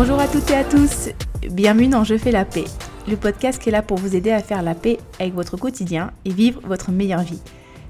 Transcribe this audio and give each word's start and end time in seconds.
Bonjour 0.00 0.20
à 0.20 0.28
toutes 0.28 0.48
et 0.50 0.54
à 0.54 0.62
tous, 0.62 1.08
bienvenue 1.50 1.88
dans 1.88 2.04
Je 2.04 2.16
fais 2.16 2.30
la 2.30 2.44
paix, 2.44 2.66
le 3.08 3.16
podcast 3.16 3.60
qui 3.60 3.68
est 3.68 3.72
là 3.72 3.82
pour 3.82 3.98
vous 3.98 4.14
aider 4.14 4.30
à 4.30 4.38
faire 4.38 4.62
la 4.62 4.76
paix 4.76 4.96
avec 5.18 5.34
votre 5.34 5.56
quotidien 5.56 6.12
et 6.24 6.30
vivre 6.30 6.60
votre 6.62 6.92
meilleure 6.92 7.22
vie. 7.24 7.40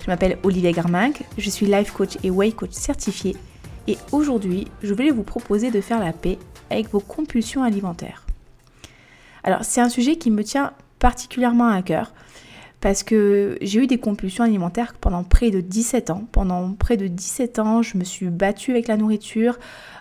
Je 0.03 0.07
m'appelle 0.07 0.39
Olivier 0.43 0.73
Garminck, 0.73 1.23
je 1.37 1.51
suis 1.51 1.67
life 1.67 1.93
coach 1.93 2.17
et 2.25 2.31
way 2.31 2.51
coach 2.53 2.71
certifié 2.71 3.37
et 3.87 3.99
aujourd'hui 4.11 4.69
je 4.83 4.95
voulais 4.95 5.11
vous 5.11 5.23
proposer 5.23 5.71
de 5.71 5.83
faire 5.83 6.01
la 6.01 6.15
paix 6.15 6.39
avec 6.71 6.89
vos 6.89 7.01
compulsions 7.01 7.63
alimentaires. 7.63 8.25
Alors 9.45 9.65
c'est 9.65 9.83
un 9.83 9.91
sujet 9.91 10.17
qui 10.17 10.31
me 10.31 10.43
tient 10.43 10.73
particulièrement 11.01 11.69
à 11.69 11.83
cœur 11.83 12.15
parce 12.81 13.03
que 13.03 13.59
j'ai 13.61 13.81
eu 13.81 13.87
des 13.87 13.99
compulsions 13.99 14.45
alimentaires 14.45 14.95
pendant 15.01 15.25
près 15.25 15.51
de 15.51 15.61
17 15.61 16.11
ans. 16.11 16.25
Pendant 16.33 16.73
près 16.75 16.97
de 16.97 17.09
17 17.09 17.59
ans, 17.59 17.83
je 17.83 17.99
me 17.99 18.05
suis 18.05 18.29
battue 18.29 18.71
avec 18.71 18.87
la 18.89 18.97
nourriture 18.97 19.59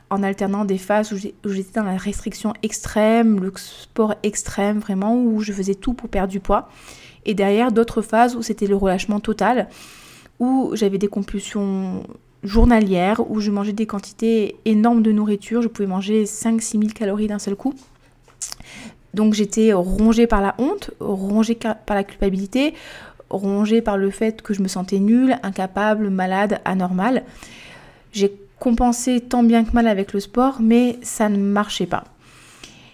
en 0.10 0.24
alternant 0.24 0.66
des 0.66 0.78
phases 0.78 1.12
où 1.12 1.18
j'étais 1.18 1.80
dans 1.80 1.84
la 1.84 1.98
restriction 1.98 2.54
extrême, 2.64 3.40
le 3.42 3.52
sport 3.56 4.16
extrême 4.24 4.80
vraiment, 4.80 5.16
où 5.16 5.42
je 5.42 5.52
faisais 5.52 5.76
tout 5.76 5.94
pour 5.94 6.10
perdre 6.10 6.32
du 6.32 6.40
poids. 6.40 6.70
Et 7.26 7.34
derrière 7.34 7.72
d'autres 7.72 8.02
phases 8.02 8.36
où 8.36 8.42
c'était 8.42 8.68
le 8.68 8.76
relâchement 8.76 9.20
total, 9.20 9.68
où 10.40 10.72
j'avais 10.76 10.98
des 10.98 11.08
compulsions 11.08 12.04
journalières, 12.44 13.30
où 13.30 13.42
je 13.42 13.52
mangeais 13.52 13.74
des 13.74 13.86
quantités 13.86 14.56
énormes 14.64 15.02
de 15.02 15.12
nourriture, 15.12 15.62
je 15.62 15.68
pouvais 15.68 15.88
manger 15.88 16.24
5-6 16.24 16.80
000 16.80 16.84
calories 16.96 17.28
d'un 17.28 17.40
seul 17.40 17.56
coup. 17.56 17.74
Donc 19.14 19.34
j'étais 19.34 19.74
rongée 19.74 20.28
par 20.28 20.42
la 20.42 20.56
honte, 20.58 20.92
rongée 21.00 21.56
par 21.56 21.96
la 21.96 22.04
culpabilité, 22.04 22.76
rongée 23.30 23.82
par 23.82 23.98
le 23.98 24.10
fait 24.10 24.42
que 24.42 24.54
je 24.54 24.62
me 24.62 24.68
sentais 24.68 25.00
nulle, 25.00 25.38
incapable, 25.44 26.10
malade, 26.10 26.62
anormale. 26.64 27.24
J'ai 28.14 28.32
compensé 28.60 29.22
tant 29.22 29.44
bien 29.44 29.64
que 29.64 29.72
mal 29.72 29.88
avec 29.88 30.14
le 30.14 30.20
sport, 30.20 30.58
mais 30.60 30.98
ça 31.02 31.30
ne 31.30 31.38
marchait 31.38 31.86
pas. 31.86 32.04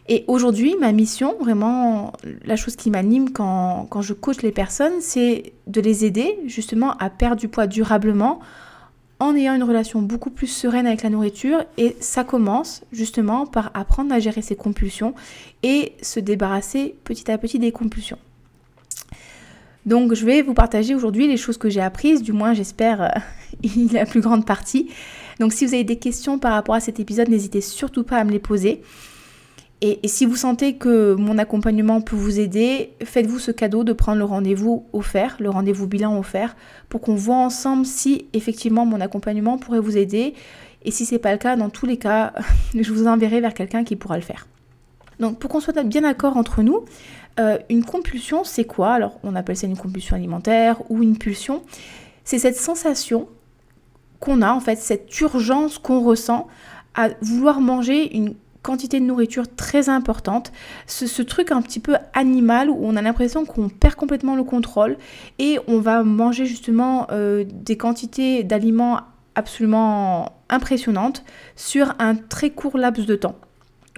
Et 0.10 0.26
aujourd'hui, 0.28 0.76
ma 0.80 0.92
mission, 0.92 1.36
vraiment, 1.40 2.12
la 2.44 2.58
chose 2.58 2.76
qui 2.76 2.90
m'anime 2.90 3.32
quand, 3.32 3.88
quand, 3.90 4.02
je 4.02 4.14
coach 4.14 4.42
les 4.42 4.52
personnes, 4.52 5.00
c'est 5.00 5.54
de 5.68 5.80
les 5.80 6.04
aider 6.04 6.40
justement 6.46 6.92
à 6.98 7.10
perdre 7.10 7.38
du 7.38 7.48
poids 7.48 7.68
durablement 7.68 8.42
en 9.20 9.36
ayant 9.36 9.56
une 9.56 9.64
relation 9.64 10.02
beaucoup 10.02 10.30
plus 10.30 10.48
sereine 10.48 10.86
avec 10.86 11.04
la 11.04 11.10
nourriture 11.10 11.64
et 11.78 11.96
ça 12.02 12.26
commence 12.26 12.84
justement 12.92 13.46
par 13.46 13.72
apprendre 13.74 14.14
à 14.14 14.20
gérer 14.20 14.42
ses 14.42 14.58
compulsions 14.58 15.14
et 15.62 15.94
se 16.02 16.20
débarrasser 16.20 16.96
petit 17.06 17.32
à 17.32 17.38
petit 17.38 17.58
des 17.58 17.72
compulsions. 17.72 18.18
Donc 19.86 20.14
je 20.14 20.26
vais 20.26 20.42
vous 20.42 20.54
partager 20.54 20.96
aujourd'hui 20.96 21.28
les 21.28 21.38
choses 21.38 21.58
que 21.58 21.70
j'ai 21.70 21.82
apprises, 21.82 22.22
du 22.22 22.34
moins 22.34 22.54
j'espère 22.54 23.02
euh, 23.02 23.08
la 23.94 24.06
plus 24.06 24.20
grande 24.20 24.46
partie. 24.46 24.90
Donc 25.44 25.52
si 25.52 25.66
vous 25.66 25.74
avez 25.74 25.84
des 25.84 25.98
questions 25.98 26.40
par 26.40 26.54
rapport 26.54 26.74
à 26.74 26.80
cet 26.80 27.02
épisode, 27.02 27.28
n'hésitez 27.28 27.60
surtout 27.60 28.06
pas 28.06 28.16
à 28.16 28.24
me 28.24 28.32
les 28.32 28.40
poser. 28.40 28.82
Et, 29.82 30.00
si 30.06 30.26
vous 30.26 30.38
sentez 30.38 30.78
que 30.78 31.16
mon 31.16 31.38
accompagnement 31.38 32.00
peut 32.00 32.16
vous 32.16 32.40
aider, 32.40 32.94
faites-vous 33.04 33.40
ce 33.40 33.52
cadeau 33.52 33.84
de 33.84 33.92
prendre 33.92 34.20
le 34.20 34.24
rendez-vous 34.24 34.86
offert, 34.94 35.36
le 35.42 35.50
rendez-vous 35.50 35.86
bilan 35.86 36.18
offert, 36.18 36.56
pour 36.88 37.02
qu'on 37.02 37.16
voit 37.16 37.36
ensemble 37.36 37.86
si 37.86 38.28
effectivement 38.32 38.86
mon 38.86 39.02
accompagnement 39.02 39.58
pourrait 39.58 39.82
vous 39.82 39.98
aider. 39.98 40.34
Et 40.86 40.92
si 40.92 41.06
ce 41.06 41.16
n'est 41.16 41.20
pas 41.20 41.34
le 41.34 41.40
cas, 41.40 41.58
dans 41.58 41.70
tous 41.70 41.88
les 41.88 41.98
cas, 41.98 42.32
je 42.74 42.94
vous 42.94 43.06
enverrai 43.08 43.42
vers 43.42 43.54
quelqu'un 43.54 43.84
qui 43.84 43.98
pourra 43.98 44.16
le 44.16 44.24
faire. 44.24 44.48
Donc 45.20 45.40
pour 45.40 45.50
qu'on 45.50 45.60
soit 45.60 45.84
bien 45.84 46.04
d'accord 46.04 46.38
entre 46.38 46.64
nous, 46.64 46.86
euh, 47.42 47.58
une 47.70 47.84
compulsion, 47.84 48.46
c'est 48.46 48.64
quoi? 48.64 48.94
Alors 48.94 49.20
on 49.24 49.36
appelle 49.36 49.58
ça 49.58 49.68
une 49.68 49.76
compulsion 49.76 50.16
alimentaire 50.16 50.90
ou 50.90 51.04
une 51.04 51.18
pulsion. 51.18 51.64
C'est 52.24 52.40
cette 52.40 52.56
sensation 52.56 53.28
qu'on 54.24 54.42
a, 54.42 54.54
en 54.54 54.62
fait, 54.62 54.78
cette 54.78 55.20
urgence 55.20 55.78
qu'on 55.78 56.00
ressent 56.00 56.48
à 56.96 57.10
vouloir 57.22 57.60
manger 57.60 58.16
une 58.16 58.36
quantité 58.62 59.02
de 59.02 59.06
nourriture 59.06 59.54
très 59.54 59.90
importante, 59.90 60.54
ce, 60.88 61.22
truc 61.22 61.52
un 61.52 61.62
petit 61.62 61.82
peu 61.82 61.98
animal 62.14 62.70
où 62.70 62.78
on 62.82 62.96
a 62.96 63.02
l'impression 63.02 63.44
qu'on 63.44 63.68
perd 63.68 63.96
complètement 63.96 64.38
le 64.38 64.46
contrôle 64.46 64.96
et 65.40 65.60
on 65.68 65.80
va 65.80 66.04
manger 66.04 66.46
justement 66.46 67.08
euh, 67.12 67.44
des 67.46 67.76
quantités 67.76 68.44
d'aliments 68.44 69.02
absolument 69.36 70.32
impressionnantes 70.48 71.26
sur 71.58 71.94
un 72.00 72.16
très 72.16 72.52
court 72.52 72.78
laps 72.78 73.06
de 73.06 73.16
temps 73.16 73.36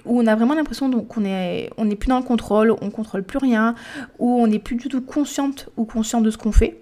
où 0.04 0.20
on 0.20 0.26
a 0.26 0.34
vraiment 0.34 0.54
l'impression 0.54 0.90
qu'on 1.02 1.24
est, 1.24 1.70
on 1.76 1.84
n'est 1.84 1.96
plus 1.96 2.08
dans 2.08 2.18
le 2.18 2.24
contrôle, 2.24 2.74
on 2.80 2.90
contrôle 2.90 3.24
plus 3.24 3.38
rien, 3.38 3.74
où 4.20 4.40
on 4.40 4.46
n'est 4.46 4.60
plus 4.60 4.76
du 4.76 4.88
tout 4.88 5.00
consciente 5.00 5.68
ou 5.76 5.84
conscient 5.84 6.20
de 6.20 6.30
ce 6.30 6.38
qu'on 6.38 6.52
fait. 6.52 6.80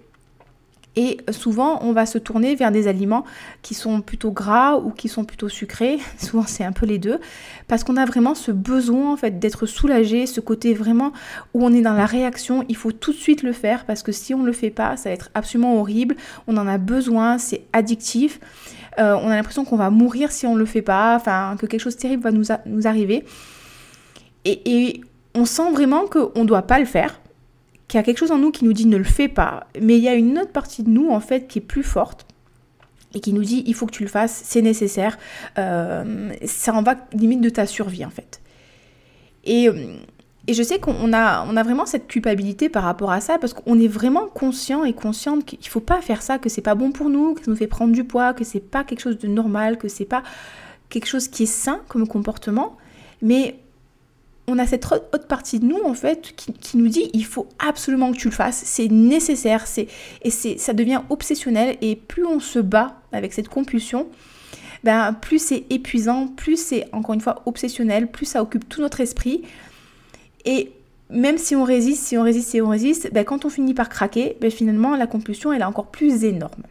Et 0.95 1.17
souvent, 1.31 1.79
on 1.83 1.91
va 1.91 2.05
se 2.05 2.17
tourner 2.17 2.55
vers 2.55 2.71
des 2.71 2.87
aliments 2.87 3.25
qui 3.61 3.73
sont 3.73 4.01
plutôt 4.01 4.31
gras 4.31 4.77
ou 4.77 4.91
qui 4.91 5.09
sont 5.09 5.25
plutôt 5.25 5.49
sucrés. 5.49 5.99
souvent, 6.17 6.45
c'est 6.47 6.63
un 6.63 6.71
peu 6.71 6.85
les 6.85 6.99
deux. 6.99 7.19
Parce 7.67 7.83
qu'on 7.83 7.97
a 7.97 8.05
vraiment 8.05 8.33
ce 8.33 8.51
besoin, 8.51 9.11
en 9.11 9.17
fait, 9.17 9.39
d'être 9.39 9.65
soulagé, 9.65 10.25
ce 10.25 10.39
côté 10.39 10.73
vraiment 10.73 11.11
où 11.53 11.65
on 11.65 11.73
est 11.73 11.81
dans 11.81 11.93
la 11.93 12.05
réaction. 12.05 12.63
Il 12.69 12.77
faut 12.77 12.93
tout 12.93 13.11
de 13.11 13.17
suite 13.17 13.43
le 13.43 13.51
faire 13.51 13.85
parce 13.85 14.03
que 14.03 14.11
si 14.11 14.33
on 14.33 14.39
ne 14.39 14.45
le 14.45 14.53
fait 14.53 14.69
pas, 14.69 14.95
ça 14.95 15.09
va 15.09 15.15
être 15.15 15.29
absolument 15.33 15.77
horrible. 15.79 16.15
On 16.47 16.55
en 16.57 16.67
a 16.67 16.77
besoin, 16.77 17.37
c'est 17.37 17.61
addictif. 17.73 18.39
Euh, 18.97 19.15
on 19.21 19.29
a 19.29 19.35
l'impression 19.35 19.65
qu'on 19.65 19.75
va 19.75 19.89
mourir 19.89 20.31
si 20.31 20.47
on 20.47 20.53
ne 20.53 20.59
le 20.59 20.65
fait 20.65 20.81
pas, 20.81 21.17
enfin, 21.17 21.57
que 21.59 21.65
quelque 21.65 21.81
chose 21.81 21.97
de 21.97 22.01
terrible 22.01 22.23
va 22.23 22.31
nous, 22.31 22.45
nous 22.65 22.87
arriver. 22.87 23.25
Et, 24.45 24.61
et 24.65 25.01
on 25.33 25.43
sent 25.43 25.71
vraiment 25.71 26.05
qu'on 26.05 26.41
ne 26.41 26.47
doit 26.47 26.61
pas 26.61 26.79
le 26.79 26.85
faire 26.85 27.19
qu'il 27.87 27.97
y 27.97 28.01
a 28.01 28.03
quelque 28.03 28.17
chose 28.17 28.31
en 28.31 28.37
nous 28.37 28.51
qui 28.51 28.65
nous 28.65 28.73
dit 28.73 28.85
ne 28.85 28.97
le 28.97 29.03
fais 29.03 29.27
pas, 29.27 29.67
mais 29.79 29.97
il 29.97 30.03
y 30.03 30.09
a 30.09 30.15
une 30.15 30.37
autre 30.39 30.51
partie 30.51 30.83
de 30.83 30.89
nous 30.89 31.09
en 31.09 31.19
fait 31.19 31.47
qui 31.47 31.59
est 31.59 31.61
plus 31.61 31.83
forte 31.83 32.25
et 33.13 33.19
qui 33.19 33.33
nous 33.33 33.43
dit 33.43 33.63
il 33.65 33.73
faut 33.73 33.85
que 33.85 33.91
tu 33.91 34.03
le 34.03 34.09
fasses, 34.09 34.41
c'est 34.43 34.61
nécessaire, 34.61 35.17
euh, 35.57 36.33
ça 36.45 36.73
en 36.73 36.81
va 36.81 36.95
limite 37.13 37.41
de 37.41 37.49
ta 37.49 37.65
survie 37.65 38.05
en 38.05 38.09
fait. 38.09 38.41
Et, 39.43 39.69
et 40.47 40.53
je 40.53 40.63
sais 40.63 40.79
qu'on 40.79 41.13
a, 41.13 41.45
on 41.47 41.55
a 41.55 41.63
vraiment 41.63 41.85
cette 41.85 42.07
culpabilité 42.07 42.69
par 42.69 42.83
rapport 42.83 43.11
à 43.11 43.21
ça 43.21 43.37
parce 43.37 43.53
qu'on 43.53 43.79
est 43.79 43.87
vraiment 43.87 44.27
conscient 44.27 44.83
et 44.83 44.93
consciente 44.93 45.45
qu'il 45.45 45.67
faut 45.67 45.79
pas 45.79 46.01
faire 46.01 46.21
ça, 46.21 46.39
que 46.39 46.49
c'est 46.49 46.61
pas 46.61 46.75
bon 46.75 46.91
pour 46.91 47.09
nous, 47.09 47.35
que 47.35 47.45
ça 47.45 47.51
nous 47.51 47.57
fait 47.57 47.67
prendre 47.67 47.93
du 47.93 48.03
poids, 48.03 48.33
que 48.33 48.43
c'est 48.43 48.59
pas 48.59 48.83
quelque 48.83 49.01
chose 49.01 49.17
de 49.17 49.27
normal, 49.27 49.77
que 49.77 49.87
c'est 49.87 50.05
pas 50.05 50.23
quelque 50.89 51.07
chose 51.07 51.27
qui 51.27 51.43
est 51.43 51.47
sain 51.47 51.81
comme 51.87 52.07
comportement, 52.07 52.77
mais 53.21 53.59
on 54.47 54.59
a 54.59 54.67
cette 54.67 54.85
autre 54.91 55.27
partie 55.27 55.59
de 55.59 55.65
nous 55.65 55.81
en 55.83 55.93
fait 55.93 56.33
qui, 56.35 56.77
nous 56.77 56.87
dit 56.87 57.09
il 57.13 57.25
faut 57.25 57.47
absolument 57.59 58.11
que 58.11 58.17
tu 58.17 58.27
le 58.27 58.33
fasses, 58.33 58.61
c'est 58.65 58.89
nécessaire, 58.89 59.65
c'est 59.67 59.87
et 60.21 60.29
c'est 60.29 60.57
ça 60.57 60.73
devient 60.73 61.01
obsessionnel 61.09 61.77
et 61.81 61.95
plus 61.95 62.25
on 62.25 62.39
se 62.39 62.59
bat 62.59 63.01
avec 63.11 63.33
cette 63.33 63.49
compulsion, 63.49 64.07
ben 64.83 65.13
plus 65.13 65.39
c'est 65.39 65.65
épuisant, 65.69 66.27
plus 66.27 66.57
c'est 66.57 66.87
encore 66.91 67.15
une 67.15 67.21
fois 67.21 67.41
obsessionnel, 67.45 68.07
plus 68.07 68.25
ça 68.25 68.41
occupe 68.41 68.69
tout 68.69 68.81
notre 68.81 69.01
esprit 69.01 69.43
et 70.45 70.71
même 71.09 71.37
si 71.37 71.55
on 71.55 71.63
résiste, 71.63 72.03
si 72.03 72.17
on 72.17 72.23
résiste, 72.23 72.49
si 72.49 72.61
on 72.61 72.69
résiste, 72.69 73.11
ben 73.13 73.23
quand 73.23 73.45
on 73.45 73.49
finit 73.49 73.73
par 73.73 73.89
craquer, 73.89 74.37
ben 74.41 74.51
finalement 74.51 74.95
la 74.95 75.07
compulsion 75.07 75.53
elle 75.53 75.61
est 75.61 75.65
encore 75.65 75.87
plus 75.87 76.23
énorme. 76.23 76.63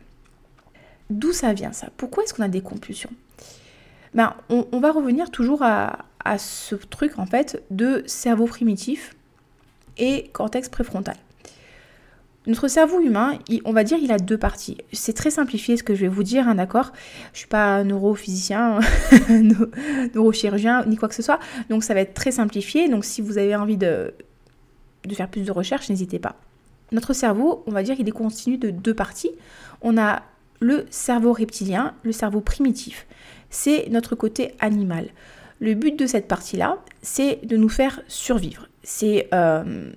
D'où 1.11 1.33
ça 1.33 1.53
vient 1.53 1.73
ça? 1.73 1.89
Pourquoi 1.97 2.25
est-ce 2.25 2.35
qu'on 2.35 2.43
a 2.43 2.49
des 2.49 2.62
compulsions? 2.62 3.11
Ben, 4.15 4.35
on 4.49 4.79
va 4.79 4.93
revenir 4.93 5.31
toujours 5.31 5.62
à, 5.62 5.99
à 6.25 6.39
ce 6.39 6.75
truc 6.75 7.19
en 7.19 7.27
fait 7.27 7.62
de 7.71 8.03
cerveau 8.07 8.47
primitif 8.47 9.15
et 9.97 10.31
cortex 10.33 10.69
préfrontal. 10.69 11.17
Notre 12.47 12.69
cerveau 12.69 13.01
humain, 13.01 13.39
on 13.65 13.73
va 13.73 13.85
dire, 13.85 13.97
il 14.03 14.12
a 14.12 14.19
deux 14.19 14.37
parties. 14.37 14.77
C'est 14.93 15.15
très 15.15 15.31
simplifié 15.31 15.79
ce 15.79 15.83
que 15.83 15.95
je 15.95 16.03
vais 16.03 16.09
vous 16.09 16.23
dire, 16.23 16.47
hein, 16.47 16.57
d'accord? 16.57 16.93
Je 17.33 17.39
suis 17.39 17.49
pas 17.49 17.83
neurophysicien, 17.85 18.81
neurochirurgien, 20.15 20.85
ni 20.85 20.97
quoi 20.97 21.09
que 21.09 21.15
ce 21.15 21.23
soit. 21.23 21.39
Donc 21.71 21.85
ça 21.85 21.95
va 21.95 22.01
être 22.01 22.12
très 22.12 22.33
simplifié. 22.33 22.91
Donc 22.91 23.06
si 23.06 23.23
vous 23.23 23.39
avez 23.39 23.56
envie 23.56 23.79
de, 23.79 24.12
de 25.06 25.15
faire 25.15 25.29
plus 25.29 25.47
de 25.47 25.53
recherches, 25.53 25.89
n'hésitez 25.89 26.19
pas. 26.19 26.37
Notre 26.93 27.15
cerveau, 27.15 27.65
on 27.67 27.71
va 27.71 27.83
dire, 27.83 27.97
il 27.99 28.06
est 28.06 28.12
constitué 28.12 28.59
de 28.59 28.69
deux 28.69 28.94
parties. 28.94 29.31
On 29.81 29.97
a 29.97 30.23
le 30.61 30.85
cerveau 30.91 31.32
reptilien, 31.32 31.94
le 32.03 32.12
cerveau 32.12 32.43
primitif. 32.43 33.06
C'est 33.49 33.88
notre 33.88 34.17
côté 34.17 34.55
animal. 34.61 35.09
Le 35.64 35.72
but 35.72 35.99
de 35.99 36.06
cette 36.06 36.28
partie-là, 36.28 36.76
c'est 37.00 37.40
de 37.46 37.56
nous 37.56 37.70
faire 37.70 38.02
survivre. 38.06 38.69
C'est 38.82 39.28
euh, 39.32 39.90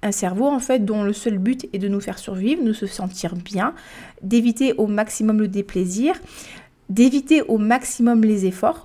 un 0.00 0.12
cerveau 0.12 0.46
en 0.46 0.60
fait 0.60 0.84
dont 0.84 1.02
le 1.02 1.12
seul 1.12 1.38
but 1.38 1.68
est 1.72 1.78
de 1.78 1.88
nous 1.88 2.00
faire 2.00 2.20
survivre, 2.20 2.62
nous 2.62 2.72
se 2.72 2.86
sentir 2.86 3.34
bien, 3.34 3.74
d'éviter 4.22 4.74
au 4.74 4.86
maximum 4.86 5.40
le 5.40 5.48
déplaisir, 5.48 6.14
d'éviter 6.88 7.42
au 7.42 7.58
maximum 7.58 8.22
les 8.22 8.46
efforts. 8.46 8.84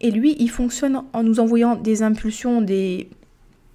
Et 0.00 0.12
lui, 0.12 0.36
il 0.38 0.50
fonctionne 0.50 1.02
en 1.12 1.24
nous 1.24 1.40
envoyant 1.40 1.74
des 1.74 2.04
impulsions, 2.04 2.60
des 2.60 3.08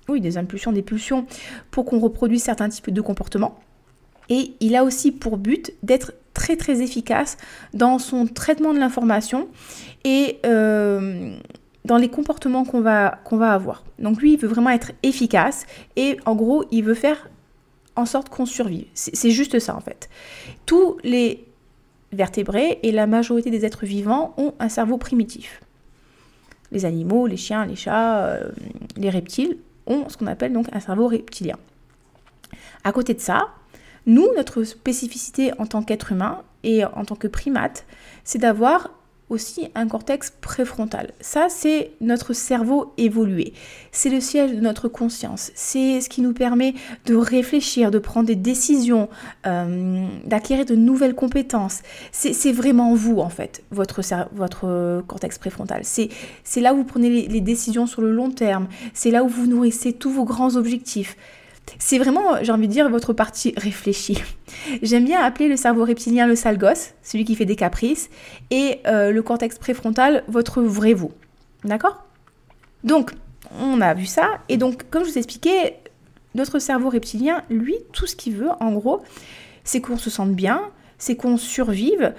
oui, 0.07 0.21
des 0.21 0.37
impulsions, 0.37 0.71
des 0.71 0.81
pulsions 0.81 1.25
pour 1.71 1.83
qu'on 1.83 1.99
reproduise 1.99 2.41
certains 2.41 2.69
types 2.69 2.89
de 2.89 3.01
comportements. 3.01 3.59
Et 4.29 4.53
il 4.61 4.77
a 4.77 4.85
aussi 4.85 5.11
pour 5.11 5.35
but 5.35 5.73
d'être 5.83 6.13
très 6.39 6.55
très 6.55 6.81
efficace 6.81 7.35
dans 7.73 7.99
son 7.99 8.25
traitement 8.25 8.73
de 8.73 8.79
l'information 8.79 9.49
et 10.05 10.39
euh, 10.45 11.35
dans 11.83 11.97
les 11.97 12.07
comportements 12.07 12.63
qu'on 12.63 12.79
va, 12.79 13.19
qu'on 13.25 13.35
va 13.35 13.51
avoir. 13.51 13.83
Donc 13.99 14.21
lui, 14.21 14.33
il 14.33 14.39
veut 14.39 14.47
vraiment 14.47 14.69
être 14.69 14.93
efficace 15.03 15.65
et 15.97 16.17
en 16.25 16.35
gros, 16.35 16.63
il 16.71 16.85
veut 16.85 16.93
faire 16.93 17.29
en 17.97 18.05
sorte 18.05 18.29
qu'on 18.29 18.45
survive. 18.45 18.85
C'est 18.93 19.31
juste 19.31 19.59
ça 19.59 19.75
en 19.75 19.81
fait. 19.81 20.09
Tous 20.65 20.97
les 21.03 21.45
vertébrés 22.13 22.79
et 22.83 22.93
la 22.93 23.05
majorité 23.05 23.51
des 23.51 23.65
êtres 23.65 23.85
vivants 23.85 24.33
ont 24.37 24.53
un 24.59 24.69
cerveau 24.69 24.97
primitif. 24.97 25.59
Les 26.71 26.85
animaux, 26.85 27.27
les 27.27 27.37
chiens, 27.37 27.65
les 27.65 27.75
chats, 27.75 28.23
euh, 28.23 28.49
les 28.95 29.09
reptiles 29.09 29.57
ont 29.87 30.07
ce 30.07 30.15
qu'on 30.15 30.27
appelle 30.27 30.53
donc 30.53 30.67
un 30.71 30.79
cerveau 30.79 31.07
reptilien. 31.07 31.57
À 32.85 32.93
côté 32.93 33.13
de 33.13 33.19
ça, 33.19 33.49
nous, 34.05 34.27
notre 34.35 34.63
spécificité 34.63 35.51
en 35.59 35.65
tant 35.65 35.83
qu'être 35.83 36.11
humain 36.11 36.43
et 36.63 36.83
en 36.85 37.05
tant 37.05 37.15
que 37.15 37.27
primate, 37.27 37.85
c'est 38.23 38.39
d'avoir 38.39 38.91
aussi 39.29 39.69
un 39.75 39.87
cortex 39.87 40.33
préfrontal. 40.41 41.11
Ça, 41.21 41.47
c'est 41.49 41.91
notre 42.01 42.33
cerveau 42.33 42.93
évolué. 42.97 43.53
C'est 43.91 44.09
le 44.09 44.19
siège 44.19 44.53
de 44.53 44.59
notre 44.59 44.87
conscience. 44.87 45.51
C'est 45.55 46.01
ce 46.01 46.09
qui 46.09 46.21
nous 46.21 46.33
permet 46.33 46.73
de 47.05 47.15
réfléchir, 47.15 47.91
de 47.91 47.99
prendre 47.99 48.27
des 48.27 48.35
décisions, 48.35 49.07
euh, 49.45 50.07
d'acquérir 50.25 50.65
de 50.65 50.75
nouvelles 50.75 51.15
compétences. 51.15 51.81
C'est 52.11 52.51
vraiment 52.51 52.95
vous, 52.95 53.19
en 53.19 53.29
fait, 53.29 53.63
votre, 53.71 54.01
votre 54.33 55.03
cortex 55.07 55.37
préfrontal. 55.37 55.81
C'est 55.83 56.61
là 56.61 56.73
où 56.73 56.77
vous 56.77 56.83
prenez 56.83 57.27
les 57.27 57.41
décisions 57.41 57.85
sur 57.85 58.01
le 58.01 58.11
long 58.11 58.31
terme. 58.31 58.67
C'est 58.93 59.11
là 59.11 59.23
où 59.23 59.27
vous 59.27 59.45
nourrissez 59.45 59.93
tous 59.93 60.11
vos 60.11 60.25
grands 60.25 60.55
objectifs. 60.55 61.15
C'est 61.77 61.97
vraiment, 61.97 62.41
j'ai 62.41 62.51
envie 62.51 62.67
de 62.67 62.73
dire, 62.73 62.89
votre 62.89 63.13
partie 63.13 63.53
réfléchie. 63.57 64.21
J'aime 64.81 65.05
bien 65.05 65.21
appeler 65.21 65.47
le 65.47 65.57
cerveau 65.57 65.85
reptilien 65.85 66.27
le 66.27 66.35
sale 66.35 66.57
gosse, 66.57 66.91
celui 67.03 67.25
qui 67.25 67.35
fait 67.35 67.45
des 67.45 67.55
caprices, 67.55 68.09
et 68.49 68.79
euh, 68.87 69.11
le 69.11 69.21
cortex 69.21 69.57
préfrontal, 69.57 70.23
votre 70.27 70.61
vrai 70.61 70.93
vous. 70.93 71.11
D'accord? 71.63 72.05
Donc, 72.83 73.11
on 73.59 73.81
a 73.81 73.93
vu 73.93 74.05
ça, 74.05 74.39
et 74.49 74.57
donc, 74.57 74.89
comme 74.89 75.03
je 75.03 75.11
vous 75.11 75.17
expliquais, 75.17 75.79
notre 76.35 76.59
cerveau 76.59 76.89
reptilien, 76.89 77.43
lui, 77.49 77.75
tout 77.91 78.07
ce 78.07 78.15
qu'il 78.15 78.35
veut, 78.35 78.49
en 78.59 78.71
gros, 78.71 79.01
c'est 79.63 79.81
qu'on 79.81 79.97
se 79.97 80.09
sente 80.09 80.33
bien, 80.33 80.61
c'est 80.97 81.15
qu'on 81.15 81.37
survive, 81.37 82.13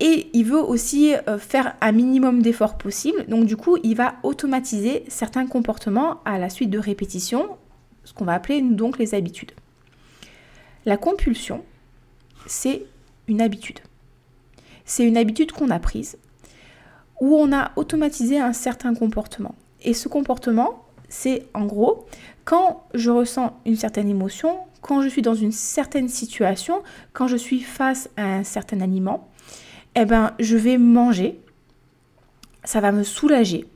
et 0.00 0.30
il 0.32 0.44
veut 0.44 0.60
aussi 0.60 1.14
euh, 1.28 1.38
faire 1.38 1.74
un 1.82 1.92
minimum 1.92 2.42
d'efforts 2.42 2.78
possible. 2.78 3.26
Donc 3.28 3.44
du 3.44 3.56
coup, 3.56 3.76
il 3.82 3.94
va 3.94 4.14
automatiser 4.22 5.04
certains 5.08 5.46
comportements 5.46 6.20
à 6.24 6.38
la 6.38 6.48
suite 6.48 6.70
de 6.70 6.78
répétitions 6.78 7.58
ce 8.10 8.14
qu'on 8.14 8.24
va 8.24 8.34
appeler 8.34 8.60
donc 8.60 8.98
les 8.98 9.14
habitudes. 9.14 9.52
La 10.84 10.96
compulsion, 10.96 11.64
c'est 12.44 12.82
une 13.28 13.40
habitude. 13.40 13.78
C'est 14.84 15.06
une 15.06 15.16
habitude 15.16 15.52
qu'on 15.52 15.70
a 15.70 15.78
prise, 15.78 16.18
où 17.20 17.36
on 17.36 17.52
a 17.52 17.70
automatisé 17.76 18.40
un 18.40 18.52
certain 18.52 18.96
comportement. 18.96 19.54
Et 19.82 19.94
ce 19.94 20.08
comportement, 20.08 20.84
c'est 21.08 21.46
en 21.54 21.66
gros, 21.66 22.04
quand 22.44 22.84
je 22.94 23.12
ressens 23.12 23.56
une 23.64 23.76
certaine 23.76 24.08
émotion, 24.08 24.58
quand 24.80 25.02
je 25.02 25.08
suis 25.08 25.22
dans 25.22 25.36
une 25.36 25.52
certaine 25.52 26.08
situation, 26.08 26.82
quand 27.12 27.28
je 27.28 27.36
suis 27.36 27.60
face 27.60 28.10
à 28.16 28.24
un 28.24 28.42
certain 28.42 28.80
aliment, 28.80 29.28
eh 29.94 30.04
ben, 30.04 30.32
je 30.40 30.56
vais 30.56 30.78
manger, 30.78 31.38
ça 32.64 32.80
va 32.80 32.90
me 32.90 33.04
soulager, 33.04 33.68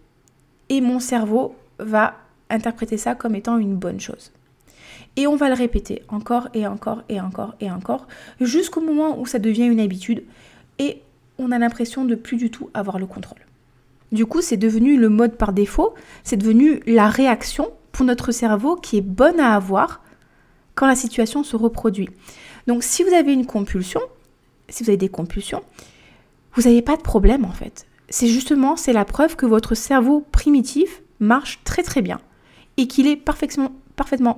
et 0.70 0.80
mon 0.80 0.98
cerveau 0.98 1.54
va 1.78 2.16
interpréter 2.50 2.96
ça 2.96 3.14
comme 3.14 3.34
étant 3.34 3.58
une 3.58 3.76
bonne 3.76 4.00
chose. 4.00 4.32
Et 5.16 5.26
on 5.26 5.36
va 5.36 5.48
le 5.48 5.54
répéter 5.54 6.02
encore 6.08 6.48
et 6.54 6.66
encore 6.66 7.02
et 7.08 7.20
encore 7.20 7.54
et 7.60 7.70
encore, 7.70 8.08
jusqu'au 8.40 8.80
moment 8.80 9.18
où 9.18 9.26
ça 9.26 9.38
devient 9.38 9.66
une 9.66 9.80
habitude 9.80 10.24
et 10.78 11.02
on 11.38 11.52
a 11.52 11.58
l'impression 11.58 12.04
de 12.04 12.14
plus 12.14 12.36
du 12.36 12.50
tout 12.50 12.70
avoir 12.74 12.98
le 12.98 13.06
contrôle. 13.06 13.38
Du 14.12 14.26
coup, 14.26 14.42
c'est 14.42 14.56
devenu 14.56 14.96
le 14.96 15.08
mode 15.08 15.36
par 15.36 15.52
défaut, 15.52 15.94
c'est 16.22 16.36
devenu 16.36 16.80
la 16.86 17.08
réaction 17.08 17.70
pour 17.92 18.04
notre 18.04 18.32
cerveau 18.32 18.76
qui 18.76 18.96
est 18.96 19.02
bonne 19.02 19.40
à 19.40 19.54
avoir 19.54 20.02
quand 20.74 20.86
la 20.86 20.96
situation 20.96 21.44
se 21.44 21.56
reproduit. 21.56 22.08
Donc 22.66 22.82
si 22.82 23.02
vous 23.02 23.14
avez 23.14 23.32
une 23.32 23.46
compulsion, 23.46 24.00
si 24.68 24.82
vous 24.82 24.90
avez 24.90 24.96
des 24.96 25.08
compulsions, 25.08 25.62
vous 26.54 26.62
n'avez 26.62 26.82
pas 26.82 26.96
de 26.96 27.02
problème 27.02 27.44
en 27.44 27.52
fait. 27.52 27.86
C'est 28.08 28.26
justement, 28.26 28.76
c'est 28.76 28.92
la 28.92 29.04
preuve 29.04 29.36
que 29.36 29.46
votre 29.46 29.74
cerveau 29.74 30.24
primitif 30.32 31.02
marche 31.20 31.60
très 31.64 31.82
très 31.82 32.02
bien 32.02 32.20
et 32.76 32.86
qu'il 32.86 33.06
est 33.06 33.16
parfaitement, 33.16 33.72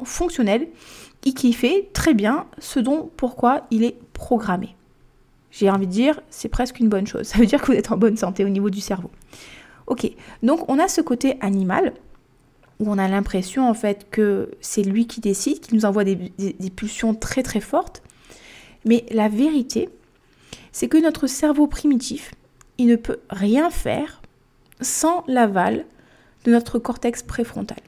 fonctionnel 0.04 0.68
et 1.24 1.32
qui 1.32 1.52
fait 1.52 1.88
très 1.92 2.14
bien 2.14 2.46
ce 2.58 2.78
dont 2.78 3.10
pourquoi 3.16 3.66
il 3.70 3.84
est 3.84 3.96
programmé. 4.12 4.76
J'ai 5.50 5.70
envie 5.70 5.86
de 5.86 5.92
dire, 5.92 6.20
c'est 6.28 6.48
presque 6.48 6.78
une 6.80 6.88
bonne 6.88 7.06
chose. 7.06 7.22
Ça 7.26 7.38
veut 7.38 7.46
dire 7.46 7.60
que 7.60 7.66
vous 7.66 7.78
êtes 7.78 7.90
en 7.90 7.96
bonne 7.96 8.16
santé 8.16 8.44
au 8.44 8.48
niveau 8.48 8.70
du 8.70 8.80
cerveau. 8.80 9.10
Ok, 9.86 10.10
donc 10.42 10.68
on 10.68 10.78
a 10.78 10.88
ce 10.88 11.00
côté 11.00 11.36
animal 11.40 11.94
où 12.80 12.90
on 12.90 12.98
a 12.98 13.08
l'impression 13.08 13.68
en 13.68 13.74
fait 13.74 14.06
que 14.10 14.50
c'est 14.60 14.82
lui 14.82 15.06
qui 15.06 15.20
décide, 15.20 15.60
qui 15.60 15.74
nous 15.74 15.84
envoie 15.84 16.04
des 16.04 16.70
pulsions 16.74 17.14
très 17.14 17.42
très 17.42 17.60
fortes. 17.60 18.02
Mais 18.84 19.06
la 19.10 19.28
vérité, 19.28 19.88
c'est 20.72 20.88
que 20.88 20.98
notre 20.98 21.26
cerveau 21.26 21.66
primitif, 21.66 22.32
il 22.78 22.86
ne 22.86 22.96
peut 22.96 23.20
rien 23.30 23.70
faire 23.70 24.20
sans 24.80 25.24
l'aval 25.26 25.86
de 26.44 26.52
notre 26.52 26.78
cortex 26.78 27.22
préfrontal. 27.22 27.78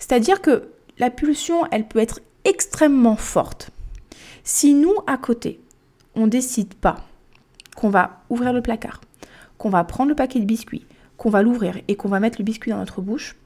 C'est-à-dire 0.00 0.40
que 0.40 0.70
la 0.98 1.10
pulsion, 1.10 1.66
elle 1.70 1.86
peut 1.86 2.00
être 2.00 2.20
extrêmement 2.44 3.16
forte. 3.16 3.70
Si 4.42 4.74
nous, 4.74 4.94
à 5.06 5.16
côté, 5.16 5.60
on 6.16 6.26
décide 6.26 6.74
pas 6.74 7.06
qu'on 7.76 7.90
va 7.90 8.22
ouvrir 8.30 8.52
le 8.52 8.62
placard, 8.62 9.00
qu'on 9.58 9.70
va 9.70 9.84
prendre 9.84 10.08
le 10.08 10.16
paquet 10.16 10.40
de 10.40 10.44
biscuits, 10.44 10.86
qu'on 11.16 11.30
va 11.30 11.42
l'ouvrir 11.42 11.78
et 11.86 11.94
qu'on 11.94 12.08
va 12.08 12.18
mettre 12.18 12.38
le 12.38 12.44
biscuit 12.44 12.70
dans 12.70 12.78
notre 12.78 13.02
bouche, 13.02 13.36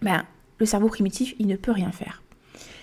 ben, 0.00 0.24
le 0.58 0.66
cerveau 0.66 0.88
primitif, 0.88 1.34
il 1.38 1.48
ne 1.48 1.56
peut 1.56 1.72
rien 1.72 1.90
faire. 1.90 2.22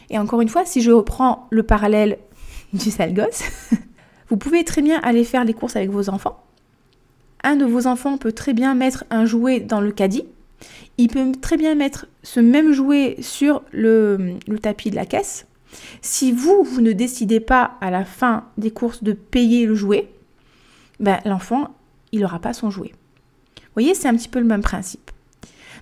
Et 0.09 0.19
encore 0.19 0.41
une 0.41 0.49
fois, 0.49 0.65
si 0.65 0.81
je 0.81 0.91
reprends 0.91 1.47
le 1.49 1.63
parallèle 1.63 2.19
du 2.73 2.91
sale 2.91 3.13
gosse, 3.13 3.43
vous 4.29 4.37
pouvez 4.37 4.63
très 4.63 4.81
bien 4.81 4.99
aller 5.01 5.23
faire 5.23 5.45
les 5.45 5.53
courses 5.53 5.75
avec 5.75 5.89
vos 5.89 6.09
enfants. 6.09 6.43
Un 7.43 7.55
de 7.55 7.65
vos 7.65 7.87
enfants 7.87 8.17
peut 8.17 8.33
très 8.33 8.53
bien 8.53 8.75
mettre 8.75 9.05
un 9.09 9.25
jouet 9.25 9.61
dans 9.61 9.81
le 9.81 9.91
caddie 9.91 10.25
il 10.97 11.07
peut 11.07 11.31
très 11.41 11.57
bien 11.57 11.75
mettre 11.75 12.07
ce 12.23 12.39
même 12.39 12.71
jouet 12.71 13.17
sur 13.21 13.63
le, 13.71 14.35
tapis 14.61 14.91
de 14.91 14.95
la 14.95 15.05
caisse. 15.05 15.47
Si 16.01 16.31
vous, 16.31 16.63
vous 16.63 16.81
ne 16.81 16.91
décidez 16.91 17.39
pas 17.39 17.77
à 17.81 17.91
la 17.91 18.05
fin 18.05 18.45
des 18.57 18.71
courses 18.71 19.03
de 19.03 19.13
payer 19.13 19.65
le 19.65 19.75
jouet, 19.75 20.09
ben, 20.99 21.19
l'enfant, 21.25 21.75
il 22.11 22.21
n'aura 22.21 22.39
pas 22.39 22.53
son 22.53 22.69
jouet. 22.69 22.91
Vous 23.55 23.75
voyez, 23.75 23.95
c'est 23.95 24.07
un 24.07 24.15
petit 24.15 24.27
peu 24.27 24.39
le 24.39 24.45
même 24.45 24.61
principe. 24.61 25.11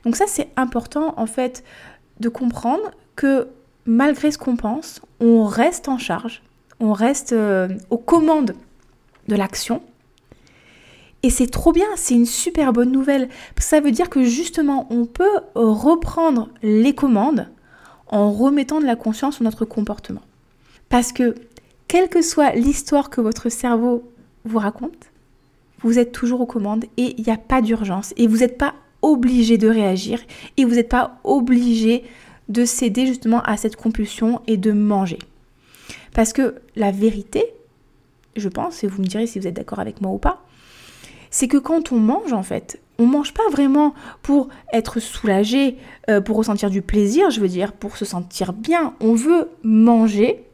Donc 0.05 0.15
ça, 0.15 0.25
c'est 0.27 0.49
important 0.55 1.13
en 1.17 1.25
fait 1.25 1.63
de 2.19 2.29
comprendre 2.29 2.91
que 3.15 3.47
malgré 3.85 4.31
ce 4.31 4.37
qu'on 4.37 4.55
pense, 4.55 5.01
on 5.19 5.43
reste 5.43 5.89
en 5.89 5.97
charge, 5.97 6.43
on 6.79 6.93
reste 6.93 7.33
euh, 7.33 7.67
aux 7.89 7.97
commandes 7.97 8.55
de 9.27 9.35
l'action 9.35 9.81
et 11.21 11.29
c'est 11.29 11.47
trop 11.47 11.73
bien, 11.73 11.87
c'est 11.95 12.13
une 12.13 12.25
super 12.25 12.71
bonne 12.71 12.91
nouvelle. 12.91 13.29
Ça 13.57 13.81
veut 13.81 13.91
dire 13.91 14.09
que 14.09 14.23
justement, 14.23 14.87
on 14.89 15.05
peut 15.05 15.39
reprendre 15.55 16.49
les 16.63 16.95
commandes 16.95 17.49
en 18.07 18.31
remettant 18.31 18.79
de 18.79 18.85
la 18.85 18.95
conscience 18.95 19.35
sur 19.35 19.43
notre 19.43 19.65
comportement. 19.65 20.21
Parce 20.87 21.11
que, 21.11 21.35
quelle 21.87 22.09
que 22.09 22.21
soit 22.21 22.53
l'histoire 22.55 23.09
que 23.09 23.21
votre 23.21 23.49
cerveau 23.49 24.03
vous 24.45 24.59
raconte, 24.59 25.11
vous 25.81 25.99
êtes 25.99 26.11
toujours 26.11 26.41
aux 26.41 26.45
commandes 26.45 26.85
et 26.97 27.15
il 27.17 27.23
n'y 27.23 27.33
a 27.33 27.37
pas 27.37 27.61
d'urgence. 27.61 28.13
Et 28.17 28.27
vous 28.27 28.37
n'êtes 28.37 28.57
pas 28.57 28.73
obligé 29.01 29.57
de 29.57 29.67
réagir 29.67 30.21
et 30.57 30.65
vous 30.65 30.75
n'êtes 30.75 30.89
pas 30.89 31.19
obligé 31.23 32.03
de 32.49 32.65
céder 32.65 33.05
justement 33.05 33.41
à 33.43 33.57
cette 33.57 33.75
compulsion 33.75 34.41
et 34.47 34.57
de 34.57 34.71
manger. 34.71 35.19
Parce 36.13 36.33
que 36.33 36.55
la 36.75 36.91
vérité, 36.91 37.45
je 38.35 38.49
pense, 38.49 38.83
et 38.83 38.87
vous 38.87 39.01
me 39.01 39.07
direz 39.07 39.27
si 39.27 39.39
vous 39.39 39.47
êtes 39.47 39.55
d'accord 39.55 39.79
avec 39.79 40.01
moi 40.01 40.11
ou 40.11 40.17
pas, 40.17 40.43
c'est 41.31 41.47
que 41.47 41.57
quand 41.57 41.91
on 41.91 41.97
mange 41.97 42.33
en 42.33 42.43
fait, 42.43 42.79
on 42.97 43.05
mange 43.05 43.33
pas 43.33 43.47
vraiment 43.51 43.93
pour 44.21 44.49
être 44.73 44.99
soulagé, 44.99 45.77
euh, 46.09 46.21
pour 46.21 46.37
ressentir 46.37 46.69
du 46.69 46.81
plaisir, 46.81 47.29
je 47.29 47.39
veux 47.39 47.47
dire, 47.47 47.71
pour 47.71 47.97
se 47.97 48.05
sentir 48.05 48.51
bien. 48.53 48.93
On 48.99 49.13
veut 49.13 49.49
manger 49.63 50.48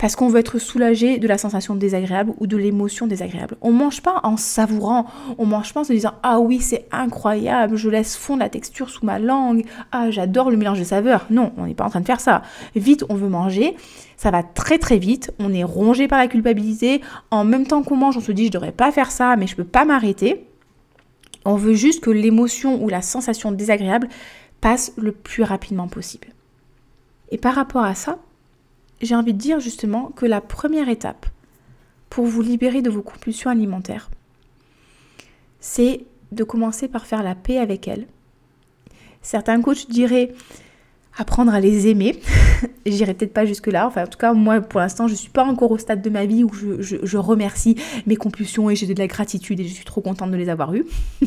parce 0.00 0.16
qu'on 0.16 0.28
veut 0.28 0.40
être 0.40 0.58
soulagé 0.58 1.18
de 1.18 1.28
la 1.28 1.36
sensation 1.36 1.74
désagréable 1.74 2.32
ou 2.38 2.46
de 2.46 2.56
l'émotion 2.56 3.06
désagréable. 3.06 3.56
On 3.60 3.70
mange 3.70 4.00
pas 4.00 4.20
en 4.22 4.38
savourant, 4.38 5.04
on 5.36 5.44
mange 5.44 5.74
pas 5.74 5.80
en 5.80 5.84
se 5.84 5.92
disant 5.92 6.14
ah 6.22 6.40
oui 6.40 6.60
c'est 6.60 6.86
incroyable, 6.90 7.76
je 7.76 7.90
laisse 7.90 8.16
fondre 8.16 8.40
la 8.40 8.48
texture 8.48 8.88
sous 8.88 9.04
ma 9.04 9.18
langue, 9.18 9.66
ah 9.92 10.10
j'adore 10.10 10.50
le 10.50 10.56
mélange 10.56 10.78
de 10.78 10.84
saveurs. 10.84 11.26
Non, 11.28 11.52
on 11.58 11.66
n'est 11.66 11.74
pas 11.74 11.84
en 11.84 11.90
train 11.90 12.00
de 12.00 12.06
faire 12.06 12.20
ça. 12.20 12.40
Vite 12.74 13.04
on 13.10 13.14
veut 13.14 13.28
manger, 13.28 13.76
ça 14.16 14.30
va 14.30 14.42
très 14.42 14.78
très 14.78 14.96
vite, 14.96 15.32
on 15.38 15.52
est 15.52 15.64
rongé 15.64 16.08
par 16.08 16.18
la 16.18 16.28
culpabilité, 16.28 17.02
en 17.30 17.44
même 17.44 17.66
temps 17.66 17.82
qu'on 17.82 17.96
mange 17.96 18.16
on 18.16 18.20
se 18.20 18.32
dit 18.32 18.46
je 18.46 18.52
devrais 18.52 18.72
pas 18.72 18.90
faire 18.92 19.10
ça 19.10 19.36
mais 19.36 19.46
je 19.46 19.54
peux 19.54 19.64
pas 19.64 19.84
m'arrêter. 19.84 20.46
On 21.44 21.56
veut 21.56 21.74
juste 21.74 22.02
que 22.02 22.10
l'émotion 22.10 22.82
ou 22.82 22.88
la 22.88 23.02
sensation 23.02 23.52
désagréable 23.52 24.08
passe 24.62 24.92
le 24.96 25.12
plus 25.12 25.42
rapidement 25.42 25.88
possible. 25.88 26.28
Et 27.30 27.36
par 27.36 27.54
rapport 27.54 27.84
à 27.84 27.94
ça, 27.94 28.18
j'ai 29.00 29.14
envie 29.14 29.32
de 29.32 29.38
dire 29.38 29.60
justement 29.60 30.06
que 30.14 30.26
la 30.26 30.40
première 30.40 30.88
étape 30.88 31.26
pour 32.08 32.26
vous 32.26 32.42
libérer 32.42 32.82
de 32.82 32.90
vos 32.90 33.02
compulsions 33.02 33.50
alimentaires, 33.50 34.10
c'est 35.60 36.04
de 36.32 36.44
commencer 36.44 36.88
par 36.88 37.06
faire 37.06 37.22
la 37.22 37.34
paix 37.34 37.58
avec 37.58 37.88
elles. 37.88 38.06
Certains 39.22 39.60
coachs 39.60 39.88
diraient 39.88 40.32
apprendre 41.16 41.52
à 41.52 41.60
les 41.60 41.88
aimer. 41.88 42.18
J'irai 42.86 43.14
peut-être 43.14 43.32
pas 43.32 43.44
jusque-là. 43.44 43.86
Enfin, 43.86 44.04
en 44.04 44.06
tout 44.06 44.18
cas, 44.18 44.32
moi, 44.32 44.60
pour 44.60 44.80
l'instant, 44.80 45.08
je 45.08 45.14
suis 45.14 45.30
pas 45.30 45.44
encore 45.44 45.70
au 45.70 45.78
stade 45.78 46.02
de 46.02 46.10
ma 46.10 46.24
vie 46.24 46.44
où 46.44 46.50
je, 46.52 47.16
remercie 47.16 47.76
mes 48.06 48.16
compulsions 48.16 48.70
et 48.70 48.76
j'ai 48.76 48.86
de 48.86 48.98
la 48.98 49.06
gratitude 49.06 49.60
et 49.60 49.64
je 49.64 49.74
suis 49.74 49.84
trop 49.84 50.00
contente 50.00 50.30
de 50.30 50.36
les 50.36 50.48
avoir 50.48 50.74
eues. 50.74 50.86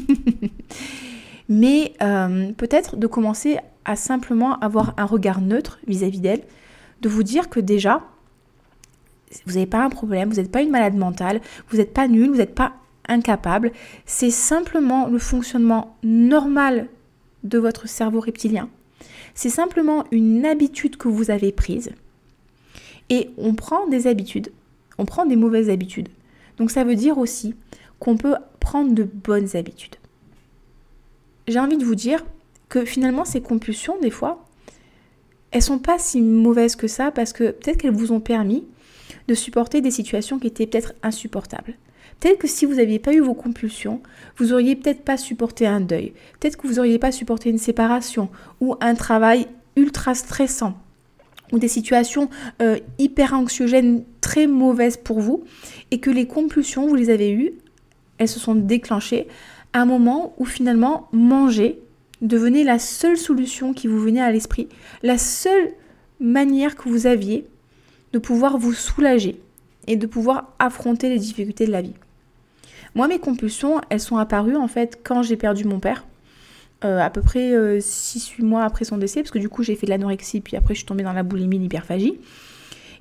Mais 1.50 1.94
euh, 2.02 2.52
peut-être 2.54 2.96
de 2.96 3.06
commencer 3.06 3.58
à 3.86 3.96
simplement 3.96 4.58
avoir 4.60 4.94
un 4.98 5.06
regard 5.06 5.42
neutre 5.42 5.80
vis-à-vis 5.88 6.22
d'elle, 6.22 6.42
de 7.04 7.10
vous 7.10 7.22
dire 7.22 7.50
que 7.50 7.60
déjà, 7.60 8.02
vous 9.46 9.54
n'avez 9.54 9.68
pas 9.68 9.84
un 9.84 9.90
problème, 9.90 10.30
vous 10.30 10.38
n'êtes 10.38 10.52
pas 10.52 10.64
une 10.64 10.72
malade 10.72 10.96
mentale, 10.96 11.42
vous 11.70 11.78
n'êtes 11.78 11.94
pas 11.94 12.08
nul, 12.08 12.30
vous 12.30 12.38
n'êtes 12.38 12.56
pas 12.56 12.74
incapable. 13.08 13.72
C'est 14.08 14.32
simplement 14.32 15.08
le 15.08 15.20
fonctionnement 15.20 15.96
normal 16.02 16.88
de 17.44 17.60
votre 17.60 17.88
cerveau 17.88 18.20
reptilien 18.20 18.70
c'est 19.34 19.50
simplement 19.50 20.06
une 20.12 20.46
habitude 20.46 20.98
que 20.98 21.08
vous 21.08 21.32
avez 21.32 21.52
prise. 21.52 21.92
Et 23.10 23.30
on 23.38 23.54
prend 23.54 23.88
des 23.88 24.08
habitudes, 24.08 24.52
on 24.98 25.06
prend 25.06 25.26
des 25.26 25.36
mauvaises 25.36 25.70
habitudes. 25.70 26.10
Donc 26.58 26.72
ça 26.72 26.84
veut 26.84 26.96
dire 26.96 27.18
aussi 27.18 27.56
qu'on 28.00 28.18
peut 28.18 28.36
prendre 28.60 28.94
de 28.94 29.04
bonnes 29.04 29.56
habitudes. 29.56 29.96
J'ai 31.48 31.60
envie 31.60 31.78
de 31.78 31.86
vous 31.86 31.96
dire 31.96 32.24
que 32.70 32.86
finalement 32.86 33.26
ces 33.26 33.42
compulsions, 33.42 34.00
des 34.02 34.10
fois, 34.10 34.46
elles 35.54 35.62
sont 35.62 35.80
pas 35.80 36.00
si 36.00 36.20
mauvaises 36.20 36.76
que 36.76 36.88
ça 36.88 37.12
parce 37.12 37.32
que 37.32 37.52
peut-être 37.52 37.78
qu'elles 37.78 37.92
vous 37.92 38.12
ont 38.12 38.20
permis 38.20 38.66
de 39.28 39.36
supporter 39.36 39.82
des 39.82 39.92
situations 39.92 40.40
qui 40.40 40.48
étaient 40.48 40.66
peut-être 40.66 40.94
insupportables. 41.04 41.76
Peut-être 42.20 42.40
que 42.40 42.48
si 42.48 42.66
vous 42.66 42.76
n'aviez 42.76 43.00
pas 43.00 43.14
eu 43.14 43.20
vos 43.20 43.36
compulsions, 43.36 44.02
vous 44.38 44.52
auriez 44.52 44.76
peut-être 44.76 45.04
pas 45.04 45.16
supporté 45.16 45.68
un 45.68 45.80
deuil. 45.80 46.14
Peut-être 46.40 46.58
que 46.58 46.68
vous 46.68 46.76
n'auriez 46.76 46.98
pas 46.98 47.12
supporté 47.12 47.50
une 47.50 47.60
séparation 47.60 48.30
ou 48.62 48.76
un 48.82 48.96
travail 48.96 49.48
ultra 49.76 50.16
stressant 50.16 50.76
ou 51.52 51.60
des 51.60 51.68
situations 51.68 52.30
euh, 52.62 52.80
hyper 52.98 53.34
anxiogènes 53.34 54.04
très 54.22 54.48
mauvaises 54.48 54.98
pour 54.98 55.20
vous 55.20 55.44
et 55.92 56.00
que 56.00 56.10
les 56.10 56.26
compulsions, 56.26 56.88
vous 56.88 56.96
les 56.96 57.12
avez 57.12 57.32
eues, 57.32 57.54
elles 58.18 58.28
se 58.28 58.40
sont 58.40 58.56
déclenchées 58.56 59.28
à 59.74 59.82
un 59.82 59.86
moment 59.86 60.34
où 60.38 60.46
finalement 60.46 61.10
manger 61.12 61.83
devenait 62.24 62.64
la 62.64 62.80
seule 62.80 63.18
solution 63.18 63.74
qui 63.74 63.88
vous 63.88 64.00
venait 64.00 64.22
à 64.22 64.32
l'esprit, 64.32 64.68
la 65.04 65.18
seule 65.18 65.74
manière 66.20 66.76
que 66.76 66.90
vous 66.90 67.06
aviez 67.06 67.46
de 68.14 68.20
pouvoir 68.20 68.58
vous 68.58 68.74
soulager 68.74 69.40
et 69.88 69.98
de 69.98 70.08
pouvoir 70.08 70.54
affronter 70.58 71.10
les 71.10 71.20
difficultés 71.20 71.68
de 71.68 71.72
la 71.72 71.82
vie. 71.82 71.94
Moi, 72.96 73.08
mes 73.08 73.20
compulsions, 73.20 73.82
elles 73.90 74.00
sont 74.00 74.18
apparues 74.18 74.56
en 74.56 74.68
fait 74.68 75.00
quand 75.04 75.22
j'ai 75.24 75.36
perdu 75.36 75.66
mon 75.66 75.80
père. 75.80 76.06
Euh, 76.86 77.00
à 77.00 77.10
peu 77.10 77.22
près 77.22 77.52
6-8 77.80 78.42
euh, 78.42 78.46
mois 78.46 78.64
après 78.66 78.84
son 78.84 78.98
décès, 78.98 79.22
parce 79.22 79.32
que 79.32 79.40
du 79.40 79.48
coup 79.48 79.64
j'ai 79.64 79.76
fait 79.76 79.86
de 79.86 79.92
l'anorexie, 79.92 80.42
puis 80.42 80.58
après 80.58 80.74
je 80.74 80.80
suis 80.80 80.86
tombée 80.86 81.04
dans 81.04 81.14
la 81.14 81.24
boulimie, 81.24 81.58
l'hyperphagie. 81.58 82.20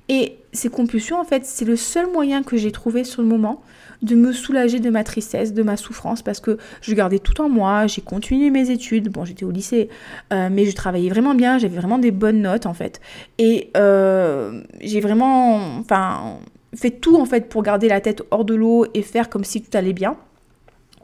Et 0.07 0.37
ces 0.53 0.69
compulsions, 0.69 1.19
en 1.19 1.23
fait, 1.23 1.45
c'est 1.45 1.65
le 1.65 1.75
seul 1.75 2.09
moyen 2.11 2.43
que 2.43 2.55
j'ai 2.55 2.71
trouvé 2.71 3.03
sur 3.03 3.21
le 3.21 3.27
moment 3.27 3.61
de 4.03 4.15
me 4.15 4.31
soulager 4.31 4.79
de 4.79 4.89
ma 4.89 5.03
tristesse, 5.03 5.53
de 5.53 5.63
ma 5.63 5.77
souffrance, 5.77 6.21
parce 6.21 6.39
que 6.39 6.57
je 6.81 6.93
gardais 6.93 7.19
tout 7.19 7.41
en 7.41 7.49
moi, 7.49 7.87
j'ai 7.87 8.01
continué 8.01 8.49
mes 8.49 8.69
études, 8.69 9.09
bon 9.09 9.25
j'étais 9.25 9.45
au 9.45 9.51
lycée, 9.51 9.89
euh, 10.31 10.49
mais 10.51 10.65
je 10.65 10.75
travaillais 10.75 11.09
vraiment 11.09 11.33
bien, 11.33 11.57
j'avais 11.57 11.77
vraiment 11.77 11.97
des 11.97 12.11
bonnes 12.11 12.41
notes 12.41 12.65
en 12.65 12.73
fait. 12.73 13.01
Et 13.39 13.71
j'ai 13.73 14.99
vraiment, 14.99 15.79
enfin, 15.79 16.37
fait 16.75 16.91
tout 16.91 17.15
en 17.15 17.25
fait 17.25 17.49
pour 17.49 17.63
garder 17.63 17.87
la 17.87 18.01
tête 18.01 18.23
hors 18.31 18.45
de 18.45 18.53
l'eau 18.53 18.85
et 18.93 19.01
faire 19.01 19.29
comme 19.29 19.43
si 19.43 19.61
tout 19.61 19.75
allait 19.77 19.93
bien. 19.93 20.15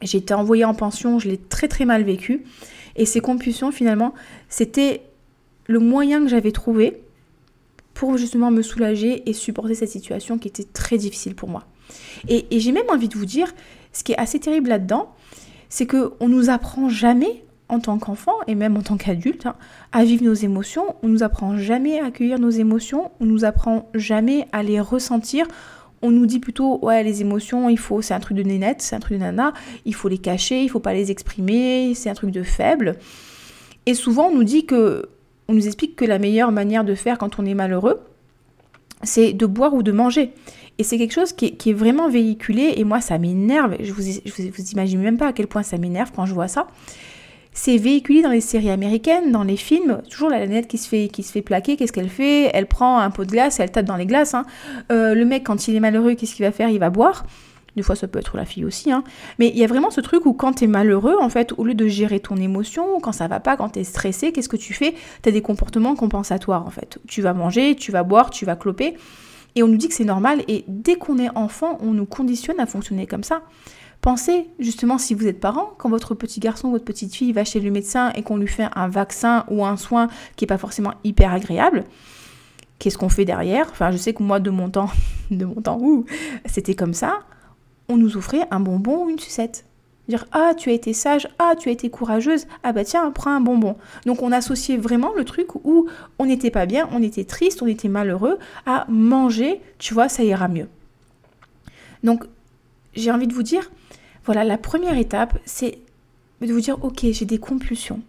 J'ai 0.02 0.20
été 0.20 0.34
envoyée 0.34 0.66
en 0.66 0.74
pension, 0.74 1.20
je 1.20 1.28
l'ai 1.28 1.38
très 1.38 1.68
très 1.68 1.86
mal 1.86 2.04
vécu. 2.04 2.44
Et 2.96 3.06
ces 3.06 3.20
compulsions 3.22 3.72
finalement, 3.72 4.14
c'était 4.50 5.02
le 5.68 5.80
moyen 5.80 6.22
que 6.22 6.28
j'avais 6.28 6.52
trouvé 6.52 7.02
pour 7.94 8.18
justement 8.18 8.52
me 8.52 8.62
soulager 8.62 9.30
et 9.30 9.34
supporter 9.34 9.76
cette 9.76 9.90
situation 9.90 10.38
qui 10.38 10.48
était 10.48 10.64
très 10.64 10.98
difficile 10.98 11.36
pour 11.36 11.50
moi. 11.50 11.66
Et, 12.28 12.46
j'ai 12.52 12.72
même 12.72 12.90
envie 12.90 13.08
de 13.08 13.18
vous 13.18 13.26
dire, 13.26 13.54
ce 13.94 14.04
qui 14.04 14.14
est 14.14 14.18
assez 14.18 14.40
terrible 14.40 14.70
là-dedans, 14.70 15.14
c'est 15.70 15.88
qu'on 15.88 16.28
nous 16.28 16.50
apprend 16.50 16.90
jamais 16.90 17.44
en 17.68 17.80
tant 17.80 18.00
qu'enfant 18.00 18.36
et 18.48 18.56
même 18.56 18.76
en 18.78 18.82
tant 18.82 18.98
qu'adulte 18.98 19.46
hein, 19.46 19.56
à 19.92 20.04
vivre 20.04 20.24
nos 20.24 20.34
émotions. 20.34 20.96
On 21.04 21.08
nous 21.08 21.24
apprend 21.24 21.58
jamais 21.58 22.00
à 22.00 22.06
accueillir 22.06 22.40
nos 22.40 22.50
émotions, 22.50 23.12
on 23.20 23.26
nous 23.26 23.46
apprend 23.46 23.88
jamais 23.94 24.48
à 24.52 24.64
les 24.64 24.80
ressentir. 24.80 25.48
On 26.02 26.12
nous 26.12 26.26
dit 26.26 26.40
plutôt 26.40 26.80
ouais 26.82 27.04
les 27.04 27.22
émotions 27.22 27.70
il 27.70 27.78
faut 27.78 28.02
c'est 28.02 28.14
un 28.14 28.22
truc 28.22 28.38
de 28.38 28.44
nénette, 28.44 28.82
c'est 28.82 28.96
un 28.96 29.00
truc 29.00 29.18
de 29.18 29.24
nana, 29.24 29.54
il 29.86 29.94
faut 29.94 30.08
les 30.08 30.18
cacher, 30.18 30.64
il 30.64 30.70
faut 30.70 30.80
pas 30.80 30.94
les 30.94 31.12
exprimer, 31.12 31.94
c'est 31.94 32.10
un 32.10 32.14
truc 32.14 32.32
de 32.32 32.42
faible. 32.42 32.96
Et 33.86 33.94
souvent 33.94 34.28
on 34.28 34.36
nous 34.36 34.46
dit 34.46 34.66
que 34.66 35.10
on 35.50 35.54
nous 35.54 35.66
explique 35.66 35.96
que 35.96 36.06
la 36.06 36.20
meilleure 36.20 36.52
manière 36.52 36.84
de 36.84 36.96
faire 36.96 37.18
quand 37.18 37.40
on 37.40 37.46
est 37.46 37.56
malheureux, 37.56 38.00
c'est 39.04 39.34
de 39.34 39.46
boire 39.46 39.74
ou 39.74 39.84
de 39.84 39.92
manger. 39.92 40.32
Et 40.78 40.84
c'est 40.84 40.98
quelque 40.98 41.14
chose 41.14 41.34
qui 41.34 41.46
est, 41.46 41.74
vraiment 41.74 42.10
véhiculé 42.10 42.74
et 42.78 42.84
moi 42.84 43.02
ça 43.02 43.18
m'énerve. 43.18 43.76
Je 43.82 43.92
vous, 43.92 44.02
vous 44.02 44.72
imaginez 44.72 45.04
même 45.04 45.18
pas 45.18 45.28
à 45.28 45.34
quel 45.34 45.48
point 45.48 45.64
ça 45.64 45.78
m'énerve 45.78 46.12
quand 46.16 46.26
je 46.26 46.34
vois 46.34 46.48
ça 46.48 46.68
c'est 47.52 47.78
véhiculé 47.78 48.22
dans 48.22 48.30
les 48.30 48.42
séries 48.42 48.70
américaines, 48.70 49.32
dans 49.32 49.44
les 49.44 49.58
films. 49.58 50.02
Toujours 50.10 50.30
la 50.30 50.46
nette 50.48 50.68
qui 50.68 50.78
se 50.78 50.88
fait, 50.88 51.10
qui 51.10 51.24
se 51.24 51.32
fait 51.32 51.42
plaquer, 51.42 51.76
qu'est-ce 51.76 51.92
qu'elle 51.92 52.10
fait? 52.10 52.50
Elle 52.54 52.68
prend 52.68 53.00
un 53.00 53.10
pot 53.10 53.26
de 53.26 53.32
glace 53.32 53.60
elle 53.60 53.72
tape 53.72 53.86
dans 53.86 53.98
les 53.98 54.06
glaces. 54.06 54.34
Hein. 54.34 54.46
Euh, 54.92 55.14
le 55.14 55.26
mec, 55.26 55.44
quand 55.44 55.68
il 55.68 55.76
est 55.76 55.80
malheureux, 55.80 56.14
qu'est-ce 56.14 56.36
qu'il 56.36 56.46
va 56.46 56.52
faire? 56.52 56.70
Il 56.70 56.80
va 56.80 56.90
boire. 56.90 57.26
Des 57.76 57.82
fois, 57.82 57.96
ça 57.96 58.08
peut 58.08 58.20
être 58.20 58.38
la 58.38 58.46
fille 58.46 58.66
aussi. 58.66 58.92
Hein. 58.92 59.04
Mais 59.38 59.50
il 59.50 59.58
y 59.58 59.64
a 59.64 59.68
vraiment 59.68 59.92
ce 59.92 60.02
truc 60.02 60.26
où 60.26 60.34
quand 60.34 60.54
tu 60.54 60.64
es 60.66 60.68
malheureux, 60.68 61.16
en 61.22 61.30
fait, 61.30 61.54
au 61.58 61.64
lieu 61.64 61.74
de 61.74 61.88
gérer 61.88 62.20
ton 62.20 62.36
émotion, 62.38 63.00
quand 63.02 63.12
ça 63.12 63.28
va 63.28 63.40
pas, 63.40 63.58
quand 63.58 63.70
tu 63.70 63.80
es 63.80 63.84
stressé, 63.84 64.32
qu'est-ce 64.32 64.50
que 64.50 64.58
tu 64.58 64.74
fais? 64.74 64.96
Tu 65.24 65.30
as 65.30 65.32
des 65.32 65.42
comportements 65.42 65.96
compensatoires, 65.96 66.66
en 66.66 66.72
fait. 66.72 67.00
Tu 67.08 67.22
vas 67.22 67.34
manger, 67.34 67.76
tu 67.76 67.92
vas 67.92 68.04
boire, 68.04 68.30
tu 68.30 68.46
vas 68.46 68.56
cloper. 68.56 68.96
Et 69.56 69.64
on 69.64 69.68
nous 69.68 69.78
dit 69.78 69.88
que 69.88 69.94
c'est 69.94 70.06
normal. 70.06 70.44
Et 70.48 70.66
dès 70.68 70.96
qu'on 70.96 71.18
est 71.18 71.36
enfant, 71.36 71.78
on 71.82 71.94
nous 71.94 72.06
conditionne 72.06 72.60
à 72.60 72.66
fonctionner 72.66 73.08
comme 73.08 73.24
ça. 73.24 73.42
Pensez 74.02 74.48
justement 74.60 74.98
si 74.98 75.14
vous 75.14 75.28
êtes 75.28 75.42
parent, 75.42 75.74
quand 75.78 75.90
votre 75.90 76.16
petit 76.16 76.40
garçon, 76.40 76.72
votre 76.72 76.86
petite 76.86 77.14
fille 77.14 77.34
va 77.34 77.44
chez 77.44 77.60
le 77.60 77.70
médecin 77.70 78.12
et 78.16 78.24
qu'on 78.24 78.38
lui 78.38 78.48
fait 78.48 78.68
un 78.74 78.88
vaccin 78.88 79.44
ou 79.50 79.66
un 79.66 79.76
soin 79.76 80.08
qui 80.38 80.44
n'est 80.44 80.48
pas 80.48 80.58
forcément 80.58 80.94
hyper 81.04 81.34
agréable, 81.34 81.84
qu'est-ce 82.78 82.98
qu'on 82.98 83.10
fait 83.10 83.26
derrière? 83.26 83.68
Enfin, 83.70 83.92
je 83.92 83.98
sais 83.98 84.14
que 84.14 84.24
moi, 84.24 84.40
de 84.40 84.50
mon 84.50 84.70
temps, 84.70 84.90
de 85.32 85.44
mon 85.44 85.62
temps, 85.62 85.80
c'était 86.46 86.76
comme 86.76 86.94
ça. 86.94 87.20
On 87.90 87.98
nous 87.98 88.18
offrait 88.18 88.48
un 88.52 88.60
bonbon 88.60 89.06
ou 89.06 89.10
une 89.10 89.20
sucette. 89.20 89.66
Dire 90.08 90.26
ah 90.32 90.54
tu 90.58 90.70
as 90.70 90.74
été 90.74 90.94
sage, 90.94 91.28
ah 91.38 91.54
tu 91.60 91.70
as 91.70 91.72
été 91.72 91.90
courageuse, 91.90 92.48
ah 92.64 92.72
bah 92.72 92.84
tiens 92.84 93.12
prends 93.12 93.32
un 93.32 93.42
bonbon. 93.42 93.76
Donc 94.06 94.22
on 94.24 94.32
associait 94.32 94.78
vraiment 94.78 95.14
le 95.16 95.26
truc 95.26 95.54
où 95.66 95.88
on 96.18 96.26
n'était 96.26 96.50
pas 96.50 96.66
bien, 96.66 96.90
on 96.92 97.04
était 97.04 97.26
triste, 97.26 97.62
on 97.62 97.68
était 97.68 97.90
malheureux 97.90 98.40
à 98.66 98.86
manger, 98.90 99.62
tu 99.78 99.94
vois 99.94 100.10
ça 100.10 100.24
ira 100.24 100.48
mieux. 100.48 100.68
Donc 102.04 102.24
j'ai 102.96 103.12
envie 103.12 103.28
de 103.28 103.34
vous 103.34 103.44
dire, 103.44 103.70
voilà, 104.26 104.44
la 104.44 104.58
première 104.58 104.98
étape, 104.98 105.38
c'est 105.46 105.80
de 106.42 106.54
vous 106.54 106.62
dire, 106.62 106.84
ok, 106.84 107.06
j'ai 107.12 107.26
des 107.26 107.38
compulsions. 107.38 108.02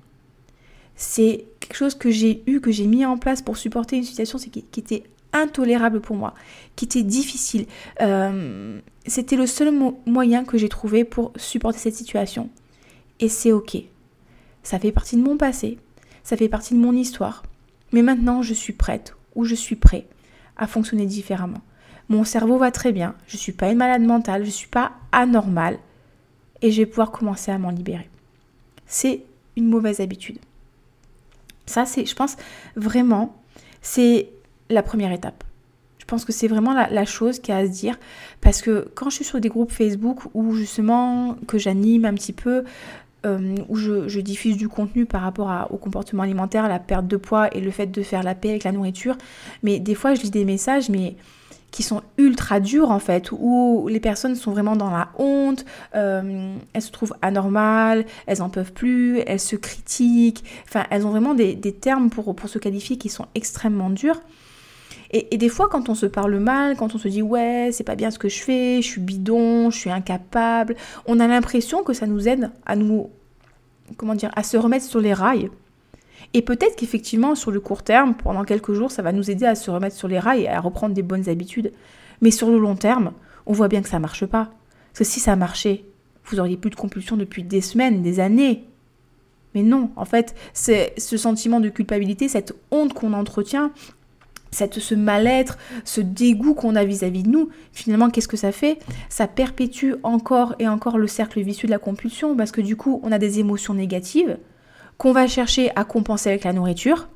C'est 0.97 1.45
quelque 1.61 1.77
chose 1.77 1.95
que 1.95 2.11
j'ai 2.11 2.43
eu, 2.47 2.61
que 2.61 2.71
j'ai 2.71 2.87
mis 2.87 3.05
en 3.05 3.17
place 3.17 3.43
pour 3.43 3.57
supporter 3.57 3.97
une 3.97 4.05
situation 4.05 4.39
qui, 4.39 4.51
qui, 4.51 4.81
était 4.81 5.05
intolérable 5.33 6.01
pour 6.01 6.17
moi, 6.17 6.35
qui 6.77 6.85
était 6.85 7.03
difficile. 7.03 7.67
Euh, 8.01 8.81
c'était 9.07 9.37
le 9.37 9.47
seul 9.47 9.73
moyen 10.07 10.45
que 10.45 10.59
j'ai 10.59 10.69
trouvé 10.69 11.05
pour 11.05 11.33
supporter 11.37 11.79
cette 11.79 11.95
situation. 11.95 12.51
Et 13.21 13.29
c'est 13.29 13.53
ok. 13.53 13.77
Ça 14.63 14.79
fait 14.79 14.93
partie 14.93 15.17
de 15.17 15.23
mon 15.23 15.37
passé, 15.37 15.79
ça 16.23 16.37
fait 16.37 16.49
partie 16.49 16.75
de 16.75 16.81
mon 16.81 16.93
histoire. 16.93 17.43
Mais 17.93 18.03
maintenant, 18.03 18.43
je 18.43 18.55
suis 18.55 18.73
prête 18.73 19.15
ou 19.35 19.45
je 19.45 19.55
suis 19.55 19.77
prêt 19.77 20.07
à 20.57 20.67
fonctionner 20.67 21.07
différemment. 21.07 21.61
Mon 22.09 22.25
cerveau 22.25 22.59
va 22.59 22.71
très 22.71 22.93
bien, 22.93 23.15
je 23.27 23.37
ne 23.37 23.41
suis 23.41 23.53
pas 23.53 23.71
une 23.71 23.79
malade 23.79 24.03
mentale, 24.03 24.43
je 24.43 24.49
ne 24.49 24.53
suis 24.53 24.69
pas 24.69 24.93
anormale 25.13 25.79
et 26.61 26.73
je 26.73 26.83
vais 26.83 26.87
pouvoir 26.87 27.11
commencer 27.11 27.51
à 27.51 27.59
m'en 27.59 27.71
libérer. 27.71 28.09
C'est 28.87 29.23
une 29.57 29.69
mauvaise 29.69 30.01
habitude. 30.01 30.39
Ça, 31.67 31.87
c'est, 31.87 32.05
je 32.05 32.15
pense, 32.15 32.37
vraiment, 32.75 33.41
c'est 33.81 34.29
la 34.71 34.83
première 34.83 35.13
étape. 35.13 35.45
Je 35.99 36.07
pense 36.07 36.25
que 36.25 36.33
c'est 36.33 36.49
vraiment 36.49 36.73
la, 36.73 37.05
chose 37.05 37.39
qui 37.39 37.53
a 37.53 37.59
à 37.59 37.67
se 37.67 37.71
dire. 37.71 37.97
Parce 38.41 38.63
que 38.63 38.89
quand 38.95 39.11
je 39.11 39.17
suis 39.17 39.25
sur 39.25 39.41
des 39.41 39.49
groupes 39.49 39.71
Facebook 39.71 40.23
où 40.35 40.55
justement 40.55 41.37
que 41.47 41.59
j'anime 41.59 42.05
un 42.05 42.15
petit 42.15 42.33
peu, 42.33 42.65
euh, 43.27 43.55
où 43.69 43.77
je, 43.77 44.19
diffuse 44.21 44.57
du 44.57 44.69
contenu 44.69 45.05
par 45.05 45.21
rapport 45.21 45.69
au 45.71 45.77
comportement 45.77 46.23
alimentaire, 46.23 46.69
la 46.69 46.79
perte 46.79 47.07
de 47.07 47.17
poids 47.17 47.55
et 47.55 47.61
le 47.61 47.71
fait 47.71 47.87
de 47.87 48.03
faire 48.03 48.23
la 48.23 48.35
paix 48.35 48.49
avec 48.51 48.65
la 48.65 48.73
nourriture, 48.73 49.17
mais 49.63 49.79
des 49.79 49.95
fois 49.95 50.15
je 50.15 50.23
lis 50.23 50.31
des 50.31 50.47
messages, 50.47 50.89
mais 50.89 51.17
qui 51.71 51.83
sont 51.83 52.03
ultra 52.19 52.61
dures 52.61 52.91
en 52.91 52.99
fait, 52.99 53.31
où 53.31 53.87
les 53.89 54.01
personnes 54.01 54.35
sont 54.35 54.53
vraiment 54.53 54.75
dans 54.75 54.91
la 54.91 55.11
honte, 55.19 55.65
euh, 55.95 56.55
elles 56.73 56.83
se 56.83 56.91
trouvent 56.91 57.15
anormales, 57.23 58.05
elles 58.27 58.43
en 58.43 58.49
peuvent 58.49 58.73
plus, 58.73 59.21
elles 59.27 59.39
se 59.39 59.57
critiquent, 59.57 60.45
enfin 60.67 60.87
elles 60.91 61.07
ont 61.07 61.11
vraiment 61.11 61.35
des, 61.35 61.57
termes 61.73 62.11
pour, 62.11 62.35
pour 62.35 62.49
se 62.49 62.59
qualifier 62.59 62.97
qui 62.97 63.11
sont 63.11 63.27
extrêmement 63.35 63.91
durs. 63.91 64.21
Et, 65.13 65.37
des 65.37 65.49
fois, 65.49 65.69
quand 65.69 65.89
on 65.89 65.97
se 65.97 66.07
parle 66.07 66.39
mal, 66.39 66.77
quand 66.77 66.95
on 66.95 66.99
se 66.99 67.09
dit 67.09 67.23
ouais, 67.23 67.71
c'est 67.73 67.83
pas 67.83 67.97
bien 67.97 68.13
ce 68.13 68.19
que 68.19 68.29
je 68.29 68.41
fais, 68.41 68.81
je 68.81 68.87
suis 68.87 69.01
bidon, 69.01 69.71
je 69.71 69.77
suis 69.77 69.91
incapable, 69.91 70.77
on 71.07 71.19
a 71.19 71.27
l'impression 71.27 71.83
que 71.83 71.93
ça 71.93 72.07
nous 72.07 72.29
aide 72.29 72.51
à 72.65 72.77
nous, 72.77 73.11
comment 73.97 74.15
dire, 74.15 74.31
à 74.37 74.45
se 74.45 74.57
remettre 74.57 74.85
sur 74.85 75.01
les 75.01 75.13
rails. 75.13 75.51
Et 76.33 76.43
peut-être 76.43 76.77
qu'effectivement, 76.77 77.35
sur 77.35 77.51
le 77.51 77.59
court 77.59 77.83
terme, 77.83 78.15
pendant 78.15 78.45
quelques 78.45 78.73
jours, 78.73 78.93
ça 78.93 79.03
va 79.03 79.11
nous 79.11 79.33
aider 79.33 79.47
à 79.47 79.57
se 79.57 79.71
remettre 79.71 79.97
sur 79.97 80.07
les 80.07 80.21
rails 80.21 80.43
et 80.43 80.49
à 80.49 80.61
reprendre 80.61 80.95
des 80.95 81.03
bonnes 81.03 81.29
habitudes. 81.29 81.73
Mais 82.21 82.31
sur 82.31 82.51
le 82.51 82.59
long 82.59 82.77
terme, 82.77 83.13
on 83.47 83.53
voit 83.53 83.69
bien 83.69 83.83
que 83.83 83.89
ça 83.89 83.99
marche 83.99 84.27
pas. 84.27 84.51
Parce 84.93 84.99
que 84.99 85.05
si 85.05 85.19
ça 85.19 85.35
marchait, 85.35 85.85
vous 86.27 86.39
auriez 86.39 86.57
plus 86.57 86.71
de 86.71 86.77
compulsion 86.77 87.17
depuis 87.17 87.43
des 87.43 87.61
semaines, 87.61 88.03
des 88.03 88.21
années. 88.21 88.65
Mais 89.55 89.63
non, 89.63 89.91
en 89.97 90.05
fait, 90.05 90.37
c'est 90.53 90.95
ce 90.99 91.17
sentiment 91.17 91.59
de 91.59 91.69
culpabilité, 91.69 92.29
cette 92.29 92.55
honte 92.71 92.95
qu'on 92.95 93.13
entretient, 93.13 93.73
cette, 94.51 94.79
ce 94.79 94.95
mal-être, 94.95 95.59
ce 95.85 96.01
dégoût 96.01 96.55
qu'on 96.55 96.77
a 96.77 96.85
vis-à-vis 96.85 97.23
de 97.23 97.29
nous, 97.29 97.49
finalement, 97.73 98.11
qu'est-ce 98.11 98.29
que 98.29 98.37
ça 98.37 98.53
fait? 98.53 98.79
Ça 99.09 99.27
perpétue 99.27 99.93
encore 100.03 100.55
et 100.59 100.69
encore 100.69 100.99
le 100.99 101.07
cercle 101.07 101.41
vicieux 101.41 101.67
de 101.67 101.73
la 101.73 101.79
compulsion, 101.79 102.37
parce 102.37 102.53
que 102.53 102.61
du 102.61 102.77
coup, 102.77 103.01
on 103.03 103.13
a 103.13 103.19
des 103.19 103.39
émotions 103.39 103.75
négatives 103.75 104.39
qu'on 104.99 105.13
va 105.13 105.27
chercher 105.27 105.71
à 105.77 105.85
compenser 105.85 106.29
avec 106.29 106.45
la 106.45 106.53
nourriture. 106.53 107.09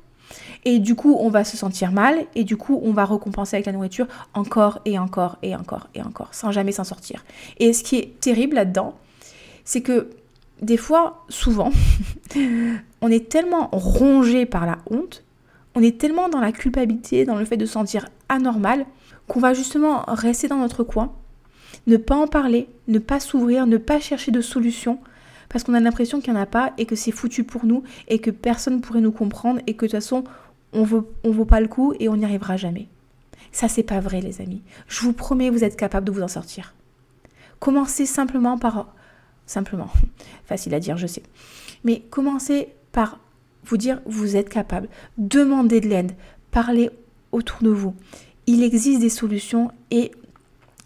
Et 0.67 0.79
du 0.79 0.95
coup, 0.95 1.15
on 1.19 1.29
va 1.29 1.43
se 1.43 1.57
sentir 1.57 1.91
mal, 1.91 2.25
et 2.33 2.43
du 2.43 2.57
coup, 2.57 2.79
on 2.83 2.91
va 2.91 3.05
récompenser 3.05 3.57
avec 3.57 3.67
la 3.67 3.71
nourriture 3.71 4.07
encore 4.33 4.79
et 4.85 4.97
encore 4.97 5.37
et 5.43 5.55
encore 5.55 5.87
et 5.93 6.01
encore, 6.01 6.33
sans 6.33 6.51
jamais 6.51 6.71
s'en 6.71 6.83
sortir. 6.83 7.23
Et 7.59 7.73
ce 7.73 7.83
qui 7.83 7.97
est 7.97 8.19
terrible 8.19 8.55
là-dedans, 8.55 8.95
c'est 9.63 9.81
que 9.81 10.09
des 10.61 10.77
fois, 10.77 11.25
souvent, 11.29 11.71
on 13.01 13.11
est 13.11 13.29
tellement 13.29 13.69
rongé 13.71 14.45
par 14.45 14.65
la 14.65 14.77
honte, 14.89 15.24
on 15.75 15.81
est 15.81 15.97
tellement 15.97 16.29
dans 16.29 16.39
la 16.39 16.51
culpabilité, 16.51 17.25
dans 17.25 17.35
le 17.35 17.45
fait 17.45 17.57
de 17.57 17.65
se 17.65 17.73
sentir 17.73 18.07
anormal, 18.29 18.85
qu'on 19.27 19.39
va 19.39 19.53
justement 19.53 20.03
rester 20.07 20.47
dans 20.47 20.57
notre 20.57 20.83
coin, 20.83 21.13
ne 21.87 21.97
pas 21.97 22.15
en 22.15 22.27
parler, 22.27 22.67
ne 22.87 22.99
pas 22.99 23.19
s'ouvrir, 23.19 23.67
ne 23.67 23.77
pas 23.77 23.99
chercher 23.99 24.31
de 24.31 24.41
solution, 24.41 24.99
parce 25.49 25.63
qu'on 25.63 25.73
a 25.73 25.79
l'impression 25.79 26.21
qu'il 26.21 26.33
n'y 26.33 26.39
en 26.39 26.41
a 26.41 26.47
pas 26.47 26.73
et 26.77 26.85
que 26.85 26.95
c'est 26.95 27.11
foutu 27.11 27.43
pour 27.43 27.65
nous 27.65 27.83
et 28.07 28.19
que 28.19 28.31
personne 28.31 28.77
ne 28.77 28.79
pourrait 28.81 29.01
nous 29.01 29.11
comprendre 29.11 29.61
et 29.67 29.73
que 29.73 29.85
de 29.85 29.91
toute 29.91 29.99
façon, 29.99 30.23
on 30.73 30.87
on 31.23 31.31
vaut 31.31 31.45
pas 31.45 31.61
le 31.61 31.67
coup 31.67 31.93
et 31.99 32.09
on 32.09 32.17
n'y 32.17 32.25
arrivera 32.25 32.57
jamais. 32.57 32.87
Ça, 33.51 33.67
c'est 33.67 33.83
pas 33.83 33.99
vrai, 33.99 34.21
les 34.21 34.41
amis. 34.41 34.61
Je 34.87 35.01
vous 35.01 35.13
promets, 35.13 35.49
vous 35.49 35.63
êtes 35.63 35.77
capable 35.77 36.07
de 36.07 36.11
vous 36.11 36.23
en 36.23 36.27
sortir. 36.27 36.73
Commencez 37.59 38.05
simplement 38.05 38.57
par 38.57 38.87
Simplement. 39.45 39.89
Facile 40.45 40.73
à 40.73 40.79
dire, 40.79 40.97
je 40.97 41.07
sais. 41.07 41.23
Mais 41.83 42.01
commencez 42.09 42.69
par 42.91 43.19
vous 43.65 43.77
dire 43.77 44.01
vous 44.05 44.35
êtes 44.35 44.49
capable. 44.49 44.89
Demandez 45.17 45.81
de 45.81 45.87
l'aide. 45.87 46.13
Parlez 46.51 46.89
autour 47.31 47.61
de 47.61 47.69
vous. 47.69 47.93
Il 48.47 48.63
existe 48.63 49.01
des 49.01 49.09
solutions 49.09 49.71
et 49.91 50.11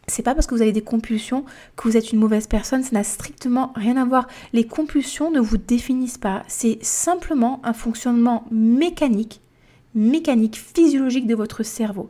c'est 0.09 0.23
pas 0.23 0.33
parce 0.33 0.47
que 0.47 0.55
vous 0.55 0.61
avez 0.61 0.71
des 0.71 0.81
compulsions 0.81 1.45
que 1.75 1.87
vous 1.87 1.95
êtes 1.95 2.11
une 2.11 2.19
mauvaise 2.19 2.47
personne, 2.47 2.83
ça 2.83 2.91
n'a 2.93 3.03
strictement 3.03 3.71
rien 3.75 3.95
à 3.97 4.05
voir. 4.05 4.27
Les 4.53 4.65
compulsions 4.65 5.31
ne 5.31 5.39
vous 5.39 5.57
définissent 5.57 6.17
pas, 6.17 6.43
c'est 6.47 6.83
simplement 6.83 7.61
un 7.63 7.73
fonctionnement 7.73 8.45
mécanique, 8.51 9.41
mécanique, 9.93 10.57
physiologique 10.57 11.27
de 11.27 11.35
votre 11.35 11.63
cerveau. 11.63 12.09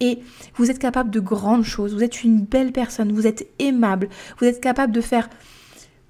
Et 0.00 0.20
vous 0.54 0.70
êtes 0.70 0.78
capable 0.78 1.10
de 1.10 1.20
grandes 1.20 1.64
choses, 1.64 1.92
vous 1.94 2.04
êtes 2.04 2.24
une 2.24 2.40
belle 2.40 2.72
personne, 2.72 3.12
vous 3.12 3.26
êtes 3.26 3.46
aimable, 3.58 4.08
vous 4.38 4.46
êtes 4.46 4.60
capable 4.60 4.92
de 4.92 5.00
faire 5.00 5.28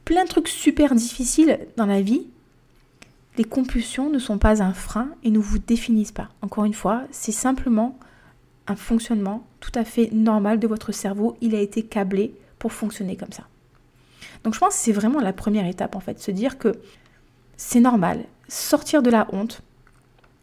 plein 0.04 0.24
de 0.24 0.28
trucs 0.28 0.48
super 0.48 0.94
difficiles 0.94 1.58
dans 1.76 1.86
la 1.86 2.00
vie, 2.00 2.28
les 3.36 3.44
compulsions 3.44 4.10
ne 4.10 4.18
sont 4.18 4.38
pas 4.38 4.62
un 4.62 4.72
frein 4.72 5.10
et 5.22 5.30
ne 5.30 5.38
vous 5.38 5.58
définissent 5.58 6.12
pas. 6.12 6.28
Encore 6.42 6.64
une 6.64 6.74
fois, 6.74 7.04
c'est 7.10 7.32
simplement 7.32 7.98
un 8.66 8.76
fonctionnement 8.76 9.46
tout 9.60 9.72
à 9.74 9.84
fait 9.84 10.10
normal 10.12 10.58
de 10.58 10.66
votre 10.66 10.92
cerveau. 10.92 11.36
Il 11.40 11.54
a 11.54 11.60
été 11.60 11.82
câblé 11.82 12.34
pour 12.58 12.72
fonctionner 12.72 13.16
comme 13.16 13.32
ça. 13.32 13.44
Donc 14.44 14.54
je 14.54 14.58
pense 14.58 14.74
que 14.74 14.80
c'est 14.80 14.92
vraiment 14.92 15.20
la 15.20 15.32
première 15.32 15.66
étape 15.66 15.96
en 15.96 16.00
fait, 16.00 16.20
se 16.20 16.30
dire 16.30 16.58
que 16.58 16.72
c'est 17.56 17.80
normal, 17.80 18.24
sortir 18.48 19.02
de 19.02 19.10
la 19.10 19.26
honte 19.32 19.62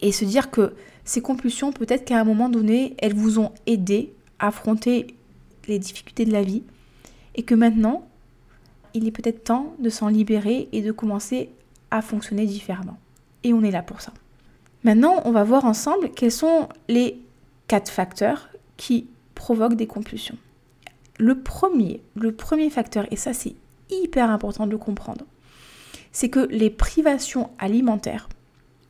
et 0.01 0.11
se 0.11 0.25
dire 0.25 0.51
que 0.51 0.73
ces 1.03 1.21
compulsions, 1.21 1.71
peut-être 1.71 2.05
qu'à 2.05 2.19
un 2.19 2.23
moment 2.23 2.49
donné, 2.49 2.95
elles 2.99 3.15
vous 3.15 3.39
ont 3.39 3.53
aidé 3.65 4.13
à 4.39 4.47
affronter 4.47 5.15
les 5.67 5.79
difficultés 5.79 6.25
de 6.25 6.31
la 6.31 6.43
vie 6.43 6.63
et 7.35 7.43
que 7.43 7.55
maintenant, 7.55 8.07
il 8.93 9.07
est 9.07 9.11
peut-être 9.11 9.43
temps 9.43 9.75
de 9.79 9.89
s'en 9.89 10.09
libérer 10.09 10.69
et 10.71 10.81
de 10.81 10.91
commencer 10.91 11.49
fonctionner 12.01 12.45
différemment. 12.45 12.97
Et 13.43 13.53
on 13.53 13.63
est 13.63 13.71
là 13.71 13.81
pour 13.81 14.01
ça. 14.01 14.13
Maintenant, 14.83 15.21
on 15.25 15.31
va 15.31 15.43
voir 15.43 15.65
ensemble 15.65 16.11
quels 16.11 16.31
sont 16.31 16.69
les 16.87 17.19
quatre 17.67 17.91
facteurs 17.91 18.49
qui 18.77 19.07
provoquent 19.35 19.75
des 19.75 19.87
compulsions. 19.87 20.37
Le 21.19 21.39
premier, 21.39 22.01
le 22.15 22.31
premier 22.31 22.69
facteur, 22.69 23.05
et 23.11 23.15
ça 23.15 23.33
c'est 23.33 23.55
hyper 23.89 24.29
important 24.29 24.65
de 24.65 24.71
le 24.71 24.77
comprendre, 24.77 25.25
c'est 26.11 26.29
que 26.29 26.47
les 26.51 26.69
privations 26.69 27.49
alimentaires 27.59 28.29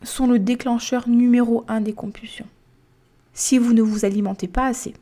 sont 0.03 0.27
le 0.27 0.39
déclencheur 0.39 1.07
numéro 1.09 1.63
un 1.67 1.81
des 1.81 1.93
compulsions. 1.93 2.47
Si 3.33 3.57
vous 3.57 3.73
ne 3.73 3.81
vous 3.81 4.05
alimentez 4.05 4.47
pas 4.47 4.65
assez, 4.65 4.93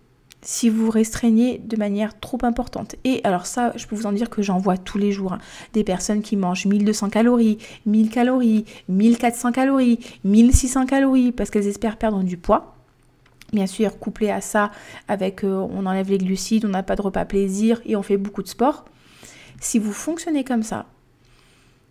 si 0.45 0.69
vous 0.69 0.91
restreignez 0.91 1.58
de 1.58 1.75
manière 1.75 2.17
trop 2.19 2.38
importante. 2.43 2.95
Et 3.03 3.19
alors 3.23 3.47
ça, 3.47 3.73
je 3.75 3.88
peux 3.88 3.95
vous 3.95 4.05
en 4.05 4.12
dire 4.12 4.29
que 4.29 4.43
j'en 4.43 4.60
vois 4.60 4.77
tous 4.77 4.99
les 4.99 5.12
jours. 5.12 5.34
Hein. 5.34 5.39
Des 5.73 5.84
personnes 5.84 6.21
qui 6.21 6.38
mangent 6.38 6.67
1200 6.67 7.10
calories, 7.10 7.58
1000 7.88 8.12
calories, 8.12 8.65
1400 8.88 9.51
calories, 9.51 9.99
1600 10.23 10.86
calories 10.86 11.31
parce 11.31 11.49
qu'elles 11.49 11.67
espèrent 11.67 11.97
perdre 11.97 12.21
du 12.23 12.38
poids. 12.38 12.75
Bien 13.53 13.65
sûr, 13.65 13.97
couplé 13.97 14.29
à 14.29 14.39
ça 14.39 14.71
avec 15.08 15.43
euh, 15.43 15.67
on 15.71 15.88
enlève 15.88 16.12
les 16.12 16.19
glucides, 16.19 16.63
on 16.65 16.69
n'a 16.69 16.84
pas 16.84 16.95
de 16.95 17.01
repas 17.01 17.25
plaisir 17.25 17.81
et 17.84 17.95
on 17.95 18.03
fait 18.03 18.17
beaucoup 18.17 18.43
de 18.43 18.47
sport. 18.47 18.86
Si 19.60 19.79
vous 19.79 19.93
fonctionnez 19.93 20.43
comme 20.43 20.63
ça, 20.63 20.86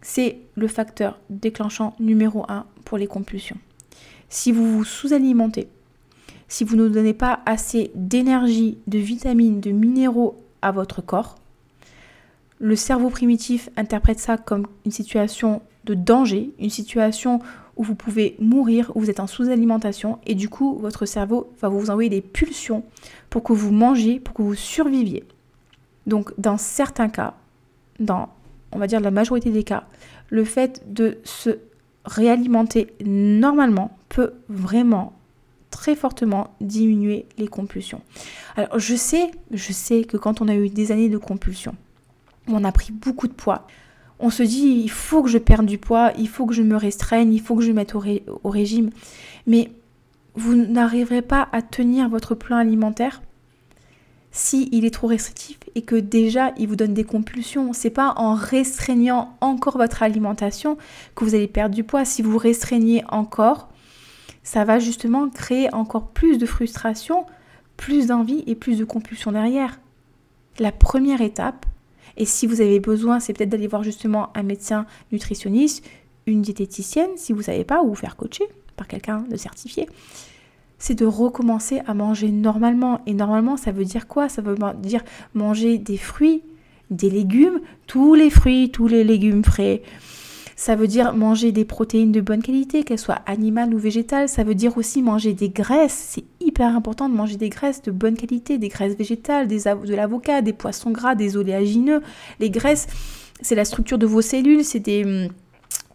c'est 0.01 0.39
le 0.55 0.69
facteur 0.69 1.19
déclenchant 1.29 1.97
numéro 1.99 2.45
un 2.49 2.67
pour 2.85 2.99
les 2.99 3.09
compulsions. 3.09 3.59
Si 4.29 4.53
vous 4.53 4.71
vous 4.71 4.85
sous-alimentez, 4.85 5.69
si 6.49 6.65
vous 6.65 6.77
ne 6.77 6.89
donnez 6.89 7.15
pas 7.15 7.41
assez 7.47 7.91
d'énergie, 7.95 8.79
de 8.87 8.99
vitamines, 8.99 9.61
de 9.61 9.71
minéraux 9.71 10.37
à 10.63 10.73
votre 10.73 11.03
corps, 11.03 11.37
le 12.61 12.77
cerveau 12.77 13.11
primitif 13.11 13.69
interprète 13.77 14.19
ça 14.19 14.37
comme 14.37 14.67
une 14.85 14.93
situation 14.93 15.63
de 15.85 15.95
danger, 15.95 16.51
une 16.59 16.71
situation 16.71 17.41
où 17.77 17.83
vous 17.83 17.95
pouvez 17.95 18.37
mourir, 18.39 18.93
où 18.95 19.01
vous 19.01 19.11
êtes 19.11 19.21
en 19.21 19.27
sous-alimentation, 19.27 20.19
et 20.27 20.35
du 20.35 20.49
coup, 20.49 20.79
votre 20.79 21.07
cerveau 21.07 21.53
va 21.61 21.69
vous 21.69 21.91
envoyer 21.91 22.09
des 22.09 22.21
pulsions 22.21 22.85
pour 23.31 23.43
que 23.43 23.53
vous 23.53 23.73
mangiez, 23.73 24.21
pour 24.21 24.35
que 24.35 24.43
vous 24.43 24.55
surviviez. 24.55 25.25
Donc, 26.07 26.33
dans 26.39 26.57
certains 26.57 27.09
cas, 27.09 27.35
dans, 27.99 28.29
on 28.73 28.79
va 28.79 28.87
dire, 28.87 29.01
la 29.01 29.11
majorité 29.11 29.51
des 29.51 29.65
cas, 29.65 29.85
le 30.31 30.45
fait 30.45 30.83
de 30.93 31.19
se 31.25 31.59
réalimenter 32.05 32.95
normalement 33.05 33.97
peut 34.09 34.35
vraiment 34.49 35.13
très 35.75 35.97
fortement 35.97 36.55
diminuer 36.61 37.27
les 37.37 37.49
compulsions. 37.49 38.01
Alors 38.57 38.79
je 38.79 38.95
sais, 38.95 39.33
je 39.51 39.73
sais 39.73 40.05
que 40.05 40.17
quand 40.17 40.41
on 40.41 40.47
a 40.47 40.55
eu 40.55 40.69
des 40.69 40.93
années 40.93 41.09
de 41.09 41.19
compulsions, 41.19 41.75
on 42.47 42.63
a 42.63 42.71
pris 42.71 42.93
beaucoup 42.93 43.27
de 43.27 43.33
poids, 43.33 43.67
on 44.21 44.31
se 44.31 44.45
dit 44.45 44.83
il 44.85 44.91
faut 44.91 45.23
que 45.25 45.29
je 45.29 45.39
perde 45.39 45.67
du 45.67 45.79
poids, 45.79 46.13
il 46.17 46.29
faut 46.29 46.47
que 46.47 46.55
je 46.55 46.63
me 46.63 46.77
restreigne, 46.77 47.35
il 47.35 47.41
faut 47.41 47.57
que 47.57 47.63
je 47.63 47.71
me 47.71 47.75
mette 47.75 47.97
au, 47.97 48.03
au 48.45 48.51
régime. 48.51 48.91
Mais 49.49 49.73
vous 50.37 50.55
n'arriverez 50.55 51.23
pas 51.23 51.49
à 51.51 51.61
tenir 51.61 52.09
votre 52.09 52.37
plan 52.37 52.57
alimentaire 52.57 53.21
si 54.31 54.69
il 54.73 54.85
est 54.85 54.91
trop 54.91 55.09
restrictif 55.09 55.59
et 55.75 55.83
que 55.83 55.97
déjà 55.97 56.53
il 56.57 56.69
vous 56.69 56.77
donne 56.77 56.95
des 56.95 57.05
compulsions. 57.05 57.73
C'est 57.73 57.91
pas 57.91 58.15
en 58.17 58.35
restreignant 58.35 59.37
encore 59.41 59.77
votre 59.77 60.05
alimentation 60.05 60.77
que 61.17 61.25
vous 61.25 61.35
allez 61.35 61.49
perdre 61.49 61.75
du 61.75 61.83
poids. 61.83 62.05
Si 62.05 62.23
vous 62.23 62.39
restreignez 62.39 63.03
encore, 63.09 63.69
ça 64.45 64.65
va 64.65 64.79
justement 64.79 65.29
créer 65.29 65.73
encore 65.75 66.09
plus 66.09 66.39
de 66.39 66.47
frustration, 66.47 67.27
plus 67.77 68.07
d'envie 68.07 68.45
et 68.47 68.55
plus 68.55 68.79
de 68.79 68.85
compulsion 68.85 69.33
derrière. 69.33 69.81
La 70.61 70.71
première 70.71 71.23
étape, 71.23 71.67
et 72.17 72.27
si 72.27 72.47
vous 72.47 72.61
avez 72.61 72.79
besoin, 72.79 73.19
c'est 73.19 73.33
peut-être 73.33 73.49
d'aller 73.49 73.67
voir 73.67 73.83
justement 73.83 74.31
un 74.37 74.45
médecin 74.45 74.87
nutritionniste, 75.11 75.85
une 76.27 76.43
diététicienne, 76.43 77.11
si 77.17 77.33
vous 77.33 77.41
ne 77.41 77.45
savez 77.45 77.65
pas, 77.65 77.83
ou 77.83 77.89
vous 77.89 77.95
faire 77.95 78.17
coacher 78.17 78.45
par 78.77 78.87
quelqu'un 78.87 79.25
de 79.31 79.37
certifié, 79.37 79.89
c'est 80.79 80.95
de 80.95 81.07
recommencer 81.07 81.81
à 81.87 81.95
manger 81.95 82.31
normalement. 82.31 83.01
Et 83.07 83.15
normalement, 83.15 83.57
ça 83.57 83.73
veut 83.73 83.85
dire 83.85 84.07
quoi? 84.07 84.29
Ça 84.29 84.43
veut 84.43 84.57
dire 84.79 85.03
manger 85.33 85.79
des 85.79 85.97
fruits, 85.97 86.43
des 86.91 87.11
légumes, 87.11 87.61
tous 87.87 88.15
les 88.15 88.31
fruits, 88.31 88.71
tous 88.71 88.87
les 88.87 89.05
légumes 89.05 89.45
frais, 89.45 89.83
ça 90.57 90.77
veut 90.77 90.87
dire 90.87 91.15
manger 91.15 91.53
des 91.53 91.65
protéines 91.65 92.13
de 92.13 92.21
bonne 92.21 92.43
qualité, 92.43 92.85
qu'elles 92.85 92.99
soient 92.99 93.21
animales 93.27 93.75
ou 93.75 93.79
végétales. 93.79 94.29
Ça 94.29 94.45
veut 94.45 94.55
dire 94.55 94.77
aussi 94.77 95.03
manger 95.03 95.33
des 95.33 95.49
graisses. 95.49 96.11
C'est 96.11 96.25
hyper 96.41 96.75
important 96.75 97.09
de 97.09 97.15
manger 97.15 97.37
des 97.37 97.49
graisses 97.49 97.83
de 97.83 97.91
bonne 97.91 98.17
qualité, 98.17 98.59
des 98.59 98.69
graisses 98.69 98.97
végétales, 98.97 99.49
de 99.49 99.95
l'avocat, 99.95 100.43
des 100.43 100.53
poissons 100.53 100.91
gras, 100.91 101.15
des 101.15 101.37
oléagineux. 101.37 102.03
Les 102.41 102.51
graisses, 102.51 102.87
c'est 103.41 103.55
la 103.55 103.65
structure 103.65 103.99
de 103.99 104.07
vos 104.07 104.23
cellules, 104.23 104.65
c'est 104.65 104.81
des, 104.81 105.29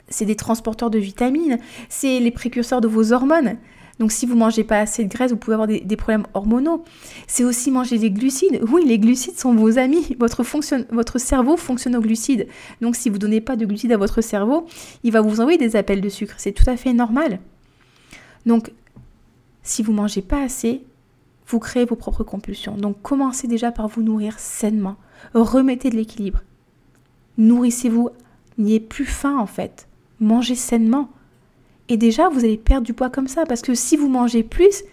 c'est 0.10 0.26
des 0.26 0.36
transporteurs 0.36 0.90
de 0.90 1.00
vitamines, 1.00 1.60
c'est 1.88 2.20
les 2.20 2.32
précurseurs 2.32 2.82
de 2.82 2.88
vos 2.88 3.14
hormones. 3.14 3.58
Donc 4.00 4.14
si 4.14 4.26
vous 4.26 4.36
mangez 4.36 4.64
pas 4.64 4.80
assez 4.80 5.04
de 5.04 5.10
graisse, 5.10 5.32
vous 5.32 5.38
pouvez 5.38 5.56
avoir 5.56 5.68
des, 5.68 5.96
problèmes 5.98 6.26
hormonaux. 6.34 6.86
C'est 7.28 7.44
aussi 7.44 7.70
manger 7.70 7.98
des 7.98 8.12
glucides. 8.12 8.62
Oui, 8.72 8.84
les 8.86 8.98
glucides 8.98 9.38
sont 9.38 9.54
vos 9.54 9.78
amis. 9.78 10.16
Votre, 10.20 11.18
cerveau 11.20 11.58
fonctionne 11.58 11.98
aux 11.98 12.02
glucides. 12.02 12.48
Donc 12.82 12.96
si 12.96 13.10
vous 13.10 13.16
ne 13.16 13.22
donnez 13.22 13.42
pas 13.42 13.58
de 13.58 13.66
glucides 13.66 13.92
à 13.92 13.98
votre 13.98 14.22
cerveau, 14.22 14.66
il 15.04 15.12
va 15.12 15.20
vous 15.20 15.42
envoyer 15.42 15.58
des 15.58 15.76
appels 15.76 16.00
de 16.00 16.08
sucre. 16.08 16.36
C'est 16.38 16.54
tout 16.54 16.70
à 16.70 16.78
fait 16.78 16.94
normal. 16.94 17.40
Donc 18.46 18.72
si 19.64 19.84
vous 19.84 19.92
mangez 19.92 20.22
pas 20.22 20.42
assez, 20.42 20.82
vous 21.48 21.60
créez 21.60 21.84
vos 21.84 21.98
propres 21.98 22.24
compulsions. 22.24 22.78
Donc 22.78 23.02
commencez 23.02 23.48
déjà 23.48 23.74
par 23.74 23.90
vous 23.90 24.02
nourrir 24.02 24.40
sainement. 24.40 24.96
Remettez 25.34 25.90
de 25.90 25.98
l'équilibre. 25.98 26.40
Nourrissez-vous. 27.38 28.10
N'ayez 28.58 28.80
plus 28.80 29.06
faim 29.06 29.38
en 29.38 29.46
fait. 29.46 29.90
Mangez 30.22 30.56
sainement. 30.56 31.10
Et 31.90 31.98
déjà, 31.98 32.30
vous 32.30 32.46
allez 32.46 32.58
perdre 32.58 32.86
du 32.86 32.94
poids 32.94 33.10
comme 33.10 33.28
ça. 33.28 33.46
Parce 33.46 33.62
que 33.62 33.74
si 33.74 33.98
vous 33.98 34.08
mangez 34.08 34.44
plus, 34.44 34.84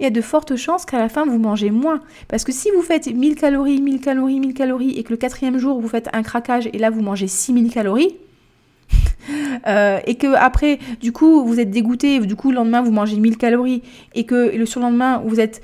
il 0.00 0.04
y 0.04 0.06
a 0.06 0.10
de 0.10 0.20
fortes 0.20 0.56
chances 0.56 0.84
qu'à 0.84 0.98
la 0.98 1.08
fin, 1.08 1.26
vous 1.26 1.38
mangez 1.38 1.70
moins. 1.70 2.00
Parce 2.28 2.44
que 2.44 2.52
si 2.52 2.70
vous 2.70 2.82
faites 2.82 3.06
1000 3.06 3.34
calories, 3.34 3.80
1000 3.80 4.00
calories, 4.00 4.40
1000 4.40 4.54
calories, 4.54 4.98
et 4.98 5.02
que 5.02 5.10
le 5.10 5.16
quatrième 5.16 5.58
jour, 5.58 5.80
vous 5.80 5.88
faites 5.88 6.08
un 6.12 6.22
craquage, 6.22 6.68
et 6.72 6.78
là, 6.78 6.90
vous 6.90 7.02
mangez 7.02 7.26
6000 7.26 7.70
calories, 7.70 8.16
euh, 9.66 9.98
et 10.06 10.14
que 10.14 10.34
après, 10.34 10.78
du 11.00 11.12
coup, 11.12 11.44
vous 11.44 11.60
êtes 11.60 11.70
dégoûté, 11.70 12.20
du 12.20 12.36
coup, 12.36 12.50
le 12.50 12.56
lendemain, 12.56 12.80
vous 12.80 12.92
mangez 12.92 13.16
1000 13.16 13.36
calories, 13.36 13.82
et 14.14 14.24
que 14.24 14.56
le 14.56 14.66
surlendemain, 14.66 15.22
vous 15.26 15.40
êtes, 15.40 15.60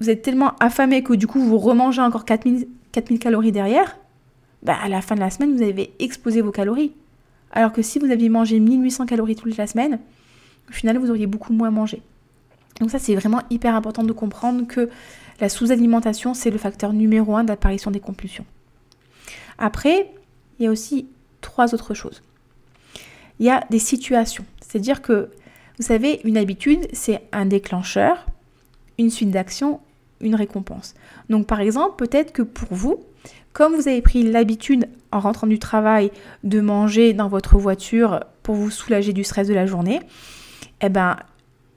vous 0.00 0.10
êtes 0.10 0.22
tellement 0.22 0.52
affamé 0.60 1.02
que 1.02 1.14
du 1.14 1.26
coup, 1.26 1.40
vous 1.40 1.58
remangez 1.58 2.02
encore 2.02 2.24
4000, 2.24 2.66
4000 2.92 3.18
calories 3.20 3.52
derrière, 3.52 3.96
bah, 4.62 4.76
à 4.82 4.88
la 4.88 5.00
fin 5.00 5.14
de 5.14 5.20
la 5.20 5.30
semaine, 5.30 5.56
vous 5.56 5.62
avez 5.62 5.92
explosé 6.00 6.42
vos 6.42 6.50
calories. 6.50 6.92
Alors 7.50 7.72
que 7.72 7.82
si 7.82 7.98
vous 7.98 8.10
aviez 8.10 8.28
mangé 8.28 8.60
1800 8.60 9.06
calories 9.06 9.36
toute 9.36 9.56
la 9.56 9.66
semaine, 9.66 9.98
au 10.68 10.72
final, 10.72 10.98
vous 10.98 11.10
auriez 11.10 11.26
beaucoup 11.26 11.52
moins 11.52 11.70
mangé. 11.70 12.02
Donc 12.80 12.90
ça, 12.90 12.98
c'est 12.98 13.14
vraiment 13.14 13.42
hyper 13.50 13.74
important 13.74 14.04
de 14.04 14.12
comprendre 14.12 14.66
que 14.66 14.88
la 15.40 15.48
sous-alimentation, 15.48 16.34
c'est 16.34 16.50
le 16.50 16.58
facteur 16.58 16.92
numéro 16.92 17.36
un 17.36 17.44
d'apparition 17.44 17.90
des 17.90 18.00
compulsions. 18.00 18.46
Après, 19.58 20.12
il 20.58 20.64
y 20.64 20.68
a 20.68 20.70
aussi 20.70 21.08
trois 21.40 21.74
autres 21.74 21.94
choses. 21.94 22.22
Il 23.38 23.46
y 23.46 23.50
a 23.50 23.64
des 23.70 23.78
situations. 23.78 24.44
C'est-à-dire 24.60 25.02
que, 25.02 25.30
vous 25.78 25.86
savez, 25.86 26.20
une 26.24 26.36
habitude, 26.36 26.86
c'est 26.92 27.22
un 27.32 27.46
déclencheur, 27.46 28.26
une 28.98 29.10
suite 29.10 29.30
d'actions, 29.30 29.80
une 30.20 30.34
récompense. 30.34 30.94
Donc 31.28 31.46
par 31.46 31.60
exemple, 31.60 31.96
peut-être 31.96 32.32
que 32.32 32.42
pour 32.42 32.68
vous, 32.74 33.04
comme 33.52 33.74
vous 33.74 33.88
avez 33.88 34.02
pris 34.02 34.22
l'habitude 34.22 34.88
en 35.12 35.20
rentrant 35.20 35.46
du 35.46 35.58
travail 35.58 36.10
de 36.44 36.60
manger 36.60 37.12
dans 37.12 37.28
votre 37.28 37.58
voiture 37.58 38.20
pour 38.42 38.54
vous 38.54 38.70
soulager 38.70 39.12
du 39.12 39.24
stress 39.24 39.48
de 39.48 39.54
la 39.54 39.66
journée, 39.66 40.00
eh 40.80 40.88
ben 40.88 41.16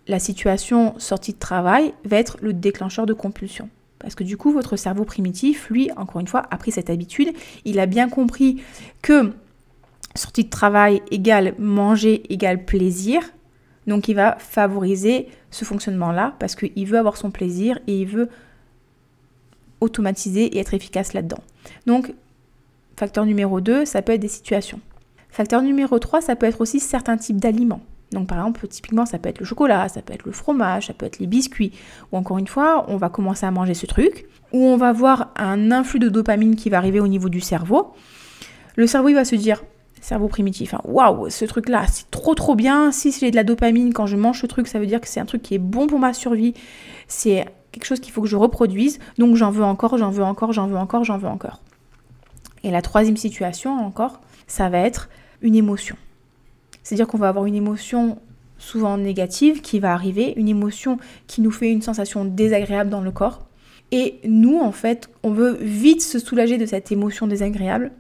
la 0.08 0.20
situation 0.20 0.94
sortie 1.00 1.34
de 1.34 1.40
travail 1.40 1.94
va 2.06 2.18
être 2.18 2.38
le 2.42 2.54
déclencheur 2.54 3.06
de 3.06 3.14
compulsion. 3.14 3.70
Parce 4.00 4.16
que 4.16 4.24
du 4.24 4.36
coup, 4.36 4.52
votre 4.52 4.76
cerveau 4.76 5.06
primitif, 5.06 5.70
lui, 5.70 5.90
encore 5.96 6.20
une 6.20 6.28
fois, 6.28 6.44
a 6.52 6.58
pris 6.58 6.72
cette 6.72 6.90
habitude. 6.90 7.30
Il 7.64 7.80
a 7.80 7.86
bien 7.86 8.10
compris 8.10 8.62
que 9.02 9.32
sortie 10.14 10.44
de 10.44 10.50
travail 10.50 11.02
égale 11.10 11.56
manger 11.58 12.22
égale 12.32 12.66
plaisir. 12.66 13.22
Donc 13.88 14.08
il 14.08 14.16
va 14.16 14.36
favoriser 14.40 15.30
ce 15.52 15.66
fonctionnement-là 15.66 16.36
parce 16.40 16.56
qu'il 16.56 16.86
veut 16.86 16.98
avoir 16.98 17.18
son 17.18 17.32
plaisir 17.32 17.80
et 17.88 18.02
il 18.02 18.08
veut 18.08 18.30
automatiser 19.84 20.46
et 20.46 20.60
être 20.60 20.74
efficace 20.74 21.14
là-dedans. 21.14 21.44
Donc, 21.86 22.14
facteur 22.98 23.26
numéro 23.26 23.62
2, 23.62 23.86
ça 23.86 24.02
peut 24.02 24.14
être 24.14 24.22
des 24.22 24.28
situations. 24.28 24.80
Facteur 25.30 25.62
numéro 25.62 25.98
3, 26.00 26.22
ça 26.22 26.36
peut 26.36 26.46
être 26.46 26.62
aussi 26.62 26.80
certains 26.80 27.18
types 27.18 27.38
d'aliments. 27.38 27.82
Donc 28.12 28.28
par 28.28 28.38
exemple, 28.38 28.68
typiquement, 28.68 29.06
ça 29.06 29.18
peut 29.18 29.30
être 29.30 29.40
le 29.40 29.46
chocolat, 29.46 29.90
ça 29.90 30.02
peut 30.02 30.14
être 30.14 30.26
le 30.26 30.32
fromage, 30.32 30.88
ça 30.88 30.94
peut 30.94 31.06
être 31.06 31.20
les 31.20 31.28
biscuits. 31.28 31.72
Ou 32.12 32.18
encore 32.18 32.38
une 32.38 32.48
fois, 32.48 32.86
on 32.88 32.98
va 32.98 33.10
commencer 33.10 33.46
à 33.46 33.52
manger 33.52 33.74
ce 33.74 33.86
truc, 33.86 34.28
où 34.52 34.64
on 34.64 34.78
va 34.78 34.94
voir 34.94 35.32
un 35.36 35.72
influx 35.72 36.00
de 36.00 36.10
dopamine 36.10 36.56
qui 36.56 36.70
va 36.70 36.78
arriver 36.78 37.00
au 37.00 37.08
niveau 37.08 37.30
du 37.30 37.42
cerveau. 37.42 37.94
Le 38.76 38.88
cerveau, 38.88 39.10
il 39.10 39.16
va 39.16 39.26
se 39.26 39.36
dire, 39.36 39.64
cerveau 40.00 40.28
primitif, 40.28 40.74
hein, 40.74 40.82
waouh, 40.84 41.30
ce 41.30 41.46
truc-là, 41.46 41.86
c'est 41.88 42.12
trop 42.12 42.36
trop 42.36 42.56
bien. 42.56 42.92
Si 42.92 43.12
c'est 43.12 43.32
de 43.32 43.36
la 43.36 43.44
dopamine 43.44 43.94
quand 43.94 44.06
je 44.06 44.18
mange 44.18 44.42
ce 44.42 44.46
truc, 44.46 44.68
ça 44.68 44.80
veut 44.80 44.86
dire 44.86 45.02
que 45.02 45.08
c'est 45.08 45.20
un 45.20 45.26
truc 45.26 45.42
qui 45.42 45.56
est 45.56 45.60
bon 45.60 45.88
pour 45.88 46.00
ma 46.00 46.14
survie. 46.14 46.54
C'est 47.08 47.46
quelque 47.74 47.86
chose 47.86 48.00
qu'il 48.00 48.14
faut 48.14 48.22
que 48.22 48.28
je 48.28 48.38
reproduise. 48.38 49.00
Donc 49.18 49.36
j'en 49.36 49.52
veux 49.52 49.64
encore, 49.64 49.98
j'en 49.98 50.12
veux 50.12 50.24
encore, 50.24 50.54
j'en 50.54 50.68
veux 50.68 50.78
encore, 50.78 51.04
j'en 51.04 51.18
veux 51.18 51.28
encore. 51.28 51.60
Et 52.64 52.72
la 52.72 52.82
troisième 52.82 53.18
situation 53.18 53.78
encore, 53.78 54.22
ça 54.48 54.70
va 54.70 54.80
être 54.80 55.10
une 55.42 55.56
émotion. 55.56 55.98
C'est-à-dire 56.84 57.08
qu'on 57.08 57.18
va 57.18 57.28
avoir 57.28 57.46
une 57.46 57.56
émotion 57.56 58.20
souvent 58.58 58.98
négative 58.98 59.62
qui 59.62 59.80
va 59.80 59.94
arriver, 59.94 60.34
une 60.38 60.48
émotion 60.48 60.98
qui 61.28 61.42
nous 61.42 61.52
fait 61.52 61.72
une 61.72 61.82
sensation 61.82 62.24
désagréable 62.24 62.90
dans 62.90 63.02
le 63.02 63.12
corps. 63.12 63.46
Et 63.92 64.20
nous, 64.24 64.60
en 64.60 64.72
fait, 64.72 65.10
on 65.24 65.32
veut 65.32 65.58
vite 65.60 66.02
se 66.02 66.20
soulager 66.20 66.58
de 66.58 66.66
cette 66.66 66.92
émotion 66.92 67.28
désagréable. 67.28 67.92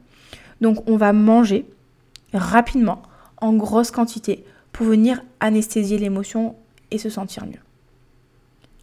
Donc 0.62 0.90
on 0.90 0.96
va 0.96 1.12
manger 1.12 1.66
rapidement, 2.34 3.02
en 3.38 3.54
grosse 3.54 3.92
quantité, 3.92 4.46
pour 4.72 4.86
venir 4.86 5.22
anesthésier 5.40 5.98
l'émotion 5.98 6.56
et 6.92 6.98
se 6.98 7.10
sentir 7.10 7.46
mieux. 7.46 7.62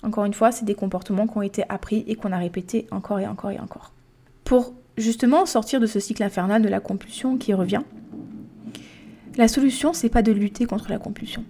Encore 0.02 0.24
une 0.24 0.34
fois, 0.34 0.50
c'est 0.50 0.64
des 0.64 0.74
comportements 0.74 1.26
qui 1.26 1.36
ont 1.36 1.42
été 1.42 1.64
appris 1.68 2.04
et 2.06 2.14
qu'on 2.14 2.32
a 2.32 2.38
répétés 2.38 2.86
encore 2.90 3.20
et 3.20 3.26
encore 3.26 3.50
et 3.50 3.60
encore. 3.60 3.92
Pour 4.44 4.72
justement 4.96 5.46
sortir 5.46 5.80
de 5.80 5.86
ce 5.86 6.00
cycle 6.00 6.22
infernal 6.22 6.62
de 6.62 6.68
la 6.68 6.80
compulsion 6.80 7.36
qui 7.36 7.52
revient, 7.54 7.82
la 9.36 9.48
solution, 9.48 9.92
c'est 9.92 10.08
pas 10.08 10.22
de 10.22 10.32
lutter 10.32 10.66
contre 10.66 10.90
la 10.90 10.98
compulsion. 10.98 11.44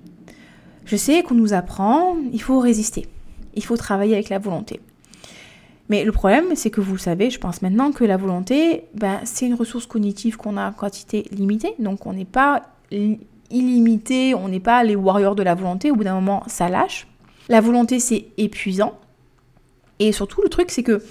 Je 0.85 0.97
sais 0.97 1.23
qu'on 1.23 1.35
nous 1.35 1.53
apprend, 1.53 2.17
il 2.33 2.43
faut 2.43 2.59
résister, 2.59 3.07
il 3.55 3.65
faut 3.65 3.77
travailler 3.77 4.15
avec 4.15 4.29
la 4.29 4.39
volonté. 4.39 4.81
Mais 5.89 6.05
le 6.05 6.13
problème, 6.13 6.55
c'est 6.55 6.71
que 6.71 6.81
vous 6.81 6.93
le 6.93 6.99
savez, 6.99 7.31
je 7.31 7.41
pense 7.41 7.63
maintenant 7.63 7.91
que 7.91 8.05
la 8.05 8.17
volonté, 8.17 8.85
ben, 8.95 9.19
c'est 9.25 9.47
une 9.47 9.55
ressource 9.55 9.87
cognitive 9.87 10.37
qu'on 10.37 10.57
a 10.57 10.69
en 10.69 10.73
quantité 10.73 11.27
limitée, 11.33 11.75
donc 11.81 12.07
on 12.07 12.13
n'est 12.13 12.25
pas 12.25 12.63
illimité, 13.51 14.35
on 14.35 14.49
n'est 14.49 14.61
pas 14.61 14.85
les 14.85 14.95
warriors 14.95 15.35
de 15.35 15.43
la 15.43 15.57
volonté, 15.57 15.91
au 15.91 15.97
bout 15.97 16.05
d'un 16.05 16.15
moment, 16.15 16.45
ça 16.47 16.69
lâche. 16.69 17.09
La 17.51 17.61
volonté, 17.61 17.99
c'est 17.99 18.27
épuisant. 18.39 18.97
Et 19.99 20.13
surtout, 20.13 20.41
le 20.41 20.49
truc, 20.49 20.71
c'est 20.71 20.85
que 20.85 21.03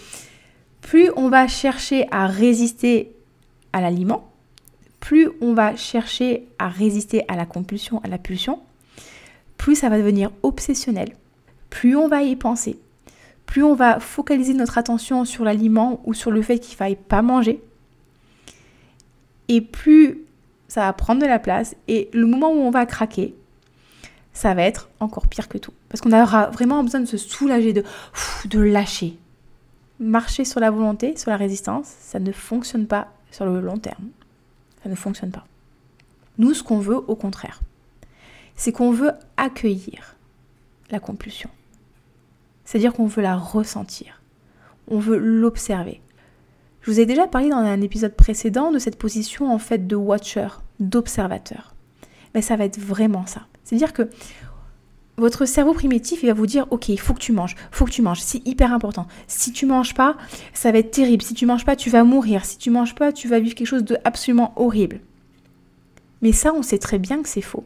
plus 0.79 1.11
on 1.17 1.27
va 1.27 1.49
chercher 1.49 2.07
à 2.11 2.27
résister 2.27 3.11
à 3.73 3.81
l'aliment, 3.81 4.31
plus 5.01 5.29
on 5.41 5.53
va 5.53 5.75
chercher 5.75 6.47
à 6.57 6.69
résister 6.69 7.25
à 7.27 7.35
la 7.35 7.45
compulsion, 7.45 8.01
à 8.05 8.07
la 8.07 8.17
pulsion, 8.17 8.61
plus 9.57 9.75
ça 9.75 9.89
va 9.89 9.97
devenir 9.97 10.31
obsessionnel, 10.41 11.11
plus 11.69 11.97
on 11.97 12.07
va 12.07 12.23
y 12.23 12.37
penser, 12.37 12.79
plus 13.45 13.61
on 13.61 13.75
va 13.75 13.99
focaliser 13.99 14.53
notre 14.53 14.77
attention 14.77 15.25
sur 15.25 15.43
l'aliment 15.43 16.01
ou 16.05 16.13
sur 16.13 16.31
le 16.31 16.41
fait 16.41 16.57
qu'il 16.59 16.77
faille 16.77 16.95
pas 16.95 17.21
manger, 17.21 17.61
et 19.49 19.59
plus 19.59 20.21
ça 20.69 20.85
va 20.85 20.93
prendre 20.93 21.21
de 21.21 21.27
la 21.27 21.39
place, 21.39 21.75
et 21.89 22.09
le 22.13 22.25
moment 22.25 22.49
où 22.49 22.59
on 22.59 22.71
va 22.71 22.85
craquer, 22.85 23.35
ça 24.39 24.53
va 24.53 24.61
être 24.61 24.87
encore 25.01 25.27
pire 25.27 25.49
que 25.49 25.57
tout. 25.57 25.73
Parce 25.89 25.99
qu'on 25.99 26.13
aura 26.13 26.49
vraiment 26.49 26.81
besoin 26.81 27.01
de 27.01 27.05
se 27.05 27.17
soulager, 27.17 27.73
de, 27.73 27.83
de 28.45 28.59
lâcher. 28.61 29.17
Marcher 29.99 30.45
sur 30.45 30.61
la 30.61 30.71
volonté, 30.71 31.17
sur 31.17 31.29
la 31.29 31.35
résistance, 31.35 31.93
ça 31.99 32.19
ne 32.19 32.31
fonctionne 32.31 32.87
pas 32.87 33.09
sur 33.31 33.45
le 33.45 33.59
long 33.59 33.77
terme. 33.77 34.07
Ça 34.81 34.87
ne 34.87 34.95
fonctionne 34.95 35.31
pas. 35.31 35.45
Nous, 36.37 36.53
ce 36.53 36.63
qu'on 36.63 36.79
veut, 36.79 36.95
au 36.95 37.17
contraire, 37.17 37.59
c'est 38.55 38.71
qu'on 38.71 38.91
veut 38.91 39.11
accueillir 39.35 40.15
la 40.89 41.01
compulsion. 41.01 41.49
C'est-à-dire 42.63 42.93
qu'on 42.93 43.07
veut 43.07 43.21
la 43.21 43.35
ressentir. 43.35 44.21
On 44.87 44.99
veut 44.99 45.17
l'observer. 45.17 45.99
Je 46.79 46.91
vous 46.91 47.01
ai 47.01 47.05
déjà 47.05 47.27
parlé 47.27 47.49
dans 47.49 47.57
un 47.57 47.81
épisode 47.81 48.15
précédent 48.15 48.71
de 48.71 48.79
cette 48.79 48.97
position 48.97 49.53
en 49.53 49.59
fait 49.59 49.85
de 49.85 49.97
watcher, 49.97 50.47
d'observateur. 50.79 51.75
Mais 52.33 52.41
ça 52.41 52.55
va 52.55 52.63
être 52.63 52.79
vraiment 52.79 53.25
ça. 53.25 53.41
C'est-à-dire 53.69 53.93
que 53.93 54.09
votre 55.17 55.45
cerveau 55.45 55.73
primitif, 55.73 56.23
il 56.23 56.25
va 56.25 56.33
vous 56.33 56.47
dire, 56.47 56.65
ok, 56.71 56.89
il 56.89 56.99
faut 56.99 57.13
que 57.13 57.19
tu 57.19 57.31
manges, 57.31 57.55
faut 57.69 57.85
que 57.85 57.91
tu 57.91 58.01
manges, 58.01 58.19
c'est 58.19 58.45
hyper 58.47 58.73
important. 58.73 59.05
Si 59.27 59.51
tu 59.51 59.67
manges 59.67 59.93
pas, 59.93 60.17
ça 60.53 60.71
va 60.71 60.79
être 60.79 60.89
terrible. 60.89 61.21
Si 61.21 61.35
tu 61.35 61.45
manges 61.45 61.65
pas, 61.65 61.75
tu 61.75 61.91
vas 61.91 62.03
mourir. 62.03 62.45
Si 62.45 62.57
tu 62.57 62.71
manges 62.71 62.95
pas, 62.95 63.11
tu 63.11 63.27
vas 63.27 63.39
vivre 63.39 63.53
quelque 63.53 63.67
chose 63.67 63.83
de 63.83 63.97
absolument 64.05 64.53
horrible. 64.55 65.01
Mais 66.23 66.31
ça, 66.31 66.51
on 66.51 66.63
sait 66.63 66.79
très 66.79 66.97
bien 66.97 67.21
que 67.21 67.29
c'est 67.29 67.41
faux. 67.41 67.63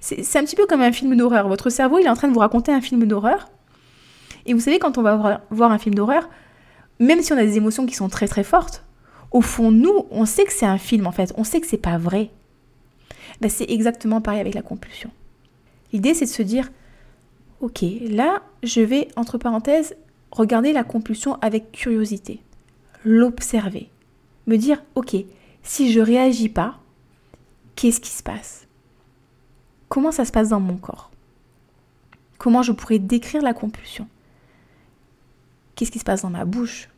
C'est 0.00 0.38
un 0.38 0.44
petit 0.44 0.54
peu 0.54 0.66
comme 0.66 0.80
un 0.80 0.92
film 0.92 1.16
d'horreur. 1.16 1.48
Votre 1.48 1.68
cerveau, 1.68 1.98
il 1.98 2.06
est 2.06 2.10
en 2.10 2.14
train 2.14 2.28
de 2.28 2.34
vous 2.34 2.38
raconter 2.38 2.70
un 2.70 2.80
film 2.80 3.04
d'horreur. 3.04 3.50
Et 4.46 4.54
vous 4.54 4.60
savez, 4.60 4.78
quand 4.78 4.96
on 4.96 5.02
va 5.02 5.42
voir 5.50 5.72
un 5.72 5.78
film 5.78 5.96
d'horreur, 5.96 6.28
même 7.00 7.20
si 7.20 7.32
on 7.32 7.36
a 7.36 7.42
des 7.42 7.56
émotions 7.56 7.84
qui 7.84 7.96
sont 7.96 8.08
très 8.08 8.28
très 8.28 8.44
fortes, 8.44 8.84
au 9.32 9.40
fond, 9.40 9.72
nous, 9.72 10.06
on 10.12 10.24
sait 10.24 10.44
que 10.44 10.52
c'est 10.52 10.66
un 10.66 10.78
film 10.78 11.08
en 11.08 11.12
fait. 11.12 11.32
On 11.36 11.42
sait 11.42 11.60
que 11.60 11.66
c'est 11.66 11.78
pas 11.78 11.98
vrai. 11.98 12.30
Ben, 13.42 13.50
c'est 13.50 13.68
exactement 13.68 14.20
pareil 14.20 14.38
avec 14.38 14.54
la 14.54 14.62
compulsion. 14.62 15.10
L'idée, 15.92 16.14
c'est 16.14 16.26
de 16.26 16.30
se 16.30 16.42
dire, 16.42 16.70
ok, 17.60 17.84
là, 18.02 18.40
je 18.62 18.80
vais, 18.80 19.08
entre 19.16 19.36
parenthèses, 19.36 19.96
regarder 20.30 20.72
la 20.72 20.84
compulsion 20.84 21.34
avec 21.40 21.72
curiosité, 21.72 22.40
l'observer, 23.04 23.90
me 24.46 24.56
dire, 24.56 24.80
ok, 24.94 25.16
si 25.64 25.90
je 25.90 25.98
réagis 25.98 26.50
pas, 26.50 26.78
qu'est-ce 27.74 27.98
qui 27.98 28.10
se 28.10 28.22
passe? 28.22 28.68
Comment 29.88 30.12
ça 30.12 30.24
se 30.24 30.30
passe 30.30 30.50
dans 30.50 30.60
mon 30.60 30.76
corps? 30.76 31.10
Comment 32.38 32.62
je 32.62 32.70
pourrais 32.70 33.00
décrire 33.00 33.42
la 33.42 33.54
compulsion? 33.54 34.06
Qu'est-ce 35.74 35.90
qui 35.90 35.98
se 35.98 36.04
passe 36.04 36.22
dans 36.22 36.30
ma 36.30 36.44
bouche? 36.44 36.88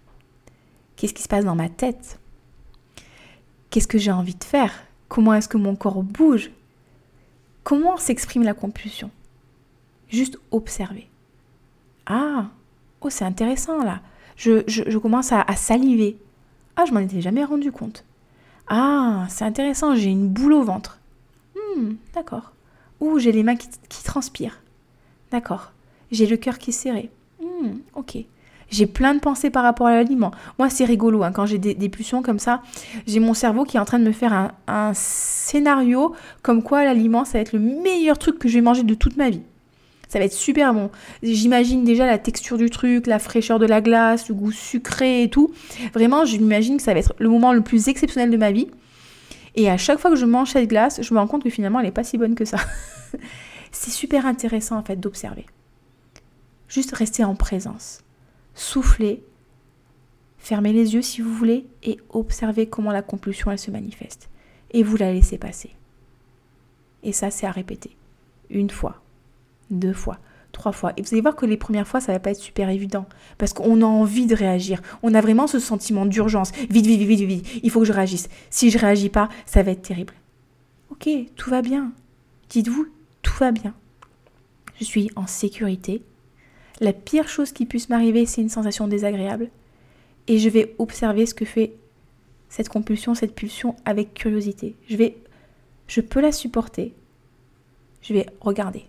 Qu'est-ce 0.97 1.15
qui 1.15 1.23
se 1.23 1.29
passe 1.29 1.47
dans 1.47 1.57
ma 1.57 1.71
tête? 1.71 2.21
Qu'est-ce 3.71 3.89
que 3.89 3.97
j'ai 3.97 4.13
envie 4.13 4.35
de 4.35 4.45
faire? 4.45 4.84
Comment 5.09 5.35
est-ce 5.35 5.49
que 5.49 5.57
mon 5.57 5.77
corps 5.77 6.03
bouge? 6.03 6.51
Comment 7.63 7.97
s'exprime 7.97 8.43
la 8.43 8.55
compulsion? 8.55 9.11
Juste 10.09 10.39
observer. 10.51 11.09
Ah, 12.07 12.51
oh 13.01 13.11
c'est 13.11 13.25
intéressant 13.25 13.83
là. 13.83 14.01
Je, 14.37 14.99
commence 14.99 15.33
à, 15.33 15.45
saliver. 15.57 16.17
Ah, 16.77 16.85
je 16.87 16.93
m'en 16.93 17.01
étais 17.01 17.21
jamais 17.21 17.45
rendu 17.45 17.73
compte. 17.73 18.05
Ah, 18.67 19.27
c'est 19.29 19.45
intéressant, 19.45 19.95
j'ai 19.95 20.11
une 20.11 20.29
boule 20.29 20.55
au 20.55 20.63
ventre. 20.63 20.99
Hmm, 21.55 21.95
d'accord. 22.15 22.53
Ouh, 23.01 23.19
j'ai 23.19 23.33
les 23.33 23.43
mains 23.43 23.57
qui, 23.57 24.05
transpirent. 24.05 24.61
D'accord. 25.31 25.73
J'ai 26.11 26.27
le 26.27 26.37
cœur 26.37 26.59
qui 26.59 26.71
est 26.71 26.75
serré. 26.75 27.11
Hmm, 27.41 27.79
ok. 27.95 28.19
J'ai 28.75 28.87
plein 28.87 29.15
de 29.15 29.21
pensées 29.21 29.51
par 29.51 29.63
rapport 29.63 29.87
à 29.87 29.95
l'aliment. 29.95 30.33
Moi, 30.59 30.69
c'est 30.69 30.85
rigolo, 30.85 31.23
hein, 31.23 31.31
quand 31.31 31.47
j'ai 31.47 31.59
des, 31.59 31.89
pulsions 31.89 32.23
comme 32.23 32.41
ça, 32.41 32.61
j'ai 33.07 33.21
mon 33.21 33.33
cerveau 33.33 33.63
qui 33.63 33.77
est 33.77 33.81
en 33.81 33.85
train 33.85 34.01
de 34.01 34.05
me 34.05 34.11
faire 34.11 34.33
un, 34.33 34.51
un 34.67 34.91
scénario 34.95 36.13
comme 36.43 36.61
quoi 36.61 36.85
l'aliment, 36.85 37.25
ça 37.25 37.35
va 37.35 37.43
être 37.43 37.53
le 37.53 37.61
meilleur 37.61 38.19
truc 38.19 38.37
que 38.41 38.49
je 38.49 38.55
vais 38.55 38.63
manger 38.63 38.83
de 38.83 38.95
toute 38.95 39.17
ma 39.17 39.31
vie. 39.31 39.43
Ça 40.09 40.19
va 40.19 40.25
être 40.25 40.33
super 40.33 40.75
bon. 40.75 40.91
J'imagine 41.23 41.85
déjà 41.85 42.05
la 42.05 42.19
texture 42.19 42.59
du 42.59 42.69
truc, 42.69 43.07
la 43.07 43.21
fraîcheur 43.21 43.61
de 43.61 43.67
la 43.67 43.81
glace, 43.81 44.29
le 44.29 44.35
goût 44.35 44.51
sucré 44.51 45.23
et 45.23 45.31
tout. 45.31 45.53
Vraiment, 45.93 46.25
je 46.25 46.37
m'imagine 46.37 46.77
que 46.79 46.83
ça 46.83 46.95
va 46.95 46.99
être 46.99 47.15
le 47.19 47.29
moment 47.29 47.53
le 47.53 47.61
plus 47.61 47.87
exceptionnel 47.87 48.31
de 48.31 48.37
ma 48.37 48.51
vie. 48.51 48.69
Et 49.55 49.71
à 49.71 49.77
chaque 49.77 50.01
fois 50.01 50.11
que 50.11 50.17
je 50.17 50.27
mange 50.27 50.51
cette 50.51 50.69
glace, 50.69 51.01
je 51.01 51.15
me 51.15 51.21
rends 51.21 51.29
compte 51.29 51.45
que 51.45 51.51
finalement, 51.51 51.79
elle 51.79 51.87
n'est 51.87 51.93
pas 51.93 52.03
si 52.03 52.19
bonne 52.19 52.35
que 52.35 52.45
ça. 52.45 52.59
c'est 53.71 53.93
super 53.93 54.27
intéressant 54.27 54.77
en 54.77 54.83
fait 54.83 54.97
d'observer. 54.97 55.47
Juste 56.67 56.93
rester 56.93 57.23
en 57.23 57.37
présence. 57.37 58.04
Souffler, 58.55 59.23
fermez 60.39 60.73
les 60.73 60.95
yeux 60.95 61.03
si 61.03 61.21
vous 61.21 61.33
voulez 61.33 61.67
et 61.83 61.99
observez 62.11 62.67
comment 62.67 62.93
la 62.93 63.03
compulsion 63.03 63.51
elle 63.51 63.59
se 63.59 63.71
manifeste. 63.71 64.31
Et 64.71 64.83
vous 64.83 64.97
la 64.97 65.13
laissez 65.13 65.39
passer. 65.39 65.71
Et 67.03 67.13
ça, 67.13 67.31
c'est 67.31 67.47
à 67.47 67.51
répéter. 67.51 67.97
Une 68.51 68.71
fois, 68.71 69.03
deux 69.71 69.93
fois, 69.93 70.19
trois 70.53 70.73
fois. 70.73 70.93
Et 70.97 71.03
vous 71.03 71.09
allez 71.13 71.21
voir 71.21 71.37
que 71.37 71.47
les 71.47 71.57
premières 71.57 71.87
fois, 71.87 72.01
ça 72.01 72.13
va 72.13 72.19
pas 72.19 72.31
être 72.31 72.41
super 72.41 72.71
évident. 72.71 73.07
Parce 73.39 73.53
qu'on 73.53 73.83
a 73.83 73.87
envie 73.87 74.27
de 74.27 74.35
réagir. 74.35 74.81
On 75.03 75.15
a 75.15 75.21
vraiment 75.21 75.47
ce 75.47 75.59
sentiment 75.59 76.07
d'urgence. 76.07 76.53
Vite, 76.71 76.87
vite, 76.87 77.01
vite, 77.01 77.21
vite, 77.21 77.29
vite. 77.29 77.61
Il 77.63 77.71
faut 77.71 77.81
que 77.81 77.87
je 77.87 77.93
réagisse. 77.93 78.29
Si 78.51 78.71
je 78.71 78.79
réagis 78.79 79.11
pas, 79.11 79.29
ça 79.47 79.63
va 79.63 79.73
être 79.73 79.83
terrible. 79.83 80.15
Ok, 80.91 81.09
tout 81.37 81.51
va 81.51 81.63
bien. 81.63 81.93
Dites-vous, 82.49 82.89
tout 83.23 83.35
va 83.39 83.53
bien. 83.53 83.75
Je 84.79 84.85
suis 84.85 85.11
en 85.17 85.27
sécurité. 85.27 86.03
La 86.81 86.93
pire 86.93 87.29
chose 87.29 87.53
qui 87.53 87.67
puisse 87.67 87.89
m'arriver, 87.89 88.27
c'est 88.27 88.41
une 88.41 88.49
sensation 88.49 88.89
désagréable. 88.89 89.49
Et 90.27 90.39
je 90.39 90.49
vais 90.49 90.75
observer 90.79 91.27
ce 91.27 91.35
que 91.35 91.45
fait 91.45 91.73
cette 92.49 92.69
compulsion, 92.69 93.15
cette 93.15 93.35
pulsion 93.35 93.77
avec 93.85 94.15
curiosité. 94.15 94.75
Je 94.89 94.97
vais, 94.97 95.17
je 95.87 96.01
peux 96.01 96.21
la 96.21 96.33
supporter. 96.33 96.95
Je 98.03 98.15
vais 98.15 98.27
regarder. 98.41 98.85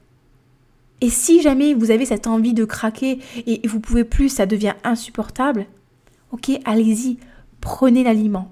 Et 1.01 1.09
si 1.09 1.41
jamais 1.41 1.73
vous 1.73 1.91
avez 1.91 2.05
cette 2.05 2.27
envie 2.27 2.53
de 2.53 2.65
craquer 2.65 3.19
et 3.35 3.67
vous 3.67 3.79
pouvez 3.79 4.03
plus, 4.03 4.29
ça 4.29 4.45
devient 4.45 4.73
insupportable, 4.83 5.65
ok, 6.31 6.51
allez-y, 6.63 7.17
prenez 7.61 8.03
l'aliment. 8.03 8.51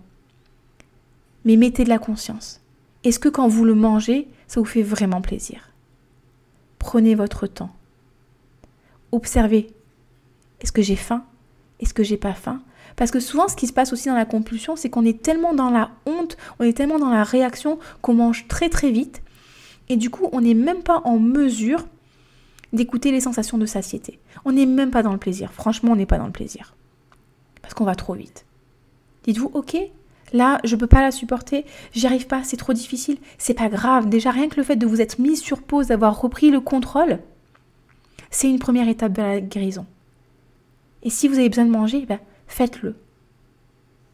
Mais 1.46 1.56
mettez 1.56 1.84
de 1.84 1.90
la 1.90 2.00
conscience. 2.00 2.62
Est-ce 3.04 3.20
que 3.20 3.30
quand 3.30 3.48
vous 3.48 3.66
le 3.66 3.76
mangez, 3.76 4.28
ça 4.48 4.60
vous 4.60 4.66
fait 4.66 4.82
vraiment 4.82 5.22
plaisir? 5.22 5.70
Prenez 6.80 7.16
votre 7.16 7.48
temps. 7.48 7.74
Observez. 9.14 9.70
Est-ce 10.60 10.72
que 10.72 10.82
j'ai 10.82 10.96
faim? 10.96 11.24
Est-ce 11.80 11.94
que 11.94 12.02
j'ai 12.02 12.18
pas 12.18 12.34
faim? 12.34 12.64
Parce 12.96 13.12
que 13.12 13.20
souvent, 13.20 13.48
ce 13.48 13.56
qui 13.56 13.68
se 13.68 13.74
passe 13.74 13.94
aussi 13.94 14.08
dans 14.10 14.16
la 14.16 14.26
compulsion, 14.26 14.76
c'est 14.76 14.90
qu'on 14.90 15.06
est 15.06 15.22
tellement 15.22 15.54
dans 15.54 15.70
la 15.70 15.92
honte, 16.08 16.36
on 16.58 16.64
est 16.64 16.74
tellement 16.74 16.98
dans 16.98 17.12
la 17.12 17.24
réaction 17.24 17.78
qu'on 18.02 18.16
mange 18.16 18.48
très 18.48 18.70
très 18.70 18.90
vite. 18.90 19.22
Et 19.88 19.98
du 19.98 20.10
coup, 20.10 20.30
on 20.32 20.42
n'est 20.42 20.56
même 20.56 20.82
pas 20.82 21.04
en 21.06 21.20
mesure 21.20 21.86
d'écouter 22.74 23.12
les 23.12 23.22
sensations 23.22 23.60
de 23.60 23.68
satiété. 23.68 24.18
On 24.46 24.54
n'est 24.54 24.66
même 24.66 24.90
pas 24.90 25.04
dans 25.04 25.14
le 25.14 25.20
plaisir. 25.20 25.54
Franchement, 25.54 25.92
on 25.92 25.96
n'est 25.96 26.08
pas 26.08 26.18
dans 26.18 26.26
le 26.26 26.32
plaisir. 26.32 26.76
Parce 27.62 27.76
qu'on 27.76 27.86
va 27.86 27.94
trop 27.94 28.16
vite. 28.16 28.48
Dites-vous, 29.26 29.52
ok, 29.54 29.78
là, 30.34 30.60
je 30.64 30.74
ne 30.74 30.80
peux 30.80 30.88
pas 30.88 31.02
la 31.02 31.12
supporter, 31.12 31.66
j'y 31.92 32.08
arrive 32.08 32.26
pas, 32.26 32.44
c'est 32.44 32.58
trop 32.58 32.74
difficile. 32.74 33.20
C'est 33.38 33.54
pas 33.54 33.70
grave. 33.70 34.10
Déjà, 34.10 34.32
rien 34.32 34.50
que 34.50 34.58
le 34.58 34.64
fait 34.64 34.76
de 34.76 34.88
vous 34.88 35.02
être 35.02 35.20
mis 35.20 35.38
sur 35.38 35.62
pause, 35.62 35.88
d'avoir 35.88 36.20
repris 36.20 36.50
le 36.50 36.62
contrôle, 36.62 37.20
c'est 38.36 38.50
une 38.50 38.60
première 38.60 38.88
étape 38.88 39.14
de 39.14 39.22
la 39.22 39.42
guérison. 39.42 39.86
Et 41.04 41.10
si 41.10 41.28
vous 41.28 41.36
avez 41.36 41.50
besoin 41.50 41.66
de 41.66 41.72
manger, 41.72 42.06
ben, 42.06 42.20
faites-le. 42.48 42.96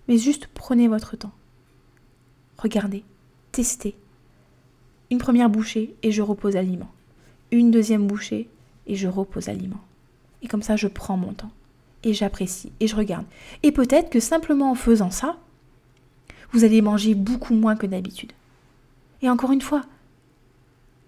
Mais 0.08 0.18
juste 0.18 0.48
prenez 0.54 0.88
votre 0.88 1.16
temps. 1.16 1.32
Regardez, 2.58 3.04
testez. 3.52 3.96
Une 5.12 5.20
première 5.20 5.50
bouchée 5.50 5.96
et 6.04 6.12
je 6.12 6.22
repose 6.22 6.56
l'aliment 6.56 6.90
une 7.52 7.72
deuxième 7.72 8.08
bouchée 8.08 8.48
et 8.88 8.96
je 8.96 9.08
repose 9.08 9.48
l'aliment. 9.48 9.82
Et 10.42 10.48
comme 10.48 10.62
ça, 10.62 10.76
je 10.76 10.88
prends 10.88 11.18
mon 11.18 11.34
temps 11.34 11.52
et 12.04 12.14
j'apprécie 12.14 12.72
et 12.80 12.88
je 12.88 12.96
regarde. 12.96 13.26
Et 13.64 13.72
peut-être 13.72 14.10
que 14.10 14.20
simplement 14.20 14.72
en 14.72 14.76
faisant 14.76 15.12
ça, 15.12 15.38
vous 16.52 16.64
allez 16.64 16.82
manger 16.82 17.16
beaucoup 17.16 17.54
moins 17.54 17.76
que 17.76 17.88
d'habitude. 17.88 18.32
Et 19.22 19.30
encore 19.30 19.52
une 19.52 19.62
fois, 19.62 19.82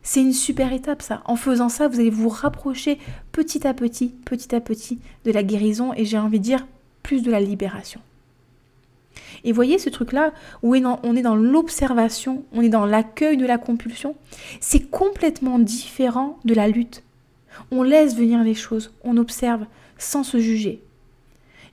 c'est 0.04 0.22
une 0.22 0.34
super 0.34 0.74
étape 0.74 1.02
ça. 1.02 1.22
En 1.26 1.36
faisant 1.36 1.70
ça, 1.70 1.88
vous 1.88 2.00
allez 2.00 2.10
vous 2.10 2.30
rapprocher 2.30 2.98
petit 3.32 3.68
à 3.68 3.74
petit, 3.74 4.10
petit 4.26 4.56
à 4.56 4.62
petit 4.62 5.00
de 5.26 5.32
la 5.32 5.44
guérison 5.44 5.94
et 5.94 6.06
j'ai 6.06 6.18
envie 6.18 6.40
de 6.40 6.46
dire 6.46 6.66
plus 7.04 7.22
de 7.22 7.32
la 7.32 7.40
libération. 7.40 8.02
Et 9.44 9.52
voyez 9.52 9.80
ce 9.80 9.90
truc-là 9.90 10.34
où 10.64 10.76
on 10.76 11.16
est 11.16 11.22
dans 11.22 11.36
l'observation, 11.36 12.44
on 12.54 12.62
est 12.62 12.70
dans 12.70 12.86
l'accueil 12.86 13.38
de 13.38 13.46
la 13.46 13.58
compulsion, 13.58 14.16
c'est 14.60 14.90
complètement 14.90 15.60
différent 15.60 16.40
de 16.46 16.54
la 16.54 16.68
lutte. 16.68 17.04
On 17.72 17.84
laisse 17.84 18.16
venir 18.16 18.44
les 18.44 18.54
choses, 18.54 18.94
on 19.04 19.18
observe 19.18 19.66
sans 19.98 20.24
se 20.24 20.40
juger. 20.40 20.82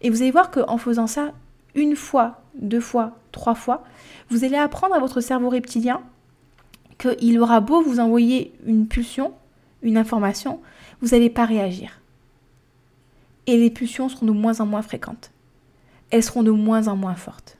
Et 0.00 0.10
vous 0.10 0.22
allez 0.22 0.30
voir 0.30 0.50
qu'en 0.50 0.78
faisant 0.78 1.06
ça 1.06 1.32
une 1.74 1.96
fois, 1.96 2.42
deux 2.54 2.80
fois, 2.80 3.18
trois 3.32 3.54
fois, 3.54 3.84
vous 4.30 4.44
allez 4.44 4.56
apprendre 4.56 4.94
à 4.94 4.98
votre 4.98 5.20
cerveau 5.20 5.48
reptilien 5.48 6.00
qu'il 6.98 7.38
aura 7.40 7.60
beau 7.60 7.82
vous 7.82 8.00
envoyer 8.00 8.52
une 8.66 8.86
pulsion, 8.86 9.32
une 9.82 9.96
information, 9.96 10.60
vous 11.00 11.08
n'allez 11.08 11.30
pas 11.30 11.44
réagir. 11.44 12.00
Et 13.46 13.56
les 13.56 13.70
pulsions 13.70 14.08
seront 14.08 14.26
de 14.26 14.32
moins 14.32 14.60
en 14.60 14.66
moins 14.66 14.82
fréquentes. 14.82 15.30
Elles 16.10 16.22
seront 16.22 16.42
de 16.42 16.50
moins 16.50 16.88
en 16.88 16.96
moins 16.96 17.14
fortes. 17.14 17.56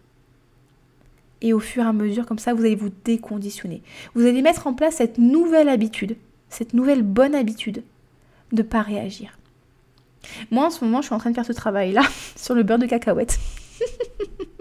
Et 1.40 1.53
au 1.53 1.61
fur 1.61 1.85
et 1.85 1.87
à 1.87 1.92
mesure, 1.92 2.27
comme 2.27 2.38
ça, 2.38 2.53
vous 2.53 2.64
allez 2.64 2.74
vous 2.74 2.90
déconditionner. 3.05 3.83
Vous 4.14 4.27
allez 4.27 4.42
mettre 4.42 4.66
en 4.66 4.74
place 4.74 4.96
cette 4.96 5.18
nouvelle 5.18 5.68
habitude, 5.68 6.16
cette 6.48 6.74
nouvelle 6.74 7.03
bonne 7.03 7.35
habitude 7.35 7.85
de 8.53 8.62
ne 8.62 8.68
pas 8.68 8.83
réagir. 8.83 9.38
Moi, 10.51 10.66
en 10.66 10.70
ce 10.70 10.85
moment, 10.85 11.01
je 11.01 11.07
suis 11.07 11.14
en 11.14 11.18
train 11.18 11.31
de 11.31 11.35
faire 11.35 11.46
ce 11.46 11.53
travail-là 11.53 12.03
sur 12.37 12.55
le 12.55 12.64
beurre 12.64 12.79
de 12.79 12.87
cacahuète. 12.87 13.38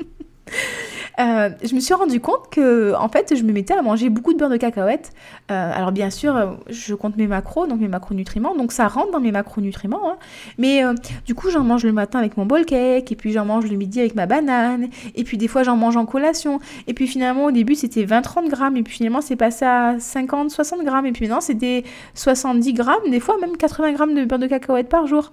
Euh, 1.19 1.49
je 1.63 1.73
me 1.73 1.79
suis 1.79 1.95
rendu 1.95 2.19
compte 2.19 2.49
que, 2.51 2.93
en 2.95 3.09
fait, 3.09 3.35
je 3.35 3.43
me 3.43 3.51
mettais 3.51 3.73
à 3.73 3.81
manger 3.81 4.09
beaucoup 4.09 4.33
de 4.33 4.37
beurre 4.37 4.49
de 4.49 4.57
cacahuète. 4.57 5.13
Euh, 5.49 5.71
alors, 5.73 5.91
bien 5.91 6.11
sûr, 6.11 6.35
euh, 6.35 6.51
je 6.69 6.93
compte 6.93 7.17
mes 7.17 7.25
macros, 7.25 7.65
donc 7.65 7.79
mes 7.79 7.87
macronutriments, 7.87 8.55
donc 8.55 8.71
ça 8.71 8.87
rentre 8.87 9.11
dans 9.11 9.19
mes 9.19 9.31
macronutriments. 9.31 10.11
Hein. 10.11 10.17
Mais 10.59 10.83
du 11.25 11.33
coup, 11.33 11.49
j'en 11.49 11.63
mange 11.63 11.83
le 11.85 11.91
matin 11.91 12.19
avec 12.19 12.37
mon 12.37 12.45
bol 12.45 12.65
cake, 12.65 13.11
et 13.11 13.15
puis 13.15 13.31
j'en 13.31 13.45
mange 13.45 13.65
le 13.67 13.77
midi 13.77 13.99
avec 13.99 14.13
ma 14.13 14.27
banane, 14.27 14.89
et 15.15 15.23
puis 15.23 15.37
des 15.37 15.47
fois, 15.47 15.63
j'en 15.63 15.75
mange 15.75 15.97
en 15.97 16.05
collation. 16.05 16.59
Et 16.85 16.93
puis 16.93 17.07
finalement, 17.07 17.45
au 17.45 17.51
début, 17.51 17.75
c'était 17.75 18.05
20-30 18.05 18.49
grammes, 18.49 18.77
et 18.77 18.83
puis 18.83 18.93
finalement, 18.93 19.21
c'est 19.21 19.35
passé 19.35 19.65
à 19.65 19.97
50-60 19.97 20.83
grammes, 20.83 21.07
et 21.07 21.11
puis 21.11 21.25
maintenant, 21.25 21.41
c'était 21.41 21.83
70 22.13 22.73
grammes, 22.73 23.09
des 23.09 23.19
fois 23.19 23.37
même 23.41 23.57
80 23.57 23.93
grammes 23.93 24.13
de 24.13 24.25
beurre 24.25 24.39
de 24.39 24.47
cacahuète 24.47 24.89
par 24.89 25.07
jour. 25.07 25.31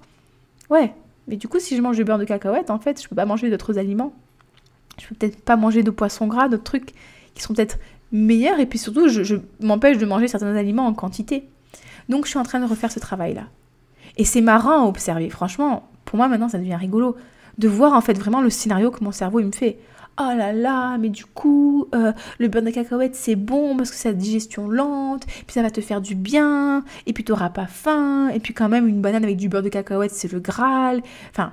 Ouais, 0.71 0.95
mais 1.29 1.37
du 1.37 1.47
coup, 1.49 1.59
si 1.59 1.77
je 1.77 1.83
mange 1.83 1.97
du 1.97 2.05
beurre 2.05 2.19
de 2.19 2.25
cacahuète, 2.25 2.71
en 2.71 2.79
fait, 2.79 3.03
je 3.03 3.09
peux 3.09 3.17
pas 3.17 3.27
manger 3.27 3.51
d'autres 3.51 3.79
aliments 3.79 4.15
je 5.01 5.09
peux 5.09 5.15
peut-être 5.15 5.41
pas 5.43 5.57
manger 5.57 5.83
de 5.83 5.91
poisson 5.91 6.27
gras, 6.27 6.49
d'autres 6.49 6.65
trucs 6.65 6.93
qui 7.35 7.43
sont 7.43 7.55
peut-être 7.55 7.79
meilleurs, 8.13 8.61
et 8.61 8.67
puis 8.67 8.79
surtout, 8.79 9.09
je, 9.09 9.37
m'empêche 9.61 9.99
de 9.99 10.07
manger 10.07 10.29
certains 10.29 10.55
aliments 10.55 10.87
en 10.87 10.95
quantité. 10.95 11.49
Donc, 12.09 12.25
je 12.25 12.31
suis 12.31 12.39
en 12.39 12.45
train 12.45 12.61
de 12.61 12.67
refaire 12.67 12.93
ce 12.93 13.01
travail-là. 13.01 13.45
Et 14.17 14.25
c'est 14.25 14.41
marrant 14.41 14.85
à 14.85 14.87
observer. 14.87 15.29
Franchement, 15.31 15.89
pour 16.05 16.17
moi, 16.17 16.29
maintenant, 16.29 16.49
ça 16.49 16.59
devient 16.59 16.77
rigolo 16.77 17.17
de 17.59 17.69
voir 17.69 17.93
en 17.93 18.01
fait 18.01 18.19
vraiment 18.19 18.41
le 18.41 18.51
scénario 18.51 18.91
que 18.91 19.03
mon 19.03 19.13
cerveau 19.13 19.41
il 19.41 19.47
me 19.47 19.53
fait. 19.53 19.79
Oh 20.21 20.31
là 20.37 20.53
là, 20.53 20.97
mais 20.99 21.09
du 21.09 21.25
coup, 21.25 21.89
euh, 21.93 22.13
le 22.39 22.47
beurre 22.47 22.63
de 22.63 22.71
cacahuète 22.71 23.17
c'est 23.17 23.35
bon 23.35 23.77
parce 23.77 23.91
que 23.91 23.97
c'est 23.97 24.11
la 24.11 24.15
digestion 24.15 24.69
lente, 24.69 25.27
puis 25.27 25.55
ça 25.55 25.63
va 25.63 25.71
te 25.71 25.81
faire 25.81 26.01
du 26.01 26.15
bien, 26.15 26.85
et 27.07 27.13
puis 27.13 27.25
tu 27.25 27.33
n'auras 27.33 27.51
pas 27.51 27.67
faim, 27.67 28.29
et 28.29 28.39
puis 28.39 28.55
quand 28.55 28.69
même 28.69 28.87
une 28.87 29.01
banane 29.01 29.25
avec 29.25 29.37
du 29.37 29.49
beurre 29.49 29.65
de 29.65 29.69
cacahuète 29.69 30.13
c'est 30.13 30.33
le 30.33 30.39
Graal. 30.39 31.03
Enfin, 31.31 31.53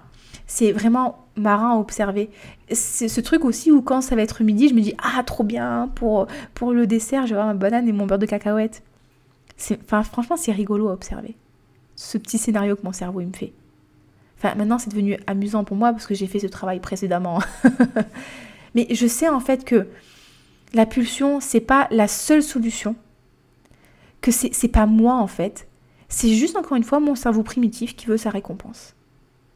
c'est 0.53 0.73
vraiment 0.73 1.27
marrant 1.37 1.77
à 1.77 1.79
observer. 1.79 2.29
C'est 2.69 3.07
ce 3.07 3.21
truc 3.21 3.45
aussi 3.45 3.71
où 3.71 3.81
quand 3.81 4.01
ça 4.01 4.17
va 4.17 4.21
être 4.21 4.43
midi, 4.43 4.67
je 4.67 4.73
me 4.73 4.81
dis 4.81 4.93
ah 5.01 5.23
trop 5.23 5.45
bien 5.45 5.89
pour, 5.95 6.27
pour 6.53 6.73
le 6.73 6.87
dessert, 6.87 7.25
je 7.25 7.33
vais 7.33 7.39
avoir 7.39 7.47
ma 7.47 7.53
banane 7.53 7.87
et 7.87 7.93
mon 7.93 8.05
beurre 8.05 8.19
de 8.19 8.25
cacahuète. 8.25 8.83
Enfin, 9.85 10.03
franchement, 10.03 10.35
c'est 10.35 10.51
rigolo 10.51 10.89
à 10.89 10.93
observer. 10.93 11.35
ce 11.95 12.17
petit 12.17 12.37
scénario 12.37 12.75
que 12.75 12.83
mon 12.83 12.91
cerveau 12.91 13.21
me 13.21 13.31
fait. 13.31 13.53
Enfin, 14.37 14.53
maintenant, 14.55 14.77
c'est 14.77 14.89
devenu 14.89 15.17
amusant 15.25 15.63
pour 15.63 15.77
moi 15.77 15.93
parce 15.93 16.05
que 16.05 16.15
j'ai 16.15 16.27
fait 16.27 16.39
ce 16.39 16.47
travail 16.47 16.81
précédemment. 16.81 17.39
Mais 18.75 18.87
je 18.91 19.07
sais 19.07 19.29
en 19.29 19.39
fait 19.39 19.63
que 19.63 19.87
la 20.73 20.85
pulsion, 20.85 21.39
c'est 21.39 21.61
pas 21.61 21.87
la 21.91 22.09
seule 22.09 22.43
solution. 22.43 22.97
Que 24.19 24.31
c'est 24.31 24.67
pas 24.67 24.85
moi 24.85 25.15
en 25.15 25.27
fait. 25.27 25.69
C'est 26.09 26.33
juste 26.33 26.57
encore 26.57 26.75
une 26.75 26.83
fois 26.83 26.99
mon 26.99 27.15
cerveau 27.15 27.41
primitif 27.41 27.95
qui 27.95 28.07
veut 28.07 28.17
sa 28.17 28.31
récompense. 28.31 28.95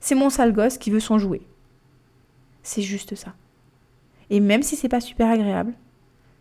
C'est 0.06 0.14
mon 0.14 0.30
sale 0.30 0.54
gosse 0.54 0.78
qui 0.78 0.92
veut 0.92 1.00
son 1.00 1.18
jouet. 1.18 1.42
C'est 2.62 2.84
juste 2.84 3.16
ça. 3.16 3.34
Et 4.30 4.40
même 4.40 4.62
si 4.62 4.76
c'est 4.76 4.88
pas 4.88 5.02
super 5.02 5.32
agréable, 5.32 5.74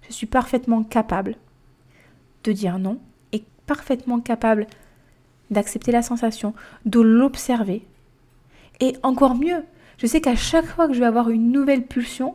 je 0.06 0.12
suis 0.12 0.26
parfaitement 0.26 0.82
capable 0.82 1.36
de 2.42 2.52
dire 2.52 2.78
non 2.78 2.98
et 3.32 3.42
parfaitement 3.64 4.20
capable 4.20 4.66
d'accepter 5.50 5.92
la 5.92 6.02
sensation, 6.02 6.52
de 6.84 7.00
l'observer. 7.00 7.86
Et 8.80 8.96
encore 9.02 9.34
mieux, 9.34 9.64
je 9.96 10.06
sais 10.06 10.20
qu'à 10.20 10.36
chaque 10.36 10.66
fois 10.66 10.86
que 10.86 10.92
je 10.92 11.00
vais 11.00 11.06
avoir 11.06 11.30
une 11.30 11.50
nouvelle 11.50 11.86
pulsion, 11.86 12.34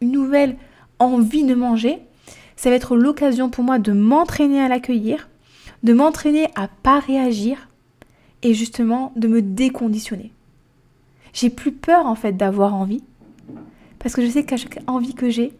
une 0.00 0.12
nouvelle 0.12 0.56
envie 1.00 1.42
de 1.42 1.56
manger, 1.56 1.98
ça 2.54 2.70
va 2.70 2.76
être 2.76 2.94
l'occasion 2.94 3.50
pour 3.50 3.64
moi 3.64 3.80
de 3.80 3.90
m'entraîner 3.90 4.60
à 4.60 4.68
l'accueillir, 4.68 5.30
de 5.82 5.94
m'entraîner 5.94 6.46
à 6.54 6.68
pas 6.68 7.00
réagir 7.00 7.68
et 8.42 8.54
justement 8.54 9.12
de 9.16 9.26
me 9.26 9.42
déconditionner. 9.42 10.30
J'ai 11.32 11.50
plus 11.50 11.72
peur 11.72 12.06
en 12.06 12.14
fait 12.14 12.32
d'avoir 12.32 12.74
envie 12.74 13.02
parce 13.98 14.14
que 14.14 14.24
je 14.24 14.30
sais 14.30 14.44
qu'à 14.44 14.56
chaque 14.56 14.80
envie 14.86 15.14
que 15.14 15.30
j'ai, 15.30 15.52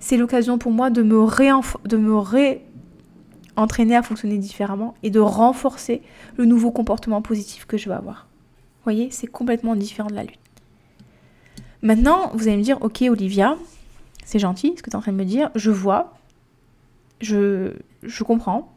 c'est 0.00 0.16
l'occasion 0.16 0.58
pour 0.58 0.72
moi 0.72 0.90
de 0.90 1.02
me, 1.02 1.16
de 1.88 1.96
me 1.96 2.16
ré-entraîner 2.16 3.96
à 3.96 4.02
fonctionner 4.02 4.38
différemment 4.38 4.94
et 5.02 5.10
de 5.10 5.20
renforcer 5.20 6.02
le 6.36 6.44
nouveau 6.44 6.70
comportement 6.72 7.22
positif 7.22 7.64
que 7.64 7.78
je 7.78 7.88
vais 7.88 7.94
avoir. 7.94 8.26
Vous 8.78 8.84
voyez, 8.84 9.10
c'est 9.10 9.28
complètement 9.28 9.76
différent 9.76 10.10
de 10.10 10.14
la 10.14 10.24
lutte. 10.24 10.38
Maintenant, 11.80 12.32
vous 12.34 12.48
allez 12.48 12.56
me 12.56 12.62
dire, 12.62 12.82
ok 12.82 13.02
Olivia, 13.08 13.56
c'est 14.24 14.38
gentil 14.38 14.74
ce 14.76 14.82
que 14.82 14.90
tu 14.90 14.94
es 14.94 14.96
en 14.96 15.00
train 15.00 15.12
de 15.12 15.16
me 15.16 15.24
dire, 15.24 15.50
je 15.54 15.70
vois, 15.70 16.14
je, 17.20 17.72
je 18.02 18.24
comprends, 18.24 18.74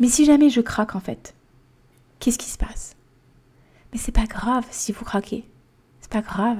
mais 0.00 0.08
si 0.08 0.24
jamais 0.24 0.50
je 0.50 0.60
craque 0.60 0.94
en 0.96 1.00
fait, 1.00 1.34
qu'est-ce 2.18 2.38
qui 2.38 2.50
se 2.50 2.58
passe? 2.58 2.94
Mais 3.94 4.00
c'est 4.00 4.12
pas 4.12 4.26
grave 4.26 4.66
si 4.72 4.90
vous 4.90 5.04
craquez, 5.04 5.48
c'est 6.00 6.10
pas 6.10 6.20
grave. 6.20 6.58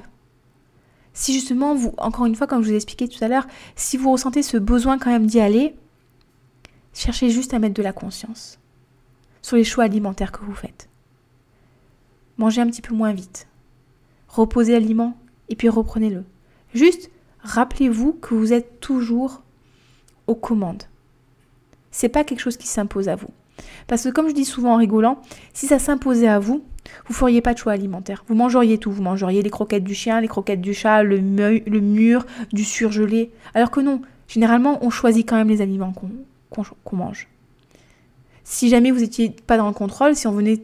Si 1.12 1.34
justement, 1.34 1.74
vous, 1.74 1.92
encore 1.98 2.26
une 2.26 2.36
fois, 2.36 2.46
comme 2.46 2.62
je 2.62 2.68
vous 2.68 2.72
ai 2.72 2.76
expliqué 2.76 3.08
tout 3.08 3.22
à 3.22 3.28
l'heure, 3.28 3.46
si 3.74 3.96
vous 3.96 4.10
ressentez 4.10 4.42
ce 4.42 4.56
besoin 4.56 4.98
quand 4.98 5.10
même 5.10 5.26
d'y 5.26 5.40
aller, 5.40 5.74
cherchez 6.92 7.30
juste 7.30 7.52
à 7.52 7.58
mettre 7.58 7.74
de 7.74 7.82
la 7.82 7.92
conscience 7.92 8.60
sur 9.42 9.56
les 9.56 9.64
choix 9.64 9.84
alimentaires 9.84 10.30
que 10.30 10.44
vous 10.44 10.54
faites. 10.54 10.88
Mangez 12.38 12.60
un 12.60 12.68
petit 12.68 12.82
peu 12.82 12.94
moins 12.94 13.12
vite. 13.12 13.48
Reposez 14.28 14.72
l'aliment 14.72 15.16
et 15.48 15.56
puis 15.56 15.68
reprenez-le. 15.68 16.24
Juste 16.72 17.10
rappelez-vous 17.40 18.12
que 18.12 18.34
vous 18.34 18.52
êtes 18.52 18.78
toujours 18.78 19.42
aux 20.28 20.34
commandes. 20.36 20.84
C'est 21.90 22.08
pas 22.08 22.24
quelque 22.24 22.40
chose 22.40 22.56
qui 22.56 22.68
s'impose 22.68 23.08
à 23.08 23.16
vous. 23.16 23.30
Parce 23.86 24.04
que 24.04 24.08
comme 24.08 24.28
je 24.28 24.34
dis 24.34 24.44
souvent 24.44 24.74
en 24.74 24.78
rigolant, 24.78 25.20
si 25.52 25.66
ça 25.66 25.78
s'imposait 25.78 26.28
à 26.28 26.38
vous, 26.38 26.64
vous 27.06 27.14
feriez 27.14 27.40
pas 27.40 27.52
de 27.52 27.58
choix 27.58 27.72
alimentaire. 27.72 28.24
Vous 28.28 28.34
mangeriez 28.34 28.78
tout. 28.78 28.90
Vous 28.90 29.02
mangeriez 29.02 29.42
les 29.42 29.50
croquettes 29.50 29.84
du 29.84 29.94
chien, 29.94 30.20
les 30.20 30.28
croquettes 30.28 30.60
du 30.60 30.72
chat, 30.72 31.02
le, 31.02 31.16
le 31.16 31.80
mur, 31.80 32.24
du 32.52 32.64
surgelé. 32.64 33.30
Alors 33.54 33.70
que 33.70 33.80
non, 33.80 34.00
généralement, 34.26 34.78
on 34.82 34.90
choisit 34.90 35.28
quand 35.28 35.36
même 35.36 35.48
les 35.48 35.60
aliments 35.60 35.92
qu'on 36.50 36.96
mange. 36.96 37.28
Si 38.42 38.68
jamais 38.68 38.90
vous 38.90 39.00
n'étiez 39.00 39.30
pas 39.30 39.56
dans 39.56 39.68
le 39.68 39.74
contrôle, 39.74 40.14
si 40.14 40.26
on 40.26 40.32
venait 40.32 40.62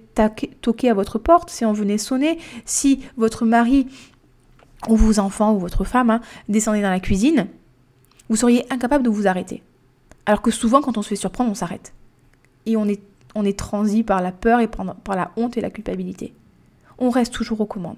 toquer 0.61 0.91
à 0.91 0.95
votre 0.95 1.19
porte, 1.19 1.51
si 1.51 1.65
on 1.65 1.73
venait 1.73 1.99
sonner, 1.99 2.39
si 2.65 3.01
votre 3.17 3.45
mari 3.45 3.87
ou 4.89 4.97
vos 4.97 5.19
enfants 5.19 5.55
ou 5.55 5.59
votre 5.59 5.85
femme 5.85 6.11
hein, 6.11 6.21
descendait 6.49 6.83
dans 6.83 6.91
la 6.91 7.01
cuisine, 7.01 7.49
vous 8.29 8.37
seriez 8.37 8.71
incapable 8.73 9.05
de 9.05 9.11
vous 9.11 9.27
arrêter. 9.27 9.63
Alors 10.27 10.43
que 10.43 10.51
souvent, 10.51 10.81
quand 10.81 10.97
on 10.99 11.03
se 11.03 11.09
fait 11.09 11.17
surprendre, 11.17 11.51
on 11.51 11.55
s'arrête. 11.55 11.93
Et 12.67 12.77
on 12.77 12.87
est 12.87 13.01
on 13.35 13.45
est 13.45 13.59
transi 13.59 14.03
par 14.03 14.23
la 14.23 14.33
peur 14.33 14.61
et 14.61 14.69
par, 14.69 15.17
la 15.17 15.31
honte 15.37 15.57
et 15.57 15.61
la 15.61 15.71
culpabilité. 15.71 16.35
On 16.99 17.11
reste 17.11 17.33
toujours 17.33 17.61
aux 17.61 17.67
commandes. 17.67 17.97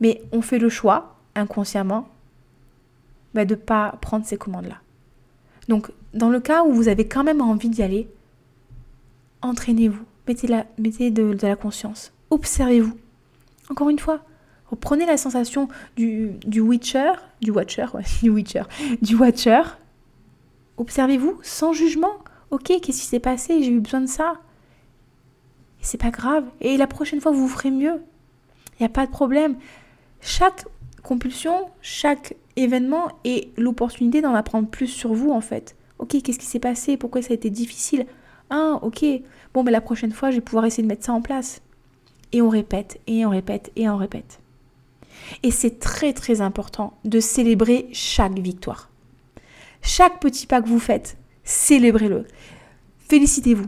Mais 0.00 0.22
on 0.32 0.42
fait 0.42 0.58
le 0.58 0.68
choix, 0.68 1.16
inconsciemment, 1.34 2.08
bah, 3.34 3.44
de 3.44 3.54
ne 3.54 3.60
pas 3.60 3.96
prendre 4.00 4.26
ces 4.26 4.36
commandes-là. 4.36 4.78
Donc, 5.68 5.90
dans 6.12 6.28
le 6.28 6.40
cas 6.40 6.64
où 6.64 6.72
vous 6.72 6.88
avez 6.88 7.06
quand 7.06 7.24
même 7.24 7.40
envie 7.40 7.68
d'y 7.68 7.82
aller, 7.82 8.08
entraînez-vous, 9.42 10.04
mettez, 10.26 10.46
la, 10.46 10.66
de, 10.78 11.46
la 11.46 11.56
conscience, 11.56 12.12
observez-vous. 12.30 12.96
Encore 13.70 13.88
une 13.88 13.98
fois, 13.98 14.20
reprenez 14.66 15.06
la 15.06 15.16
sensation 15.16 15.68
du, 15.96 16.32
du 16.44 16.60
Witcher, 16.60 17.12
du 17.40 17.50
Watcher, 17.50 17.86
du 18.22 18.30
Witcher, 18.30 18.64
du 19.00 19.14
Watcher. 19.14 19.62
Observez-vous 20.76 21.38
sans 21.42 21.72
jugement. 21.72 22.18
Ok, 22.52 22.64
qu'est-ce 22.66 22.82
qui 22.82 23.06
s'est 23.06 23.18
passé? 23.18 23.62
J'ai 23.62 23.70
eu 23.70 23.80
besoin 23.80 24.02
de 24.02 24.06
ça. 24.06 24.34
C'est 25.80 25.98
pas 25.98 26.10
grave. 26.10 26.44
Et 26.60 26.76
la 26.76 26.86
prochaine 26.86 27.18
fois, 27.18 27.32
vous 27.32 27.48
ferez 27.48 27.70
mieux. 27.70 28.02
Il 28.78 28.82
n'y 28.82 28.86
a 28.86 28.90
pas 28.90 29.06
de 29.06 29.10
problème. 29.10 29.56
Chaque 30.20 30.66
compulsion, 31.02 31.70
chaque 31.80 32.36
événement 32.56 33.08
est 33.24 33.48
l'opportunité 33.58 34.20
d'en 34.20 34.34
apprendre 34.34 34.68
plus 34.68 34.86
sur 34.86 35.14
vous, 35.14 35.30
en 35.30 35.40
fait. 35.40 35.76
Ok, 35.98 36.20
qu'est-ce 36.22 36.38
qui 36.38 36.44
s'est 36.44 36.58
passé? 36.58 36.98
Pourquoi 36.98 37.22
ça 37.22 37.30
a 37.30 37.34
été 37.34 37.48
difficile? 37.48 38.04
Ah, 38.50 38.78
ok. 38.82 39.02
Bon, 39.54 39.62
mais 39.62 39.70
la 39.70 39.80
prochaine 39.80 40.12
fois, 40.12 40.30
je 40.30 40.36
vais 40.36 40.42
pouvoir 40.42 40.66
essayer 40.66 40.82
de 40.82 40.88
mettre 40.88 41.06
ça 41.06 41.14
en 41.14 41.22
place. 41.22 41.62
Et 42.32 42.42
on 42.42 42.50
répète, 42.50 43.00
et 43.06 43.24
on 43.24 43.30
répète, 43.30 43.72
et 43.76 43.88
on 43.88 43.96
répète. 43.96 44.40
Et 45.42 45.50
c'est 45.50 45.78
très 45.78 46.12
très 46.12 46.42
important 46.42 46.98
de 47.06 47.18
célébrer 47.18 47.88
chaque 47.94 48.38
victoire. 48.38 48.90
Chaque 49.80 50.20
petit 50.20 50.46
pas 50.46 50.60
que 50.60 50.68
vous 50.68 50.78
faites, 50.78 51.16
célébrez-le. 51.44 52.26
Félicitez-vous. 53.08 53.66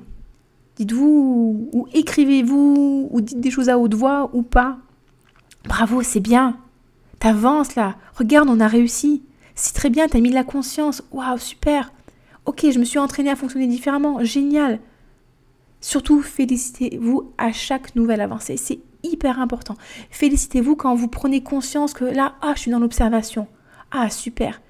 Dites-vous, 0.77 1.69
ou 1.73 1.87
écrivez-vous, 1.93 3.09
ou 3.11 3.21
dites 3.21 3.41
des 3.41 3.51
choses 3.51 3.69
à 3.69 3.79
haute 3.79 3.95
voix, 3.95 4.31
ou 4.33 4.43
pas. 4.43 4.79
Bravo, 5.65 6.03
c'est 6.03 6.21
bien. 6.21 6.59
T'avances 7.21 7.75
là. 7.77 7.97
Regarde, 8.17 8.49
on 8.51 8.61
a 8.61 8.67
réussi. 8.67 9.23
C'est 9.55 9.75
très 9.75 9.91
bien, 9.91 10.09
t'as 10.09 10.21
mis 10.21 10.31
de 10.31 10.35
la 10.35 10.45
conscience. 10.45 11.03
Waouh, 11.13 11.39
super. 11.39 11.93
Ok, 12.45 12.67
je 12.71 12.79
me 12.79 12.85
suis 12.85 12.99
entraînée 12.99 13.31
à 13.31 13.37
fonctionner 13.37 13.67
différemment. 13.67 14.23
Génial. 14.25 14.81
Surtout, 15.81 16.23
félicitez-vous 16.23 17.33
à 17.39 17.53
chaque 17.53 17.95
nouvelle 17.95 18.21
avancée. 18.21 18.57
C'est 18.57 18.81
hyper 19.03 19.39
important. 19.39 19.77
Félicitez-vous 20.11 20.77
quand 20.77 20.95
vous 20.95 21.09
prenez 21.09 21.43
conscience 21.43 21.95
que 21.95 22.05
là, 22.05 22.35
ah, 22.43 22.53
je 22.57 22.61
suis 22.61 22.71
dans 22.71 22.81
l'observation. 22.81 23.47
Ah, 23.91 24.11
super. 24.11 24.61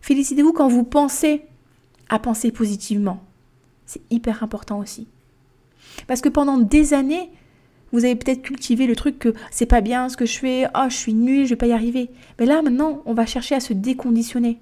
Félicitez-vous 0.00 0.52
quand 0.52 0.68
vous 0.68 0.84
pensez 0.84 1.42
à 2.12 2.18
penser 2.18 2.52
positivement. 2.52 3.24
C'est 3.86 4.02
hyper 4.10 4.42
important 4.42 4.78
aussi. 4.78 5.08
Parce 6.06 6.20
que 6.20 6.28
pendant 6.28 6.58
des 6.58 6.92
années, 6.92 7.30
vous 7.90 8.04
avez 8.04 8.16
peut-être 8.16 8.42
cultivé 8.42 8.86
le 8.86 8.94
truc 8.94 9.18
que 9.18 9.32
c'est 9.50 9.66
pas 9.66 9.80
bien 9.80 10.10
ce 10.10 10.18
que 10.18 10.26
je 10.26 10.38
fais, 10.38 10.66
oh 10.76 10.84
je 10.90 10.94
suis 10.94 11.14
nul, 11.14 11.46
je 11.46 11.50
vais 11.50 11.56
pas 11.56 11.66
y 11.66 11.72
arriver. 11.72 12.10
Mais 12.38 12.44
là 12.44 12.60
maintenant, 12.60 13.00
on 13.06 13.14
va 13.14 13.24
chercher 13.24 13.54
à 13.54 13.60
se 13.60 13.72
déconditionner. 13.72 14.60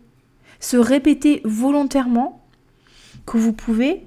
Se 0.61 0.77
répéter 0.77 1.41
volontairement 1.45 2.41
que 3.27 3.37
vous 3.37 3.53
pouvez 3.53 4.07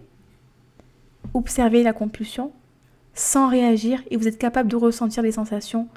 observer 1.34 1.84
la 1.84 1.91
compulsion 1.91 2.53
sans 3.13 3.49
réagir 3.49 4.01
et 4.10 4.15
vous 4.15 4.29
êtes 4.29 4.38
capable 4.38 4.69
de 4.69 4.77
ressentir 4.77 5.21
les 5.21 5.34
sensations 5.34 5.89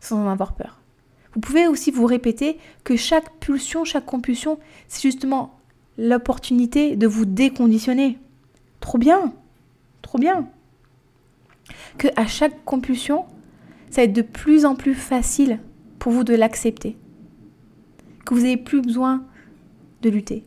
sans 0.00 0.16
en 0.16 0.30
avoir 0.30 0.54
peur. 0.54 0.80
Vous 1.34 1.40
pouvez 1.40 1.66
aussi 1.68 1.90
vous 1.90 2.06
répéter 2.06 2.56
que 2.84 2.96
chaque 2.96 3.30
pulsion, 3.38 3.84
chaque 3.84 4.06
compulsion, 4.06 4.58
c'est 4.88 5.02
justement 5.02 5.56
l'opportunité 5.98 6.96
de 6.96 7.06
vous 7.06 7.24
déconditionner. 7.24 8.18
Trop 8.80 8.98
bien, 8.98 9.32
trop 10.02 10.18
bien. 10.18 10.48
Que 11.98 12.08
à 12.16 12.26
chaque 12.26 12.64
compulsion, 12.64 13.24
ça 13.90 14.00
va 14.00 14.04
être 14.04 14.12
de 14.12 14.22
plus 14.22 14.64
en 14.64 14.74
plus 14.74 14.94
facile 14.94 15.58
pour 15.98 16.12
vous 16.12 16.24
de 16.24 16.34
l'accepter. 16.34 16.96
Que 18.24 18.34
vous 18.34 18.40
n'avez 18.40 18.56
plus 18.56 18.80
besoin 18.80 19.24
de 20.02 20.10
lutter. 20.10 20.44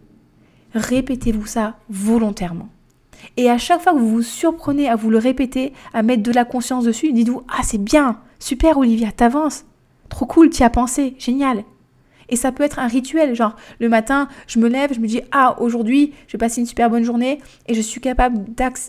Répétez-vous 0.73 1.45
ça 1.45 1.77
volontairement. 1.89 2.69
Et 3.37 3.49
à 3.49 3.57
chaque 3.57 3.81
fois 3.81 3.93
que 3.93 3.97
vous 3.97 4.09
vous 4.09 4.21
surprenez 4.21 4.87
à 4.87 4.95
vous 4.95 5.09
le 5.09 5.17
répéter, 5.17 5.73
à 5.93 6.03
mettre 6.03 6.23
de 6.23 6.31
la 6.31 6.45
conscience 6.45 6.85
dessus, 6.85 7.11
dites-vous 7.11 7.43
Ah, 7.49 7.63
c'est 7.63 7.83
bien, 7.83 8.19
super 8.39 8.77
Olivia, 8.77 9.11
t'avances. 9.11 9.65
Trop 10.09 10.25
cool, 10.25 10.49
tu 10.49 10.63
as 10.63 10.69
pensé, 10.69 11.15
génial. 11.17 11.63
Et 12.29 12.35
ça 12.35 12.51
peut 12.51 12.63
être 12.63 12.79
un 12.79 12.87
rituel, 12.87 13.35
genre 13.35 13.55
le 13.79 13.89
matin, 13.89 14.27
je 14.47 14.59
me 14.59 14.67
lève, 14.67 14.93
je 14.93 14.99
me 14.99 15.07
dis 15.07 15.21
ah 15.31 15.55
aujourd'hui, 15.59 16.13
je 16.27 16.33
vais 16.33 16.37
passer 16.37 16.61
une 16.61 16.67
super 16.67 16.89
bonne 16.89 17.03
journée 17.03 17.39
et 17.67 17.73
je 17.73 17.81
suis 17.81 18.01
capable 18.01 18.45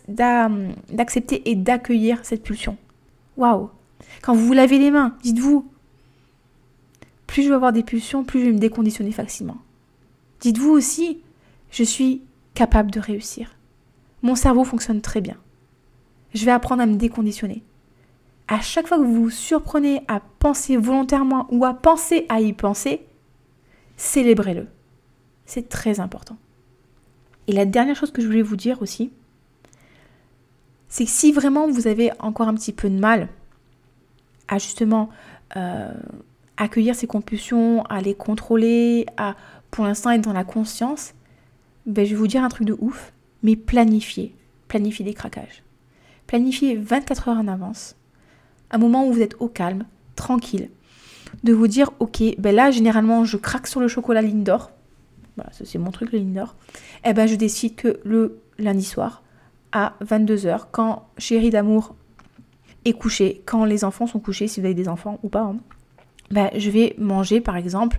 d'accepter 0.09 1.51
et 1.51 1.55
d'accueillir 1.55 2.20
cette 2.22 2.43
pulsion. 2.43 2.76
Waouh 3.36 3.70
Quand 4.22 4.34
vous 4.34 4.47
vous 4.47 4.53
lavez 4.53 4.78
les 4.78 4.91
mains, 4.91 5.16
dites-vous 5.22 5.66
plus 7.26 7.45
je 7.45 7.49
vais 7.49 7.55
avoir 7.55 7.72
des 7.72 7.84
pulsions, 7.84 8.24
plus 8.24 8.41
je 8.41 8.47
vais 8.47 8.53
me 8.53 8.59
déconditionner 8.59 9.12
facilement. 9.12 9.59
Dites-vous 10.41 10.70
aussi 10.70 11.20
je 11.70 11.84
suis 11.84 12.22
capable 12.55 12.91
de 12.91 12.99
réussir. 12.99 13.55
Mon 14.22 14.34
cerveau 14.34 14.64
fonctionne 14.64 15.01
très 15.01 15.20
bien. 15.20 15.36
je 16.34 16.45
vais 16.45 16.51
apprendre 16.51 16.82
à 16.82 16.86
me 16.86 16.97
déconditionner. 16.97 17.62
À 18.49 18.61
chaque 18.61 18.88
fois 18.88 18.99
que 18.99 19.05
vous 19.05 19.22
vous 19.22 19.30
surprenez 19.30 20.03
à 20.09 20.20
penser 20.41 20.76
volontairement 20.76 21.47
ou 21.51 21.64
à 21.64 21.72
penser 21.72 22.26
à 22.28 22.41
y 22.41 22.53
penser, 22.53 23.07
célébrez-le. 24.01 24.66
C'est 25.44 25.68
très 25.68 26.01
important. 26.01 26.38
Et 27.46 27.53
la 27.53 27.66
dernière 27.66 27.94
chose 27.94 28.11
que 28.11 28.22
je 28.22 28.26
voulais 28.26 28.40
vous 28.40 28.57
dire 28.57 28.80
aussi, 28.80 29.12
c'est 30.88 31.05
que 31.05 31.11
si 31.11 31.32
vraiment 31.32 31.68
vous 31.68 31.86
avez 31.86 32.11
encore 32.18 32.48
un 32.48 32.55
petit 32.55 32.72
peu 32.72 32.88
de 32.88 32.98
mal 32.98 33.28
à 34.48 34.59
justement 34.59 35.11
euh, 35.57 35.92
accueillir 36.57 36.94
ces 36.94 37.07
compulsions, 37.07 37.82
à 37.84 38.01
les 38.01 38.14
contrôler, 38.14 39.05
à 39.18 39.36
pour 39.70 39.84
l'instant 39.84 40.11
être 40.11 40.22
dans 40.22 40.32
la 40.32 40.44
conscience, 40.44 41.12
ben, 41.84 42.07
je 42.07 42.11
vais 42.11 42.16
vous 42.16 42.26
dire 42.26 42.42
un 42.42 42.48
truc 42.48 42.66
de 42.66 42.76
ouf, 42.80 43.12
mais 43.42 43.55
planifiez, 43.55 44.34
planifiez 44.66 45.05
des 45.05 45.14
craquages. 45.14 45.62
Planifiez 46.26 46.74
24 46.74 47.28
heures 47.28 47.38
en 47.38 47.48
avance, 47.48 47.96
un 48.70 48.78
moment 48.78 49.07
où 49.07 49.12
vous 49.12 49.20
êtes 49.20 49.36
au 49.40 49.48
calme, 49.48 49.84
tranquille, 50.16 50.70
de 51.45 51.53
vous 51.53 51.68
dire, 51.68 51.91
ok, 51.99 52.22
ben 52.38 52.55
là, 52.55 52.70
généralement, 52.70 53.24
je 53.24 53.36
craque 53.36 53.66
sur 53.66 53.80
le 53.80 53.88
chocolat 53.88 54.22
Lindor. 54.22 54.70
Voilà, 55.36 55.51
c'est 55.53 55.78
mon 55.78 55.91
truc, 55.91 56.12
le 56.12 56.18
Lindor. 56.18 56.55
Eh 57.05 57.12
ben, 57.12 57.26
je 57.26 57.34
décide 57.34 57.76
que 57.76 58.01
le 58.05 58.41
lundi 58.59 58.84
soir, 58.84 59.22
à 59.72 59.95
22h, 60.05 60.66
quand 60.72 61.09
chérie 61.16 61.51
d'amour 61.51 61.95
est 62.84 62.93
couché, 62.93 63.43
quand 63.47 63.64
les 63.64 63.84
enfants 63.84 64.07
sont 64.07 64.20
couchés, 64.20 64.49
si 64.49 64.61
vous 64.61 64.66
avez 64.66 64.74
des 64.74 64.88
enfants 64.88 65.18
ou 65.22 65.28
pas, 65.28 65.43
hein, 65.43 65.57
ben, 66.30 66.51
je 66.57 66.70
vais 66.70 66.95
manger, 66.99 67.41
par 67.41 67.57
exemple, 67.57 67.99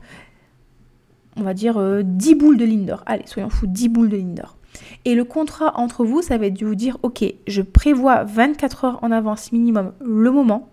on 1.36 1.44
va 1.44 1.54
dire 1.54 1.76
10 2.04 2.32
euh, 2.32 2.36
boules 2.36 2.58
de 2.58 2.66
Lindor. 2.66 3.04
Allez, 3.06 3.26
soyons 3.26 3.50
fous, 3.50 3.68
10 3.68 3.90
boules 3.90 4.10
de 4.10 4.18
Lindor. 4.18 4.58
Et 5.06 5.16
le 5.16 5.24
contrat 5.24 5.78
entre 5.78 6.06
vous, 6.06 6.22
ça 6.22 6.38
va 6.38 6.46
être 6.46 6.60
de 6.60 6.66
vous 6.66 6.76
dire, 6.76 6.98
ok, 7.04 7.24
je 7.48 7.62
prévois 7.62 8.24
24 8.24 8.86
heures 8.86 9.00
en 9.02 9.12
avance 9.12 9.52
minimum 9.52 9.94
le 10.00 10.32
moment, 10.32 10.70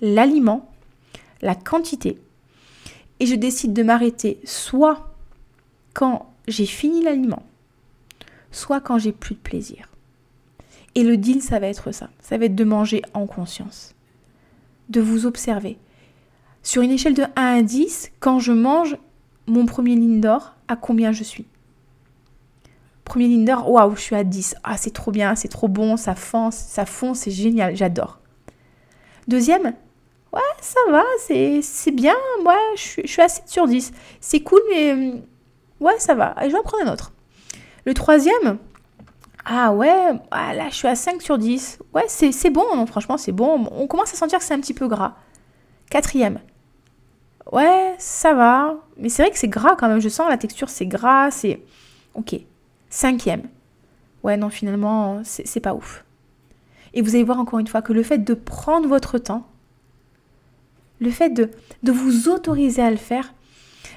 l'aliment, 0.00 0.69
la 1.42 1.54
quantité, 1.54 2.18
et 3.18 3.26
je 3.26 3.34
décide 3.34 3.72
de 3.72 3.82
m'arrêter 3.82 4.40
soit 4.44 5.14
quand 5.94 6.32
j'ai 6.48 6.66
fini 6.66 7.02
l'aliment, 7.02 7.44
soit 8.50 8.80
quand 8.80 8.98
j'ai 8.98 9.12
plus 9.12 9.34
de 9.34 9.40
plaisir. 9.40 9.88
Et 10.94 11.04
le 11.04 11.16
deal, 11.16 11.42
ça 11.42 11.58
va 11.58 11.68
être 11.68 11.92
ça. 11.92 12.10
Ça 12.20 12.36
va 12.36 12.46
être 12.46 12.54
de 12.54 12.64
manger 12.64 13.02
en 13.14 13.26
conscience. 13.26 13.94
De 14.88 15.00
vous 15.00 15.26
observer. 15.26 15.78
Sur 16.62 16.82
une 16.82 16.90
échelle 16.90 17.14
de 17.14 17.22
1 17.36 17.58
à 17.58 17.62
10, 17.62 18.10
quand 18.18 18.38
je 18.38 18.52
mange 18.52 18.96
mon 19.46 19.66
premier 19.66 19.94
Lindor, 19.94 20.54
à 20.68 20.76
combien 20.76 21.12
je 21.12 21.22
suis? 21.22 21.46
Premier 23.04 23.28
Lindor, 23.28 23.70
waouh, 23.70 23.96
je 23.96 24.00
suis 24.00 24.16
à 24.16 24.24
10. 24.24 24.56
Ah, 24.62 24.76
c'est 24.76 24.90
trop 24.90 25.10
bien, 25.10 25.34
c'est 25.34 25.48
trop 25.48 25.68
bon, 25.68 25.96
ça 25.96 26.14
fonce, 26.14 26.56
ça 26.56 26.86
fond, 26.86 27.14
c'est 27.14 27.30
génial, 27.30 27.76
j'adore. 27.76 28.20
Deuxième, 29.28 29.74
ouais, 30.32 30.40
ça 30.60 30.80
va, 30.90 31.04
c'est 31.18 31.90
bien, 31.92 32.14
moi, 32.42 32.56
je 32.76 32.80
suis, 32.80 33.02
je 33.04 33.08
suis 33.10 33.22
à 33.22 33.28
7 33.28 33.48
sur 33.48 33.66
10. 33.66 33.92
C'est 34.20 34.40
cool, 34.40 34.60
mais 34.70 34.92
hum, 34.92 35.22
ouais, 35.80 35.98
ça 35.98 36.14
va. 36.14 36.26
Allez, 36.26 36.50
je 36.50 36.54
vais 36.54 36.60
en 36.60 36.64
prendre 36.64 36.86
un 36.86 36.92
autre. 36.92 37.12
Le 37.84 37.94
troisième, 37.94 38.58
ah 39.44 39.72
ouais, 39.72 40.12
ah, 40.30 40.54
là, 40.54 40.68
je 40.68 40.74
suis 40.74 40.88
à 40.88 40.94
5 40.94 41.22
sur 41.22 41.38
10. 41.38 41.78
Ouais, 41.94 42.04
c'est 42.08 42.50
bon, 42.50 42.86
franchement, 42.86 43.16
c'est 43.16 43.32
bon. 43.32 43.66
On 43.72 43.86
commence 43.86 44.12
à 44.12 44.16
sentir 44.16 44.38
que 44.38 44.44
c'est 44.44 44.54
un 44.54 44.60
petit 44.60 44.74
peu 44.74 44.88
gras. 44.88 45.14
Quatrième, 45.90 46.38
ouais, 47.52 47.94
ça 47.98 48.34
va. 48.34 48.76
Mais 48.96 49.08
c'est 49.08 49.22
vrai 49.22 49.30
que 49.30 49.38
c'est 49.38 49.48
gras 49.48 49.76
quand 49.76 49.88
même. 49.88 50.00
Je 50.00 50.08
sens 50.08 50.28
la 50.28 50.36
texture, 50.38 50.68
c'est 50.68 50.86
gras, 50.86 51.30
c'est. 51.30 51.62
Ok. 52.14 52.36
Cinquième. 52.90 53.48
Ouais, 54.22 54.36
non, 54.36 54.50
finalement, 54.50 55.22
c'est 55.24 55.60
pas 55.60 55.74
ouf. 55.74 56.04
Et 56.92 57.02
vous 57.02 57.14
allez 57.14 57.24
voir 57.24 57.38
encore 57.38 57.58
une 57.58 57.66
fois 57.66 57.82
que 57.82 57.92
le 57.92 58.02
fait 58.02 58.18
de 58.18 58.34
prendre 58.34 58.88
votre 58.88 59.18
temps, 59.18 59.46
le 61.00 61.10
fait 61.10 61.30
de, 61.30 61.50
de 61.82 61.92
vous 61.92 62.28
autoriser 62.28 62.82
à 62.82 62.90
le 62.90 62.96
faire, 62.96 63.34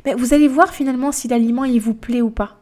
ben, 0.06 0.16
vous 0.16 0.34
allez 0.34 0.48
voir 0.48 0.74
finalement 0.74 1.12
si 1.12 1.28
l'aliment 1.28 1.66
il 1.66 1.80
vous 1.80 1.94
plaît 1.94 2.22
ou 2.22 2.30
pas. 2.30 2.60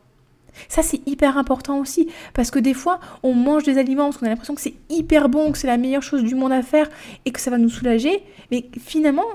Ça, 0.67 0.83
c'est 0.83 1.07
hyper 1.07 1.37
important 1.37 1.79
aussi, 1.79 2.09
parce 2.33 2.51
que 2.51 2.59
des 2.59 2.73
fois, 2.73 2.99
on 3.23 3.33
mange 3.33 3.63
des 3.63 3.77
aliments 3.77 4.05
parce 4.05 4.17
qu'on 4.17 4.25
a 4.25 4.29
l'impression 4.29 4.55
que 4.55 4.61
c'est 4.61 4.75
hyper 4.89 5.29
bon, 5.29 5.51
que 5.51 5.57
c'est 5.57 5.67
la 5.67 5.77
meilleure 5.77 6.03
chose 6.03 6.23
du 6.23 6.35
monde 6.35 6.51
à 6.51 6.61
faire 6.61 6.89
et 7.25 7.31
que 7.31 7.39
ça 7.39 7.51
va 7.51 7.57
nous 7.57 7.69
soulager, 7.69 8.23
mais 8.51 8.65
finalement, 8.77 9.25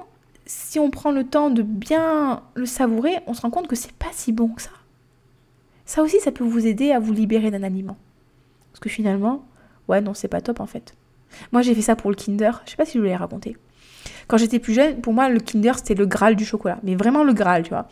si 0.45 0.79
on 0.79 0.91
prend 0.91 1.11
le 1.11 1.25
temps 1.25 1.51
de 1.51 1.63
bien 1.63 2.43
le 2.55 2.67
savourer, 2.67 3.17
on 3.27 3.35
se 3.35 3.41
rend 3.41 3.51
compte 3.51 3.67
que 3.67 3.77
c'est 3.77 3.93
pas 3.93 4.11
si 4.13 4.33
bon 4.33 4.49
que 4.49 4.63
ça. 4.63 4.71
Ça 5.87 6.03
aussi, 6.03 6.21
ça 6.21 6.33
peut 6.33 6.45
vous 6.45 6.67
aider 6.67 6.93
à 6.93 6.99
vous 6.99 7.13
libérer 7.13 7.51
d'un 7.51 7.63
aliment. 7.63 7.97
Parce 8.73 8.81
que 8.81 8.89
finalement, 8.89 9.45
ouais, 9.89 10.01
non, 10.01 10.15
c'est 10.15 10.29
pas 10.29 10.41
top 10.41 10.61
en 10.61 10.67
fait. 10.67 10.95
Moi, 11.53 11.63
j'ai 11.63 11.75
fait 11.75 11.83
ça 11.83 11.97
pour 11.97 12.11
le 12.11 12.17
Kinder. 12.17 12.63
Je 12.65 12.71
sais 12.71 12.77
pas 12.77 12.85
si 12.85 12.95
je 12.95 12.99
vous 12.99 13.05
l'ai 13.05 13.17
raconté. 13.17 13.57
Quand 14.29 14.37
j'étais 14.37 14.59
plus 14.59 14.75
jeune, 14.75 15.01
pour 15.01 15.13
moi, 15.13 15.29
le 15.29 15.41
Kinder, 15.41 15.73
c'était 15.77 15.95
le 15.95 16.07
Graal 16.07 16.37
du 16.37 16.45
chocolat. 16.45 16.79
Mais 16.83 16.95
vraiment 16.97 17.23
le 17.23 17.33
Graal, 17.33 17.63
tu 17.63 17.71
vois. 17.71 17.87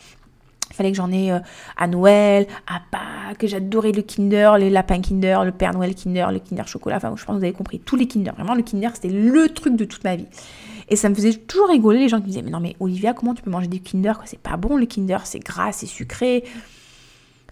Il 0.70 0.76
fallait 0.76 0.90
que 0.90 0.96
j'en 0.96 1.12
ai 1.12 1.30
euh, 1.30 1.38
à 1.76 1.86
Noël, 1.86 2.48
à 2.66 2.80
Pâques, 2.90 3.46
j'adorais 3.46 3.92
le 3.92 4.02
Kinder, 4.02 4.58
les 4.58 4.70
lapins 4.70 5.00
Kinder, 5.00 5.44
le 5.44 5.52
Père 5.52 5.72
Noël 5.72 5.94
Kinder, 5.94 6.32
le 6.32 6.40
Kinder 6.40 6.66
chocolat. 6.66 6.96
Enfin, 6.96 7.14
je 7.14 7.24
pense 7.24 7.34
que 7.34 7.38
vous 7.38 7.44
avez 7.44 7.52
compris. 7.52 7.78
Tous 7.78 7.94
les 7.94 8.08
Kinder. 8.08 8.32
Vraiment, 8.34 8.54
le 8.54 8.62
Kinder, 8.62 8.90
c'était 8.94 9.10
le 9.10 9.48
truc 9.50 9.76
de 9.76 9.84
toute 9.84 10.02
ma 10.02 10.16
vie. 10.16 10.26
Et 10.88 10.96
ça 10.96 11.08
me 11.08 11.14
faisait 11.14 11.34
toujours 11.34 11.68
rigoler 11.68 12.00
les 12.00 12.08
gens 12.08 12.18
qui 12.18 12.24
me 12.24 12.28
disaient 12.28 12.42
Mais 12.42 12.50
non, 12.50 12.60
mais 12.60 12.74
Olivia, 12.80 13.12
comment 13.12 13.34
tu 13.34 13.42
peux 13.42 13.50
manger 13.50 13.68
des 13.68 13.78
Kinder 13.78 14.14
C'est 14.24 14.40
pas 14.40 14.56
bon 14.56 14.76
le 14.76 14.86
Kinder, 14.86 15.18
c'est 15.24 15.38
gras, 15.38 15.70
c'est 15.70 15.86
sucré. 15.86 16.44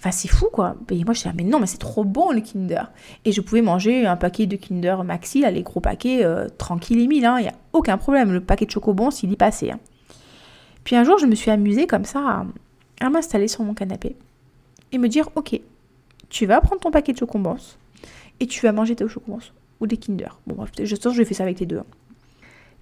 Enfin, 0.03 0.11
c'est 0.11 0.26
fou 0.26 0.48
quoi. 0.53 0.74
Et 0.90 1.05
moi, 1.05 1.14
je 1.14 1.20
disais 1.20 1.32
Mais 1.36 1.44
non, 1.44 1.61
mais 1.61 1.66
c'est 1.66 1.78
trop 1.78 2.03
bon 2.03 2.32
le 2.32 2.40
Kinder. 2.40 2.90
Et 3.24 3.30
je 3.30 3.40
pouvais 3.40 3.62
manger 3.62 4.05
un 4.05 4.16
paquet 4.16 4.46
de 4.46 4.57
Kinder 4.57 5.05
Maxi, 5.05 5.44
les 5.48 5.62
gros 5.62 5.78
paquets, 5.78 6.24
euh, 6.24 6.48
tranquille 6.59 6.98
et 6.98 7.07
mille, 7.07 7.22
il 7.22 7.26
hein, 7.26 7.40
n'y 7.40 7.46
a 7.46 7.55
aucun 7.72 7.96
problème. 7.98 8.32
Le 8.32 8.40
paquet 8.40 8.66
de 8.66 8.70
chocobon, 8.72 9.12
s'il 9.12 9.30
y 9.30 9.36
passait. 9.36 9.70
Hein. 9.70 9.78
Puis 10.82 10.96
un 10.96 11.05
jour, 11.05 11.18
je 11.18 11.26
me 11.26 11.36
suis 11.36 11.53
amusée 11.53 11.86
comme 11.86 12.05
ça 12.05 12.44
à, 13.00 13.11
m'installer 13.11 13.46
sur 13.46 13.62
mon 13.62 13.74
canapé 13.74 14.16
et 14.90 14.98
me 14.98 15.09
dire 15.09 15.28
Ok, 15.36 15.61
tu 16.28 16.46
vas 16.46 16.61
prendre 16.61 16.80
ton 16.80 16.90
paquet 16.90 17.12
de 17.12 17.18
chocobons 17.18 17.59
et 18.40 18.48
tu 18.48 18.61
vas 18.66 18.72
manger 18.72 18.96
tes 18.96 19.07
chocobons 19.07 19.38
ou 19.78 19.86
des 19.86 19.98
Kinder. 19.98 20.40
Bon, 20.48 20.57
bref, 20.57 20.72
je 20.82 20.96
sens 20.96 21.14
je 21.14 21.22
faire 21.22 21.36
ça 21.36 21.44
avec 21.44 21.61
les 21.61 21.66
deux. 21.66 21.78
Hein. 21.78 21.86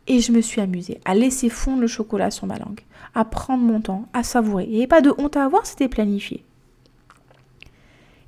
Et 0.07 0.21
je 0.21 0.33
me 0.33 0.41
suis 0.41 0.63
amusée 0.63 1.03
à 1.05 1.15
laisser 1.15 1.51
fondre 1.51 1.83
le 1.83 1.87
chocolat 1.87 2.31
sur 2.31 2.47
ma 2.47 2.57
langue, 2.57 2.81
à 3.15 3.27
prendre 3.27 3.63
mon 3.63 3.83
temps, 3.83 4.07
à 4.15 4.23
savourer. 4.23 4.65
Il 4.65 4.71
n'y 4.71 4.79
avait 4.79 4.87
pas 4.87 5.03
de 5.03 5.13
honte 5.19 5.37
à 5.37 5.45
avoir, 5.45 5.67
c'était 5.67 5.89
planifié. 5.89 6.45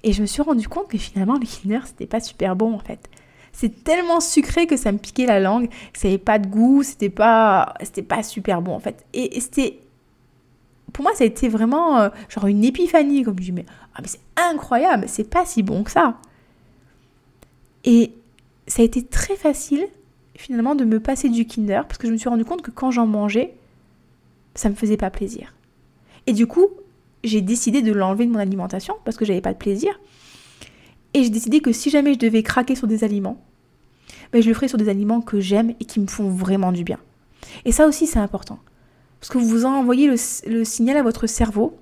Et 0.05 0.13
je 0.13 0.21
me 0.21 0.27
suis 0.27 0.43
rendu 0.43 0.69
compte 0.69 0.89
que 0.89 0.99
finalement, 0.99 1.35
le 1.35 1.47
Kinder, 1.47 1.87
c'était 1.87 2.07
pas 2.07 2.21
super 2.21 2.57
bon 2.57 2.75
en 2.75 2.79
fait. 2.79 3.09
C'est 3.53 3.85
tellement 3.85 4.21
sucré 4.21 4.67
que 4.67 4.77
ça 4.77 4.93
me 4.93 4.99
piquait 4.99 5.27
la 5.27 5.39
langue, 5.39 5.69
ça 5.95 6.09
n'avait 6.09 6.19
pas 6.19 6.39
de 6.39 6.47
goût, 6.47 6.83
c'était 6.83 7.11
pas, 7.11 7.75
c'était 7.83 8.03
pas 8.03 8.23
super 8.23 8.63
bon 8.63 8.75
en 8.75 8.81
fait. 8.81 9.05
Et, 9.13 9.39
c'était. 9.41 9.79
Pour 10.93 11.05
moi, 11.05 11.15
ça 11.15 11.25
a 11.25 11.27
été 11.27 11.49
vraiment 11.49 11.99
euh, 11.99 12.09
genre 12.29 12.47
une 12.47 12.65
épiphanie, 12.65 13.23
comme 13.23 13.39
je 13.39 13.45
dis, 13.45 13.53
mais, 13.53 13.65
ah, 13.95 14.01
mais 14.03 14.09
c'est 14.09 14.21
incroyable, 14.37 15.05
c'est 15.07 15.29
pas 15.29 15.47
si 15.47 15.63
bon 15.63 15.85
que 15.85 15.91
ça. 15.91 16.19
Et 17.85 18.13
ça 18.67 18.83
a 18.83 18.85
été 18.85 19.05
très 19.05 19.37
facile 19.37 19.87
finalement 20.35 20.75
de 20.75 20.85
me 20.85 21.01
passer 21.01 21.29
du 21.29 21.47
Kinder 21.47 21.83
parce 21.87 21.99
que 21.99 22.07
je 22.07 22.13
me 22.13 22.17
suis 22.17 22.29
rendu 22.29 22.45
compte 22.45 22.63
que 22.63 22.71
quand 22.71 22.91
j'en 22.91 23.07
mangeais, 23.07 23.55
ça 24.55 24.69
me 24.69 24.75
faisait 24.75 24.97
pas 24.97 25.11
plaisir. 25.11 25.55
Et 26.27 26.33
du 26.33 26.47
coup, 26.47 26.67
j'ai 27.25 27.41
décidé 27.41 27.83
de 27.83 27.93
l'enlever 27.93 28.27
de 28.27 28.33
mon 28.33 28.39
alimentation 28.39 28.95
parce 29.05 29.17
que 29.17 29.25
j'avais 29.25 29.41
pas 29.41 29.53
de 29.53 29.59
plaisir. 29.59 29.99
Et 31.15 31.25
j'ai 31.25 31.31
décidé 31.31 31.61
que 31.61 31.73
si 31.73 31.91
jamais 31.91 32.15
je 32.15 32.19
devais 32.19 32.43
craquer 32.43 32.75
sur 32.75 32.87
des 32.87 33.05
aliments, 33.05 33.43
ben 34.33 34.43
je 34.43 34.49
le 34.49 34.55
ferais 34.55 34.69
sur 34.69 34.79
des 34.79 34.89
aliments 34.89 35.21
que 35.21 35.41
j'aime 35.41 35.71
et 35.79 35.85
qui 35.85 36.01
me 36.01 36.07
font 36.07 36.29
vraiment 36.29 36.73
du 36.73 36.85
bien. 36.85 36.99
Et 37.65 37.73
ça 37.73 37.87
aussi, 37.87 38.07
c'est 38.07 38.19
important. 38.19 38.59
Parce 39.21 39.31
que 39.31 39.39
vous 39.39 39.65
envoyez 39.65 40.09
le, 40.09 40.65
signal 40.65 40.97
à 40.97 41.03
votre 41.03 41.27
cerveau 41.27 41.77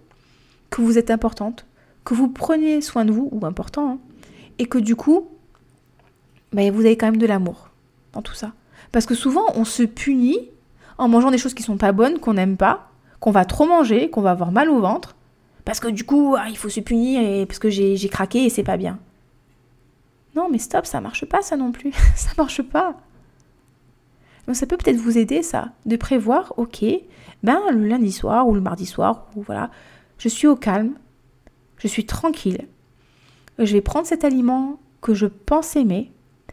que 0.69 0.83
vous 0.83 0.99
êtes 0.99 1.11
importante, 1.11 1.65
que 2.05 2.15
vous 2.15 2.29
prenez 2.29 2.81
soin 2.81 3.05
de 3.05 3.13
vous, 3.13 3.29
ou 3.33 3.47
important, 3.47 3.93
hein, 3.93 3.99
et 4.59 4.67
que 4.67 4.79
du 4.79 4.97
coup, 4.97 5.29
ben 6.53 6.73
vous 6.73 6.81
avez 6.81 6.97
quand 6.97 7.07
même 7.07 7.17
de 7.17 7.27
l'amour 7.27 7.71
dans 8.13 8.23
tout 8.23 8.35
ça. 8.35 8.53
Parce 8.93 9.07
que 9.07 9.15
souvent, 9.15 9.45
on 9.55 9.65
se 9.65 9.85
punit 9.85 10.39
en 10.99 11.09
mangeant 11.09 11.31
des 11.31 11.39
choses 11.39 11.55
qui 11.55 11.63
sont 11.63 11.79
pas 11.79 11.93
bonnes, 11.93 12.19
qu'on 12.19 12.35
n'aime 12.35 12.57
pas, 12.57 12.91
qu'on 13.21 13.31
va 13.31 13.45
trop 13.45 13.67
manger, 13.67 14.11
qu'on 14.11 14.21
va 14.21 14.33
avoir 14.33 14.53
mal 14.53 14.69
au 14.69 14.81
ventre, 14.81 15.15
parce 15.65 15.81
que 15.81 15.89
du 15.89 16.05
coup, 16.05 16.37
ah, 16.39 16.49
il 16.49 16.57
faut 16.57 16.69
se 16.69 16.81
punir 16.81 17.21
et 17.21 17.47
parce 17.47 17.59
que 17.59 17.71
j'ai 17.71 18.09
craqué 18.09 18.45
et 18.45 18.51
c'est 18.51 18.63
pas 18.63 18.77
bien. 18.77 18.99
Non, 20.37 20.49
mais 20.51 20.59
stop, 20.59 20.87
ça 20.87 21.01
marche 21.01 21.25
pas 21.25 21.43
ça 21.43 21.57
non 21.57 21.73
plus. 21.73 21.93
ça 22.17 22.31
marche 22.39 22.63
pas. 22.63 22.97
Donc 24.47 24.57
ça 24.57 24.67
peut 24.67 24.77
peut-être 24.77 24.97
vous 24.97 25.19
aider 25.19 25.43
ça, 25.43 25.73
de 25.87 25.97
prévoir, 25.97 26.55
ok, 26.57 26.85
ben 27.43 27.61
le 27.71 27.87
lundi 27.87 28.11
soir 28.11 28.49
ou 28.49 28.55
le 28.55 28.61
mardi 28.61 28.87
soir, 28.87 29.27
ou 29.37 29.43
voilà, 29.43 29.71
je 30.19 30.29
suis 30.29 30.47
au 30.47 30.57
calme, 30.57 30.95
je 31.79 31.87
suis 31.87 32.05
tranquille, 32.05 32.67
je 33.59 33.73
vais 33.73 33.81
prendre 33.81 34.07
cet 34.07 34.25
aliment 34.25 34.81
que 35.03 35.15
je 35.15 35.27
pense 35.27 35.77
aimer, 35.77 36.11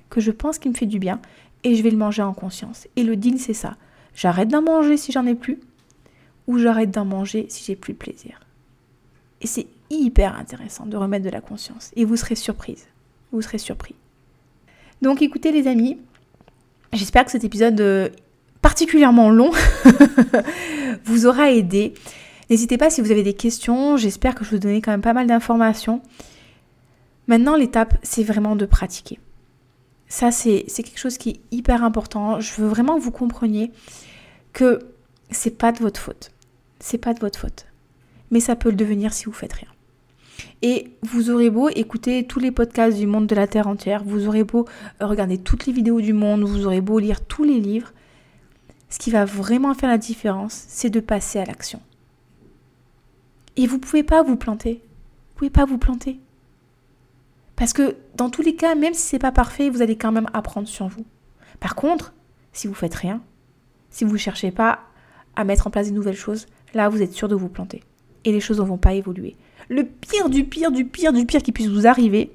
que 0.10 0.22
je 0.22 0.32
pense 0.32 0.60
qui 0.60 0.70
me 0.70 0.74
fait 0.74 0.86
du 0.86 1.00
bien, 1.00 1.20
et 1.64 1.76
je 1.76 1.84
vais 1.84 1.90
le 1.90 1.98
manger 1.98 2.22
en 2.22 2.34
conscience. 2.34 2.88
Et 2.96 3.04
le 3.04 3.16
deal, 3.16 3.40
c'est 3.40 3.54
ça. 3.54 3.76
J'arrête 4.14 4.50
d'en 4.50 4.62
manger 4.62 4.98
si 4.98 5.12
j'en 5.12 5.26
ai 5.26 5.36
plus, 5.36 5.60
ou 6.48 6.58
j'arrête 6.58 6.92
d'en 6.92 7.06
manger 7.06 7.48
si 7.50 7.64
j'ai 7.66 7.76
plus 7.76 7.94
de 7.94 7.98
plaisir. 7.98 8.40
Et 9.42 9.48
c'est 9.48 9.68
hyper 9.90 10.36
intéressant 10.36 10.86
de 10.86 10.98
remettre 10.98 11.26
de 11.26 11.30
la 11.30 11.42
conscience. 11.42 11.92
Et 11.96 12.06
vous 12.06 12.16
serez 12.16 12.36
surprise. 12.36 12.86
Vous 13.32 13.42
serez 13.42 13.58
surpris. 13.58 13.96
Donc 15.02 15.22
écoutez 15.22 15.52
les 15.52 15.68
amis, 15.68 16.00
j'espère 16.94 17.26
que 17.26 17.32
cet 17.32 17.44
épisode 17.44 17.80
euh, 17.82 18.10
particulièrement 18.62 19.30
long 19.30 19.52
vous 21.06 21.26
aura 21.26 21.52
aidé. 21.52 21.94
N'hésitez 22.50 22.78
pas 22.78 22.90
si 22.90 23.02
vous 23.02 23.12
avez 23.12 23.24
des 23.24 23.34
questions, 23.34 23.98
j'espère 23.98 24.34
que 24.34 24.44
je 24.44 24.52
vous 24.52 24.60
donnais 24.60 24.82
quand 24.82 24.92
même 24.92 25.02
pas 25.02 25.14
mal 25.14 25.28
d'informations. 25.28 26.02
Maintenant, 27.28 27.56
l'étape, 27.56 27.98
c'est 28.04 28.24
vraiment 28.24 28.56
de 28.56 28.66
pratiquer. 28.66 29.20
Ça, 30.08 30.32
c'est 30.32 30.64
quelque 30.66 30.98
chose 30.98 31.18
qui 31.18 31.30
est 31.32 31.40
hyper 31.52 31.84
important. 31.84 32.40
Je 32.40 32.62
veux 32.62 32.68
vraiment 32.68 32.96
que 32.96 33.02
vous 33.02 33.12
compreniez 33.12 33.72
que 34.54 34.80
c'est 35.30 35.58
pas 35.58 35.74
de 35.74 35.80
votre 35.80 36.00
faute. 36.00 36.32
C'est 36.80 36.98
pas 36.98 37.14
de 37.14 37.20
votre 37.20 37.38
faute. 37.38 37.66
Mais 38.32 38.40
ça 38.40 38.56
peut 38.56 38.70
le 38.70 38.76
devenir 38.76 39.14
si 39.14 39.26
vous 39.26 39.32
faites 39.32 39.54
rien. 39.54 39.70
Et 40.62 40.92
vous 41.04 41.30
aurez 41.30 41.50
beau 41.50 41.70
écouter 41.70 42.26
tous 42.26 42.40
les 42.40 42.52
podcasts 42.52 42.98
du 42.98 43.08
monde 43.08 43.28
de 43.28 43.36
la 43.36 43.48
Terre 43.48 43.68
entière, 43.68 44.04
vous 44.04 44.28
aurez 44.28 44.44
beau 44.44 44.66
regarder 45.00 45.38
toutes 45.38 45.66
les 45.66 45.74
vidéos 45.74 46.02
du 46.02 46.14
monde, 46.14 46.44
vous 46.44 46.66
aurez 46.66 46.82
beau 46.82 47.00
lire 47.00 47.22
tous 47.26 47.44
les 47.44 47.60
livres, 47.60 47.94
ce 48.90 49.00
qui 49.00 49.12
va 49.12 49.26
vraiment 49.26 49.74
faire 49.74 49.90
la 49.90 49.98
différence, 49.98 50.66
c'est 50.68 50.90
de 50.90 51.00
passer 51.00 51.40
à 51.40 51.46
l'action. 51.46 51.82
Et 53.56 53.68
vous 53.68 53.80
pouvez 53.80 54.04
pas 54.04 54.24
vous 54.24 54.38
planter. 54.38 54.82
Vous 55.30 55.36
pouvez 55.36 55.50
pas 55.50 55.66
vous 55.66 55.78
planter. 55.78 56.20
Parce 57.56 57.74
que 57.74 57.96
dans 58.16 58.30
tous 58.30 58.44
les 58.44 58.56
cas, 58.56 58.76
même 58.76 58.94
si 58.94 59.02
c'est 59.02 59.20
pas 59.20 59.32
parfait, 59.32 59.70
vous 59.70 59.82
allez 59.82 59.98
quand 59.98 60.12
même 60.12 60.30
apprendre 60.34 60.68
sur 60.68 60.88
vous. 60.88 61.06
Par 61.60 61.76
contre, 61.76 62.14
si 62.54 62.68
vous 62.68 62.76
faites 62.76 62.94
rien, 62.94 63.22
si 63.90 64.06
vous 64.06 64.14
ne 64.14 64.18
cherchez 64.18 64.52
pas 64.52 64.80
à 65.36 65.44
mettre 65.44 65.68
en 65.68 65.72
place 65.72 65.88
des 65.88 65.94
nouvelles 65.94 66.16
choses, 66.16 66.46
là 66.74 66.88
vous 66.88 67.02
êtes 67.02 67.14
sûr 67.14 67.28
de 67.28 67.36
vous 67.36 67.50
planter. 67.50 67.84
Et 68.28 68.32
les 68.34 68.42
choses 68.42 68.60
ne 68.60 68.66
vont 68.66 68.78
pas 68.78 68.94
évoluer. 68.94 69.38
Le 69.70 69.86
pire 69.86 70.30
du 70.30 70.44
pire 70.44 70.72
du 70.72 70.84
pire 70.84 71.14
du 71.14 71.26
pire 71.26 71.42
qui 71.42 71.54
puisse 71.54 71.70
vous 71.70 71.88
arriver, 71.88 72.30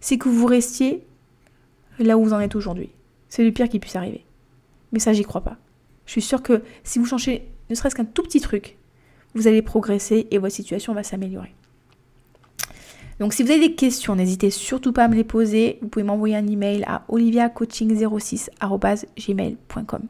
c'est 0.00 0.16
que 0.16 0.30
vous 0.30 0.46
restiez 0.46 1.02
là 1.98 2.16
où 2.16 2.24
vous 2.24 2.32
en 2.32 2.40
êtes 2.40 2.56
aujourd'hui. 2.56 2.88
C'est 3.28 3.44
le 3.44 3.52
pire 3.52 3.68
qui 3.68 3.78
puisse 3.78 3.96
arriver. 3.96 4.24
Mais 4.92 4.98
ça, 4.98 5.12
j'y 5.12 5.22
crois 5.22 5.42
pas. 5.42 5.58
Je 6.06 6.12
suis 6.12 6.22
sûre 6.22 6.42
que 6.42 6.62
si 6.82 6.98
vous 6.98 7.04
changez 7.04 7.46
ne 7.68 7.74
serait-ce 7.74 7.94
qu'un 7.94 8.06
tout 8.06 8.22
petit 8.22 8.40
truc, 8.40 8.78
vous 9.34 9.48
allez 9.48 9.60
progresser 9.60 10.28
et 10.30 10.38
votre 10.38 10.54
situation 10.54 10.94
va 10.94 11.02
s'améliorer. 11.02 11.52
Donc 13.18 13.34
si 13.34 13.42
vous 13.42 13.50
avez 13.50 13.68
des 13.68 13.74
questions, 13.74 14.16
n'hésitez 14.16 14.48
surtout 14.50 14.92
pas 14.92 15.04
à 15.04 15.08
me 15.08 15.14
les 15.14 15.24
poser. 15.24 15.78
Vous 15.82 15.88
pouvez 15.88 16.04
m'envoyer 16.04 16.36
un 16.36 16.46
email 16.46 16.84
à 16.86 17.04
oliviacoaching06@gmail.com. 17.10 20.02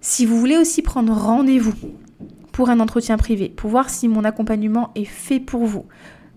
Si 0.00 0.26
vous 0.26 0.38
voulez 0.38 0.56
aussi 0.56 0.82
prendre 0.82 1.12
rendez-vous 1.12 1.74
pour 2.58 2.70
un 2.70 2.80
entretien 2.80 3.18
privé, 3.18 3.50
pour 3.50 3.70
voir 3.70 3.88
si 3.88 4.08
mon 4.08 4.24
accompagnement 4.24 4.90
est 4.96 5.04
fait 5.04 5.38
pour 5.38 5.64
vous, 5.64 5.86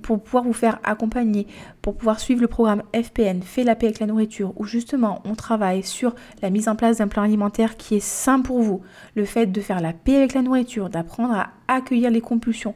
pour 0.03 0.21
pouvoir 0.21 0.43
vous 0.43 0.53
faire 0.53 0.79
accompagner, 0.83 1.47
pour 1.81 1.95
pouvoir 1.95 2.19
suivre 2.19 2.41
le 2.41 2.47
programme 2.47 2.83
FPN, 2.93 3.41
Fait 3.41 3.63
la 3.63 3.73
paix 3.73 3.87
avec 3.87 3.99
la 3.99 4.05
nourriture, 4.05 4.53
où 4.55 4.65
justement 4.65 5.23
on 5.25 5.33
travaille 5.33 5.81
sur 5.81 6.13
la 6.43 6.51
mise 6.51 6.69
en 6.69 6.75
place 6.75 6.97
d'un 6.97 7.07
plan 7.07 7.23
alimentaire 7.23 7.75
qui 7.75 7.95
est 7.95 8.05
sain 8.05 8.39
pour 8.39 8.61
vous, 8.61 8.81
le 9.15 9.25
fait 9.25 9.47
de 9.47 9.61
faire 9.61 9.81
la 9.81 9.93
paix 9.93 10.17
avec 10.17 10.35
la 10.35 10.43
nourriture, 10.43 10.91
d'apprendre 10.91 11.33
à 11.33 11.49
accueillir 11.67 12.11
les 12.11 12.21
compulsions, 12.21 12.73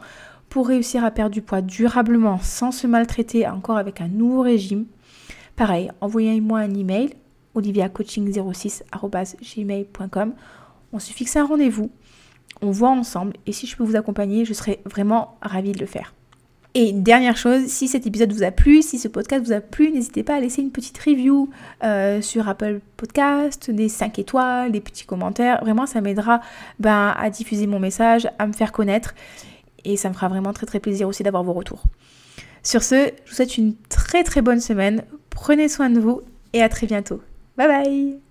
pour 0.49 0.67
réussir 0.67 1.05
à 1.05 1.11
perdre 1.11 1.35
du 1.35 1.43
poids 1.43 1.61
durablement 1.61 2.39
sans 2.41 2.71
se 2.71 2.87
maltraiter 2.87 3.47
encore 3.47 3.77
avec 3.77 4.01
un 4.01 4.07
nouveau 4.07 4.41
régime. 4.41 4.87
Pareil, 5.55 5.91
envoyez-moi 6.01 6.61
un 6.61 6.73
email 6.73 7.11
oliviacoaching06@gmail.com. 7.53 10.33
On 10.93 10.99
se 10.99 11.13
fixe 11.13 11.35
un 11.35 11.45
rendez-vous, 11.45 11.91
on 12.65 12.99
ensemble 12.99 13.33
et 13.45 13.51
si 13.51 13.67
je 13.67 13.75
peux 13.75 13.83
vous 13.83 13.95
accompagner, 13.95 14.45
je 14.45 14.53
serai 14.53 14.79
vraiment 14.85 15.37
ravie 15.41 15.71
de 15.71 15.79
le 15.79 15.85
faire. 15.85 16.13
Et 16.77 16.91
dernière 16.91 17.37
chose, 17.37 17.67
si 17.67 17.87
cet 17.87 18.05
épisode 18.05 18.33
vous 18.33 18.43
a 18.43 18.51
plu, 18.51 18.81
si 18.81 18.99
ce 18.99 19.07
podcast 19.07 19.45
vous 19.45 19.53
a 19.53 19.61
plu, 19.61 19.91
n'hésitez 19.91 20.23
pas 20.23 20.35
à 20.35 20.39
laisser 20.41 20.61
une 20.61 20.71
petite 20.71 20.97
review 20.97 21.49
euh, 21.85 22.21
sur 22.21 22.49
Apple 22.49 22.81
Podcast, 22.97 23.71
des 23.71 23.87
5 23.87 24.19
étoiles, 24.19 24.73
des 24.73 24.81
petits 24.81 25.05
commentaires. 25.05 25.61
Vraiment, 25.61 25.85
ça 25.85 26.01
m'aidera 26.01 26.41
ben, 26.79 27.15
à 27.17 27.29
diffuser 27.29 27.65
mon 27.65 27.79
message, 27.79 28.27
à 28.39 28.45
me 28.45 28.51
faire 28.51 28.73
connaître 28.73 29.15
et 29.85 29.95
ça 29.95 30.09
me 30.09 30.13
fera 30.13 30.27
vraiment 30.27 30.51
très 30.51 30.65
très 30.65 30.81
plaisir 30.81 31.07
aussi 31.07 31.23
d'avoir 31.23 31.43
vos 31.43 31.53
retours. 31.53 31.83
Sur 32.61 32.83
ce, 32.83 33.11
je 33.23 33.29
vous 33.29 33.35
souhaite 33.35 33.57
une 33.57 33.75
très 33.87 34.23
très 34.23 34.41
bonne 34.41 34.59
semaine, 34.59 35.03
prenez 35.29 35.69
soin 35.69 35.89
de 35.89 35.99
vous 35.99 36.21
et 36.51 36.61
à 36.61 36.67
très 36.67 36.87
bientôt. 36.87 37.21
Bye 37.55 37.67
bye 37.67 38.24